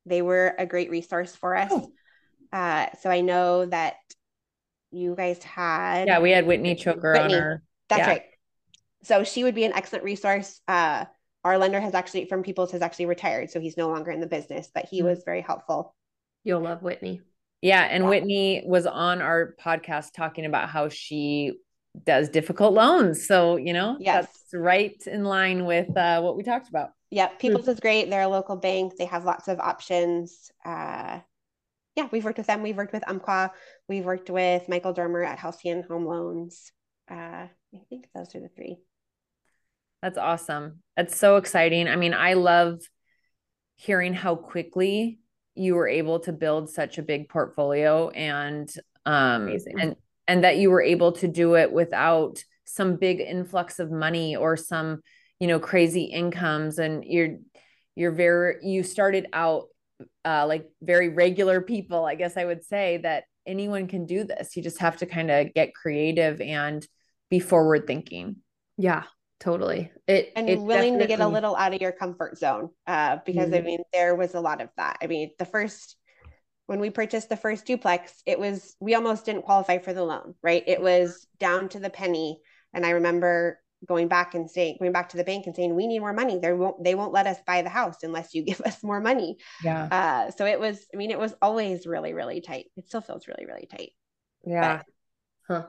They 0.06 0.22
were 0.22 0.54
a 0.58 0.66
great 0.66 0.90
resource 0.90 1.34
for 1.36 1.56
us. 1.56 1.70
Oh. 1.72 1.92
Uh, 2.52 2.86
so 3.00 3.10
I 3.10 3.20
know 3.20 3.66
that 3.66 3.96
you 4.90 5.14
guys 5.14 5.42
had 5.44 6.08
Yeah, 6.08 6.20
we 6.20 6.30
had 6.32 6.46
Whitney 6.46 6.74
Choker 6.74 7.12
Whitney. 7.12 7.34
on 7.34 7.40
our 7.42 7.62
That's 7.88 8.00
Yeah. 8.00 8.06
right. 8.08 8.22
So 9.02 9.24
she 9.24 9.44
would 9.44 9.54
be 9.54 9.64
an 9.64 9.72
excellent 9.74 10.04
resource. 10.04 10.60
Uh, 10.68 11.04
our 11.44 11.58
lender 11.58 11.80
has 11.80 11.94
actually, 11.94 12.26
from 12.26 12.42
People's, 12.42 12.72
has 12.72 12.82
actually 12.82 13.06
retired, 13.06 13.50
so 13.50 13.60
he's 13.60 13.76
no 13.76 13.88
longer 13.88 14.10
in 14.10 14.20
the 14.20 14.26
business, 14.26 14.70
but 14.72 14.86
he 14.86 15.00
Mm. 15.00 15.06
was 15.06 15.22
very 15.24 15.40
helpful. 15.40 15.94
You'll 16.44 16.60
love 16.60 16.82
Whitney. 16.82 17.22
Yeah, 17.62 17.82
and 17.82 18.04
Yeah. 18.04 18.10
Whitney 18.10 18.62
was 18.66 18.86
on 18.86 19.20
our 19.22 19.54
podcast 19.60 20.12
talking 20.14 20.44
about 20.46 20.68
how 20.70 20.88
she 20.88 21.58
does 22.04 22.28
difficult 22.28 22.72
loans. 22.72 23.26
So, 23.26 23.56
you 23.56 23.72
know, 23.72 23.96
Yes. 24.00 24.26
that's 24.26 24.54
right 24.54 25.00
in 25.06 25.24
line 25.24 25.64
with 25.64 25.96
uh, 25.96 26.20
what 26.20 26.36
we 26.36 26.42
talked 26.42 26.68
about. 26.68 26.90
Yep, 27.10 27.38
People's 27.40 27.66
is 27.68 27.80
great. 27.80 28.08
They're 28.08 28.22
a 28.22 28.28
local 28.28 28.56
bank. 28.56 28.94
They 28.96 29.06
have 29.06 29.24
lots 29.24 29.48
of 29.48 29.58
options. 29.58 30.50
Uh, 30.64 31.18
yeah, 31.96 32.08
we've 32.12 32.24
worked 32.24 32.38
with 32.38 32.46
them. 32.46 32.62
We've 32.62 32.76
worked 32.76 32.92
with 32.92 33.02
Umpqua. 33.08 33.52
We've 33.88 34.04
worked 34.04 34.30
with 34.30 34.68
Michael 34.68 34.94
Dermer 34.94 35.26
at 35.26 35.38
Halcyon 35.38 35.82
Home 35.88 36.06
Loans. 36.06 36.70
Uh, 37.10 37.48
I 37.74 37.78
think 37.88 38.06
those 38.14 38.32
are 38.36 38.40
the 38.40 38.48
three. 38.54 38.78
That's 40.02 40.16
awesome. 40.18 40.82
That's 40.96 41.16
so 41.16 41.36
exciting. 41.36 41.88
I 41.88 41.96
mean, 41.96 42.14
I 42.14 42.34
love 42.34 42.80
hearing 43.76 44.14
how 44.14 44.36
quickly 44.36 45.18
you 45.56 45.74
were 45.74 45.88
able 45.88 46.20
to 46.20 46.32
build 46.32 46.70
such 46.70 46.98
a 46.98 47.02
big 47.02 47.28
portfolio 47.28 48.08
and 48.10 48.72
um 49.04 49.42
Amazing. 49.42 49.80
and 49.80 49.96
and 50.30 50.44
that 50.44 50.58
you 50.58 50.70
were 50.70 50.80
able 50.80 51.10
to 51.10 51.26
do 51.26 51.56
it 51.56 51.72
without 51.72 52.44
some 52.64 52.94
big 52.94 53.20
influx 53.20 53.80
of 53.80 53.90
money 53.90 54.36
or 54.36 54.56
some, 54.56 55.00
you 55.40 55.48
know, 55.48 55.58
crazy 55.58 56.04
incomes 56.04 56.78
and 56.78 57.04
you're 57.04 57.38
you're 57.96 58.12
very 58.12 58.54
you 58.62 58.84
started 58.84 59.26
out 59.32 59.64
uh 60.24 60.46
like 60.46 60.66
very 60.80 61.08
regular 61.08 61.60
people, 61.60 62.04
I 62.04 62.14
guess 62.14 62.36
I 62.36 62.44
would 62.44 62.64
say 62.64 62.98
that 62.98 63.24
anyone 63.44 63.88
can 63.88 64.06
do 64.06 64.22
this. 64.22 64.56
You 64.56 64.62
just 64.62 64.78
have 64.78 64.98
to 64.98 65.06
kind 65.06 65.32
of 65.32 65.52
get 65.52 65.74
creative 65.74 66.40
and 66.40 66.86
be 67.28 67.40
forward 67.40 67.88
thinking. 67.88 68.36
Yeah, 68.78 69.02
totally. 69.40 69.90
It 70.06 70.32
and 70.36 70.48
it 70.48 70.60
willing 70.60 71.00
to 71.00 71.08
get 71.08 71.20
a 71.20 71.26
little 71.26 71.56
out 71.56 71.74
of 71.74 71.80
your 71.80 71.92
comfort 71.92 72.38
zone 72.38 72.70
uh, 72.86 73.18
because 73.26 73.52
I 73.52 73.58
Mhm. 73.58 73.64
mean 73.64 73.82
there 73.92 74.14
was 74.14 74.34
a 74.34 74.40
lot 74.40 74.60
of 74.62 74.68
that. 74.76 74.98
I 75.02 75.08
mean 75.08 75.32
the 75.40 75.44
first 75.44 75.96
when 76.70 76.78
we 76.78 76.88
purchased 76.88 77.28
the 77.28 77.36
first 77.36 77.66
duplex, 77.66 78.22
it 78.26 78.38
was 78.38 78.76
we 78.78 78.94
almost 78.94 79.24
didn't 79.24 79.42
qualify 79.42 79.78
for 79.78 79.92
the 79.92 80.04
loan, 80.04 80.36
right? 80.40 80.62
It 80.68 80.80
was 80.80 81.26
down 81.40 81.68
to 81.70 81.80
the 81.80 81.90
penny, 81.90 82.38
and 82.72 82.86
I 82.86 82.90
remember 82.90 83.58
going 83.88 84.06
back 84.06 84.36
and 84.36 84.48
saying 84.48 84.76
going 84.78 84.92
back 84.92 85.08
to 85.08 85.16
the 85.16 85.24
bank 85.24 85.46
and 85.46 85.56
saying 85.56 85.74
we 85.74 85.88
need 85.88 85.98
more 85.98 86.12
money. 86.12 86.38
They 86.38 86.52
won't 86.52 86.84
they 86.84 86.94
won't 86.94 87.12
let 87.12 87.26
us 87.26 87.38
buy 87.44 87.62
the 87.62 87.68
house 87.68 88.04
unless 88.04 88.34
you 88.34 88.44
give 88.44 88.60
us 88.60 88.84
more 88.84 89.00
money. 89.00 89.38
Yeah. 89.64 89.88
Uh, 89.90 90.30
so 90.30 90.46
it 90.46 90.60
was 90.60 90.78
I 90.94 90.96
mean 90.96 91.10
it 91.10 91.18
was 91.18 91.34
always 91.42 91.88
really 91.88 92.12
really 92.12 92.40
tight. 92.40 92.66
It 92.76 92.86
still 92.86 93.00
feels 93.00 93.26
really 93.26 93.46
really 93.46 93.66
tight. 93.68 93.90
Yeah. 94.46 94.82
Huh. 95.48 95.66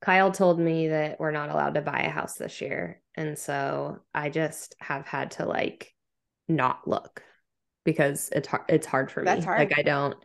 Kyle 0.00 0.30
told 0.30 0.60
me 0.60 0.86
that 0.86 1.18
we're 1.18 1.32
not 1.32 1.50
allowed 1.50 1.74
to 1.74 1.80
buy 1.80 2.02
a 2.02 2.10
house 2.10 2.34
this 2.34 2.60
year. 2.60 3.02
And 3.16 3.36
so 3.36 3.98
I 4.14 4.30
just 4.30 4.76
have 4.78 5.04
had 5.04 5.32
to 5.32 5.46
like 5.46 5.92
not 6.46 6.86
look 6.86 7.24
because 7.92 8.28
it's 8.32 8.48
hard 8.48 8.64
it's 8.68 8.86
hard 8.86 9.10
for 9.10 9.22
me. 9.22 9.40
Hard. 9.40 9.58
Like 9.58 9.78
I 9.78 9.82
don't 9.82 10.16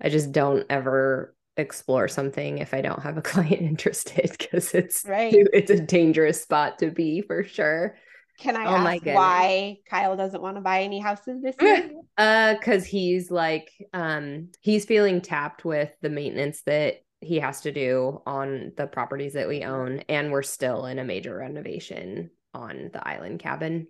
I 0.00 0.08
just 0.08 0.32
don't 0.32 0.66
ever 0.68 1.34
explore 1.56 2.08
something 2.08 2.58
if 2.58 2.74
I 2.74 2.80
don't 2.82 3.02
have 3.02 3.16
a 3.16 3.22
client 3.32 3.62
interested 3.62 4.30
because 4.38 4.74
it's 4.74 5.04
Right. 5.06 5.32
it's 5.32 5.70
a 5.70 5.80
dangerous 5.80 6.42
spot 6.42 6.78
to 6.80 6.90
be 6.90 7.22
for 7.22 7.44
sure. 7.44 7.96
Can 8.38 8.56
I 8.56 8.64
Oh 8.64 8.76
ask 8.76 9.06
why 9.06 9.78
Kyle 9.88 10.16
doesn't 10.16 10.42
want 10.42 10.56
to 10.56 10.60
buy 10.60 10.82
any 10.82 10.98
houses 11.00 11.40
this 11.42 11.56
year? 11.60 11.90
Uh, 12.18 12.56
cause 12.62 12.84
he's 12.84 13.30
like, 13.30 13.70
um, 13.94 14.50
he's 14.60 14.84
feeling 14.84 15.20
tapped 15.22 15.64
with 15.64 15.90
the 16.02 16.10
maintenance 16.10 16.62
that 16.62 16.96
he 17.22 17.38
has 17.38 17.62
to 17.62 17.72
do 17.72 18.20
on 18.26 18.72
the 18.76 18.86
properties 18.86 19.32
that 19.32 19.48
we 19.48 19.64
own. 19.64 20.00
And 20.08 20.30
we're 20.30 20.42
still 20.42 20.84
in 20.84 20.98
a 20.98 21.04
major 21.04 21.34
renovation 21.36 22.30
on 22.52 22.90
the 22.92 23.06
island 23.06 23.38
cabin. 23.38 23.86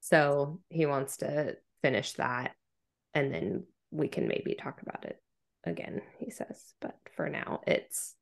So 0.00 0.60
he 0.68 0.84
wants 0.86 1.18
to 1.18 1.56
finish 1.82 2.12
that 2.14 2.52
and 3.14 3.32
then 3.32 3.64
we 3.90 4.08
can 4.08 4.28
maybe 4.28 4.54
talk 4.54 4.82
about 4.82 5.04
it 5.04 5.20
again, 5.64 6.02
he 6.18 6.30
says. 6.30 6.74
But 6.80 6.96
for 7.16 7.28
now, 7.28 7.60
it's 7.66 8.14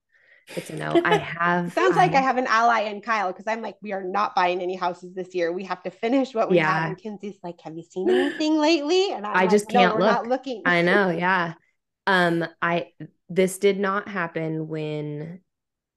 it's 0.48 0.70
a 0.70 0.76
no. 0.76 1.00
I 1.04 1.16
have 1.40 1.72
sounds 1.72 1.96
like 1.96 2.14
I 2.14 2.20
have 2.20 2.38
an 2.38 2.46
ally 2.46 2.82
in 2.82 3.00
Kyle 3.00 3.32
because 3.32 3.46
I'm 3.46 3.62
like, 3.62 3.76
we 3.82 3.92
are 3.92 4.04
not 4.04 4.34
buying 4.34 4.60
any 4.60 4.76
houses 4.76 5.14
this 5.14 5.34
year. 5.34 5.52
We 5.52 5.64
have 5.64 5.82
to 5.84 5.90
finish 5.90 6.34
what 6.34 6.50
we 6.50 6.56
yeah. 6.56 6.72
have. 6.72 6.88
And 6.90 6.98
Kinsey's 6.98 7.38
like, 7.42 7.60
Have 7.62 7.76
you 7.76 7.82
seen 7.82 8.08
anything 8.08 8.56
lately? 8.58 9.12
And 9.12 9.26
I'm 9.26 9.36
i 9.36 9.40
like, 9.42 9.50
just 9.50 9.68
can't 9.68 9.98
look. 9.98 10.26
looking. 10.26 10.62
I 10.64 10.82
know, 10.82 11.10
yeah. 11.18 11.54
Um, 12.06 12.46
I 12.62 12.92
this 13.28 13.58
did 13.58 13.80
not 13.80 14.08
happen 14.08 14.68
when 14.68 15.40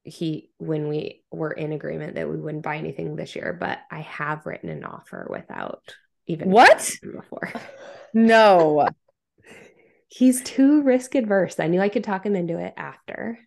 he 0.04 0.50
when 0.58 0.88
we 0.88 1.24
were 1.32 1.52
in 1.52 1.72
agreement 1.72 2.16
that 2.16 2.28
we 2.28 2.38
wouldn't 2.38 2.64
buy 2.64 2.78
anything 2.78 3.16
this 3.16 3.36
year, 3.36 3.56
but 3.60 3.80
I 3.92 4.02
have 4.02 4.46
written 4.48 4.70
an 4.70 4.84
offer 4.84 5.28
without 5.30 5.84
even 6.30 6.52
what 6.52 6.96
before. 7.02 7.52
No. 8.14 8.88
He's 10.08 10.42
too 10.42 10.82
risk 10.82 11.14
adverse. 11.14 11.60
I 11.60 11.68
knew 11.68 11.80
I 11.80 11.90
could 11.90 12.04
talk 12.04 12.26
him 12.26 12.36
into 12.36 12.58
it 12.58 12.74
after. 12.76 13.38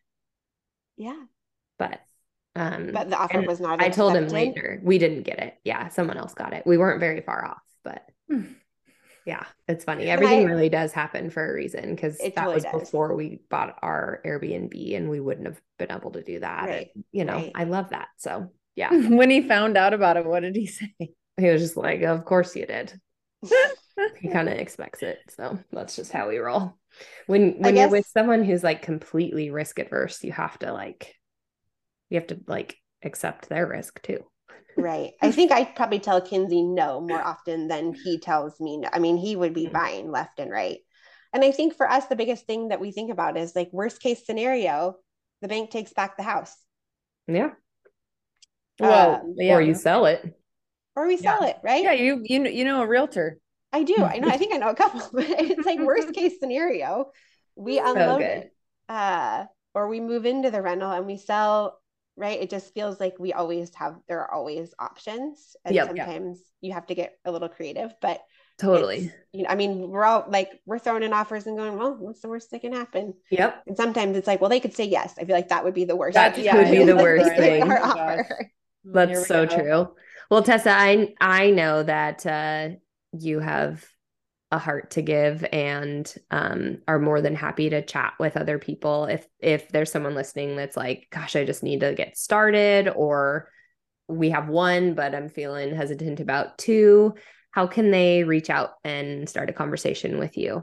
Yeah. 0.97 1.20
But 1.78 2.01
um 2.55 2.91
but 2.93 3.11
the 3.11 3.18
offer 3.18 3.43
was 3.43 3.59
not 3.59 3.83
I 3.83 3.89
told 3.89 4.14
him 4.14 4.28
later. 4.28 4.80
We 4.85 4.99
didn't 4.99 5.22
get 5.22 5.41
it. 5.41 5.55
Yeah, 5.64 5.89
someone 5.89 6.16
else 6.16 6.35
got 6.35 6.53
it. 6.53 6.64
We 6.64 6.78
weren't 6.78 7.01
very 7.01 7.20
far 7.22 7.45
off, 7.45 7.62
but 7.83 8.09
yeah, 9.26 9.45
it's 9.66 9.85
funny. 9.85 10.05
Everything 10.05 10.47
I, 10.47 10.51
really 10.51 10.68
does 10.68 10.93
happen 10.93 11.30
for 11.30 11.51
a 11.51 11.53
reason 11.53 11.97
because 11.97 12.18
that 12.18 12.47
was 12.47 12.62
does. 12.62 12.83
before 12.83 13.16
we 13.16 13.41
bought 13.51 13.76
our 13.83 14.20
Airbnb 14.24 14.97
and 14.97 15.11
we 15.11 15.18
wouldn't 15.18 15.49
have 15.49 15.61
been 15.78 15.91
able 15.91 16.12
to 16.12 16.22
do 16.22 16.39
that. 16.39 16.68
Right. 16.68 16.91
And, 16.95 17.05
you 17.11 17.24
know, 17.24 17.35
right. 17.35 17.53
I 17.57 17.64
love 17.64 17.91
that. 17.91 18.09
So 18.18 18.53
yeah. 18.76 18.91
when 19.09 19.30
he 19.30 19.43
found 19.43 19.76
out 19.76 19.95
about 19.95 20.16
it, 20.16 20.24
what 20.24 20.41
did 20.41 20.55
he 20.55 20.66
say? 20.66 20.95
He 21.39 21.49
was 21.49 21.62
just 21.62 21.76
like, 21.76 22.03
Of 22.03 22.24
course 22.24 22.55
you 22.57 22.66
did. 22.66 22.93
he 24.20 24.28
kind 24.28 24.49
of 24.49 24.55
expects 24.55 25.03
it. 25.03 25.18
So 25.37 25.59
that's 25.72 25.97
just 25.97 26.12
how 26.12 26.28
we 26.28 26.39
roll. 26.39 26.76
When 27.26 27.55
when 27.59 27.74
guess, 27.74 27.80
you're 27.80 27.91
with 27.91 28.07
someone 28.07 28.45
who's 28.45 28.62
like 28.62 28.83
completely 28.83 29.51
risk 29.51 29.78
adverse, 29.78 30.22
you 30.22 30.33
have 30.33 30.59
to 30.61 30.72
like 30.72 31.14
you 32.09 32.18
have 32.18 32.28
to 32.28 32.41
like 32.47 32.76
accept 33.03 33.49
their 33.49 33.66
risk 33.66 34.01
too. 34.03 34.24
right. 34.76 35.12
I 35.22 35.33
think 35.33 35.53
I 35.53 35.64
probably 35.64 35.99
tell 35.99 36.20
Kinsey 36.20 36.62
no 36.62 37.01
more 37.01 37.22
often 37.22 37.68
than 37.68 37.95
he 37.95 38.18
tells 38.18 38.61
me 38.61 38.78
no. 38.78 38.89
I 38.93 38.99
mean, 38.99 39.16
he 39.16 39.37
would 39.37 39.55
be 39.55 39.64
mm-hmm. 39.64 39.72
buying 39.72 40.11
left 40.11 40.39
and 40.39 40.51
right. 40.51 40.78
And 41.33 41.43
I 41.43 41.51
think 41.51 41.76
for 41.76 41.89
us, 41.89 42.07
the 42.07 42.16
biggest 42.16 42.47
thing 42.47 42.68
that 42.68 42.80
we 42.80 42.93
think 42.93 43.11
about 43.11 43.39
is 43.39 43.57
like 43.57 43.70
worst 43.72 44.03
case 44.03 44.26
scenario, 44.26 44.97
the 45.41 45.49
bank 45.49 45.70
takes 45.70 45.93
back 45.95 46.16
the 46.16 46.22
house. 46.22 46.55
Yeah. 47.26 47.53
Well, 48.78 49.14
um, 49.16 49.35
yeah. 49.39 49.55
or 49.55 49.62
you 49.62 49.74
sell 49.74 50.05
it. 50.07 50.37
Or 50.95 51.07
we 51.07 51.16
sell 51.16 51.38
yeah. 51.40 51.49
it, 51.49 51.57
right? 51.62 51.82
Yeah, 51.84 51.93
you 51.93 52.22
you 52.24 52.45
you 52.47 52.64
know 52.64 52.82
a 52.82 52.86
realtor. 52.86 53.38
I 53.72 53.82
do. 53.82 53.97
I 53.97 54.18
know. 54.18 54.28
I 54.28 54.36
think 54.36 54.55
I 54.55 54.59
know 54.59 54.68
a 54.68 54.74
couple, 54.74 55.01
but 55.12 55.24
it's 55.28 55.66
like 55.66 55.78
worst 55.78 56.12
case 56.14 56.38
scenario. 56.38 57.11
We 57.57 57.78
unload 57.78 58.20
so 58.20 58.26
it, 58.26 58.53
uh, 58.88 59.45
or 59.74 59.88
we 59.88 60.01
move 60.01 60.26
into 60.26 60.51
the 60.51 60.62
rental 60.62 60.90
and 60.90 61.07
we 61.07 61.16
sell. 61.16 61.78
Right. 62.14 62.43
It 62.43 62.51
just 62.51 62.74
feels 62.74 63.01
like 63.01 63.14
we 63.18 63.32
always 63.32 63.74
have. 63.76 63.97
There 64.07 64.20
are 64.20 64.30
always 64.30 64.74
options, 64.78 65.57
and 65.64 65.74
yep, 65.74 65.86
sometimes 65.86 66.38
yep. 66.38 66.47
you 66.61 66.72
have 66.74 66.86
to 66.88 66.95
get 66.95 67.14
a 67.24 67.32
little 67.32 67.49
creative. 67.49 67.95
But 68.03 68.20
totally. 68.59 69.11
You 69.32 69.45
know, 69.45 69.49
I 69.49 69.55
mean, 69.55 69.88
we're 69.88 70.05
all 70.05 70.26
like 70.28 70.51
we're 70.66 70.78
throwing 70.78 71.05
in 71.05 71.14
offers 71.14 71.47
and 71.47 71.57
going, 71.57 71.78
well, 71.78 71.97
what's 71.99 72.20
the 72.20 72.28
worst 72.28 72.51
that 72.51 72.61
can 72.61 72.74
happen? 72.74 73.14
Yep. 73.30 73.62
And 73.66 73.76
sometimes 73.78 74.18
it's 74.18 74.26
like, 74.26 74.43
well, 74.43 74.51
they 74.51 74.61
could 74.61 74.74
say 74.74 74.84
yes. 74.84 75.14
I 75.18 75.24
feel 75.24 75.34
like 75.34 75.49
that 75.49 75.64
would 75.64 75.72
be 75.72 75.86
the 75.86 75.97
worst. 75.97 76.16
That 76.16 76.36
yeah, 76.36 76.57
would 76.57 76.70
be 76.70 76.84
the 76.84 76.97
worst 76.97 77.30
thing. 77.36 77.62
Our 77.62 78.26
Oh 78.84 78.90
That's 78.93 79.26
so 79.26 79.47
go. 79.47 79.57
true. 79.57 79.95
Well, 80.33 80.43
Tessa, 80.43 80.70
I 80.70 81.12
I 81.20 81.51
know 81.51 81.83
that 81.83 82.24
uh, 82.24 82.70
you 83.12 83.39
have 83.41 83.85
a 84.51 84.59
heart 84.59 84.93
to 84.93 85.03
give 85.03 85.45
and 85.53 86.11
um, 86.30 86.78
are 86.89 86.99
more 86.99 87.20
than 87.20 87.35
happy 87.35 87.68
to 87.68 87.85
chat 87.85 88.14
with 88.18 88.39
other 88.39 88.59
people. 88.59 89.05
If 89.05 89.26
if 89.41 89.68
there's 89.68 89.93
someone 89.93 90.14
listening 90.14 90.57
that's 90.57 90.74
like 90.74 91.09
gosh 91.11 91.37
i 91.37 91.45
just 91.45 91.62
need 91.62 91.80
to 91.80 91.93
get 91.93 92.16
started 92.16 92.89
or 92.89 93.51
we 94.09 94.30
have 94.30 94.49
one 94.49 94.95
but 94.95 95.14
i'm 95.14 95.28
feeling 95.28 95.74
hesitant 95.76 96.18
about 96.18 96.57
two 96.57 97.12
how 97.51 97.66
can 97.66 97.91
they 97.91 98.24
reach 98.24 98.49
out 98.49 98.70
and 98.85 99.28
start 99.28 99.51
a 99.51 99.53
conversation 99.53 100.18
with 100.18 100.39
you? 100.39 100.62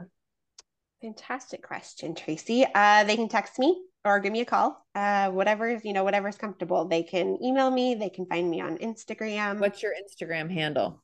Fantastic 1.00 1.62
question 1.62 2.16
tracy. 2.16 2.66
Uh, 2.74 3.04
they 3.04 3.14
can 3.14 3.28
text 3.28 3.56
me 3.60 3.80
or 4.04 4.20
give 4.20 4.32
me 4.32 4.40
a 4.40 4.44
call 4.44 4.84
uh, 4.94 5.30
whatever 5.30 5.80
you 5.84 5.92
know 5.92 6.04
whatever's 6.04 6.36
comfortable 6.36 6.86
they 6.86 7.02
can 7.02 7.36
email 7.42 7.70
me 7.70 7.94
they 7.94 8.10
can 8.10 8.26
find 8.26 8.50
me 8.50 8.60
on 8.60 8.78
instagram 8.78 9.58
what's 9.58 9.82
your 9.82 9.92
instagram 9.92 10.50
handle 10.50 11.02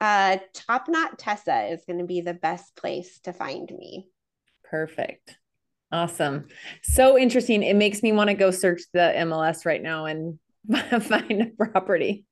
uh, 0.00 0.38
Top 0.54 0.88
Knot 0.88 1.18
Tessa 1.18 1.66
is 1.72 1.84
going 1.84 1.98
to 1.98 2.04
be 2.04 2.20
the 2.20 2.34
best 2.34 2.76
place 2.76 3.18
to 3.20 3.32
find 3.32 3.70
me. 3.70 4.06
Perfect. 4.64 5.36
Awesome. 5.90 6.46
So 6.82 7.18
interesting. 7.18 7.62
It 7.62 7.76
makes 7.76 8.02
me 8.02 8.12
want 8.12 8.28
to 8.28 8.34
go 8.34 8.50
search 8.50 8.82
the 8.92 9.12
MLS 9.16 9.64
right 9.64 9.82
now 9.82 10.04
and 10.04 10.38
find 11.02 11.42
a 11.42 11.46
property. 11.64 12.26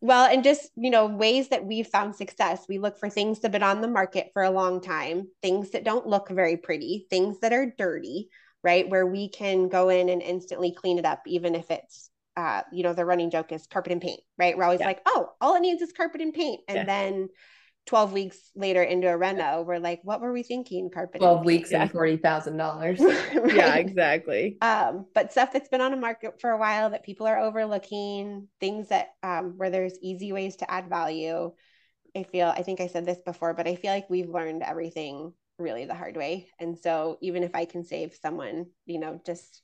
Well, 0.00 0.32
and 0.32 0.42
just, 0.42 0.70
you 0.76 0.90
know, 0.90 1.06
ways 1.06 1.48
that 1.48 1.66
we've 1.66 1.86
found 1.86 2.16
success. 2.16 2.64
We 2.68 2.78
look 2.78 2.98
for 2.98 3.10
things 3.10 3.40
that 3.40 3.48
have 3.48 3.52
been 3.52 3.62
on 3.62 3.82
the 3.82 3.88
market 3.88 4.30
for 4.32 4.42
a 4.42 4.50
long 4.50 4.80
time, 4.80 5.28
things 5.42 5.72
that 5.72 5.84
don't 5.84 6.06
look 6.06 6.30
very 6.30 6.56
pretty, 6.56 7.06
things 7.10 7.40
that 7.40 7.52
are 7.52 7.74
dirty, 7.76 8.30
right? 8.62 8.88
Where 8.88 9.06
we 9.06 9.28
can 9.28 9.68
go 9.68 9.88
in 9.88 10.08
and 10.08 10.22
instantly 10.22 10.72
clean 10.72 10.98
it 10.98 11.04
up, 11.04 11.22
even 11.26 11.54
if 11.54 11.70
it's 11.70 12.10
uh, 12.36 12.62
you 12.72 12.82
know, 12.82 12.92
the 12.92 13.04
running 13.04 13.30
joke 13.30 13.52
is 13.52 13.66
carpet 13.66 13.92
and 13.92 14.00
paint, 14.00 14.20
right? 14.38 14.56
We're 14.56 14.64
always 14.64 14.80
yeah. 14.80 14.86
like, 14.86 15.02
oh, 15.06 15.30
all 15.40 15.56
it 15.56 15.60
needs 15.60 15.82
is 15.82 15.92
carpet 15.92 16.20
and 16.20 16.32
paint. 16.32 16.60
And 16.68 16.76
yeah. 16.76 16.84
then 16.84 17.28
12 17.86 18.12
weeks 18.12 18.38
later 18.54 18.82
into 18.82 19.08
a 19.08 19.16
reno, 19.16 19.62
we're 19.62 19.78
like, 19.78 20.00
what 20.04 20.20
were 20.20 20.32
we 20.32 20.42
thinking? 20.42 20.90
Carpet 20.92 21.20
12 21.20 21.38
and 21.38 21.46
weeks 21.46 21.72
and 21.72 21.90
$40,000. 21.90 22.98
right? 23.44 23.54
Yeah, 23.54 23.74
exactly. 23.74 24.58
Um, 24.60 25.06
but 25.14 25.32
stuff 25.32 25.52
that's 25.52 25.68
been 25.68 25.80
on 25.80 25.90
the 25.90 25.96
market 25.96 26.40
for 26.40 26.50
a 26.50 26.58
while 26.58 26.90
that 26.90 27.04
people 27.04 27.26
are 27.26 27.38
overlooking, 27.38 28.48
things 28.60 28.88
that 28.88 29.08
um, 29.22 29.54
where 29.56 29.70
there's 29.70 29.98
easy 30.00 30.32
ways 30.32 30.56
to 30.56 30.70
add 30.70 30.88
value. 30.88 31.52
I 32.16 32.22
feel, 32.24 32.48
I 32.48 32.62
think 32.62 32.80
I 32.80 32.88
said 32.88 33.06
this 33.06 33.20
before, 33.24 33.54
but 33.54 33.68
I 33.68 33.76
feel 33.76 33.92
like 33.92 34.10
we've 34.10 34.28
learned 34.28 34.62
everything 34.62 35.32
really 35.60 35.84
the 35.84 35.94
hard 35.94 36.16
way. 36.16 36.48
And 36.58 36.78
so 36.78 37.18
even 37.20 37.42
if 37.42 37.54
I 37.54 37.64
can 37.64 37.84
save 37.84 38.18
someone, 38.20 38.66
you 38.86 38.98
know, 38.98 39.20
just 39.24 39.62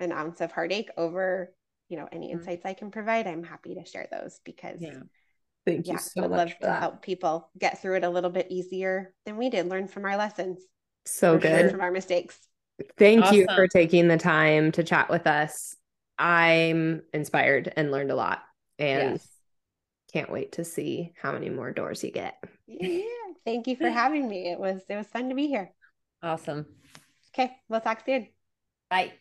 an 0.00 0.12
ounce 0.12 0.40
of 0.40 0.52
heartache 0.52 0.90
over 0.96 1.54
you 1.92 1.98
know 1.98 2.08
any 2.10 2.28
mm-hmm. 2.28 2.38
insights 2.38 2.64
i 2.64 2.72
can 2.72 2.90
provide 2.90 3.26
i'm 3.26 3.44
happy 3.44 3.74
to 3.74 3.84
share 3.84 4.08
those 4.10 4.40
because 4.44 4.80
yeah 4.80 5.00
thank 5.66 5.86
you 5.86 5.92
yeah, 5.92 5.98
so 5.98 6.22
would 6.22 6.30
much 6.30 6.38
love 6.38 6.48
to 6.48 6.56
that. 6.62 6.80
help 6.80 7.02
people 7.02 7.50
get 7.58 7.80
through 7.80 7.96
it 7.96 8.04
a 8.04 8.10
little 8.10 8.30
bit 8.30 8.46
easier 8.50 9.14
than 9.26 9.36
we 9.36 9.50
did 9.50 9.68
learn 9.68 9.86
from 9.86 10.04
our 10.04 10.16
lessons 10.16 10.58
so 11.04 11.38
good 11.38 11.70
from 11.70 11.82
our 11.82 11.90
mistakes 11.90 12.38
thank 12.98 13.22
awesome. 13.22 13.36
you 13.36 13.46
for 13.54 13.68
taking 13.68 14.08
the 14.08 14.16
time 14.16 14.72
to 14.72 14.82
chat 14.82 15.10
with 15.10 15.26
us 15.26 15.76
i'm 16.18 17.02
inspired 17.12 17.72
and 17.76 17.92
learned 17.92 18.10
a 18.10 18.16
lot 18.16 18.42
and 18.78 19.12
yes. 19.12 19.28
can't 20.12 20.32
wait 20.32 20.52
to 20.52 20.64
see 20.64 21.12
how 21.20 21.32
many 21.32 21.50
more 21.50 21.72
doors 21.72 22.02
you 22.02 22.10
get 22.10 22.42
yeah 22.66 23.02
thank 23.44 23.66
you 23.66 23.76
for 23.76 23.88
having 23.88 24.28
me. 24.28 24.50
It 24.50 24.58
was 24.58 24.82
it 24.88 24.96
was 24.96 25.06
fun 25.06 25.28
to 25.28 25.34
be 25.34 25.46
here. 25.46 25.72
Awesome. 26.22 26.66
Okay 27.34 27.56
we'll 27.68 27.80
talk 27.80 28.04
soon. 28.04 28.28
Bye. 28.90 29.12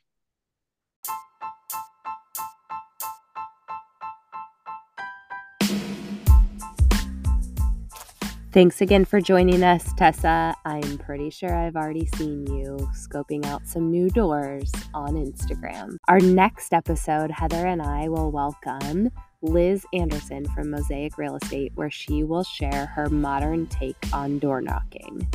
Thanks 8.53 8.81
again 8.81 9.05
for 9.05 9.21
joining 9.21 9.63
us, 9.63 9.93
Tessa. 9.93 10.53
I'm 10.65 10.97
pretty 10.97 11.29
sure 11.29 11.55
I've 11.55 11.77
already 11.77 12.05
seen 12.17 12.45
you 12.47 12.75
scoping 12.93 13.45
out 13.45 13.65
some 13.65 13.89
new 13.89 14.09
doors 14.09 14.69
on 14.93 15.13
Instagram. 15.13 15.95
Our 16.09 16.19
next 16.19 16.73
episode, 16.73 17.31
Heather 17.31 17.65
and 17.65 17.81
I 17.81 18.09
will 18.09 18.29
welcome 18.29 19.09
Liz 19.41 19.85
Anderson 19.93 20.45
from 20.49 20.69
Mosaic 20.69 21.17
Real 21.17 21.35
Estate, 21.35 21.71
where 21.75 21.89
she 21.89 22.23
will 22.23 22.43
share 22.43 22.85
her 22.87 23.09
modern 23.09 23.65
take 23.67 23.97
on 24.13 24.37
door 24.37 24.61
knocking. 24.61 25.27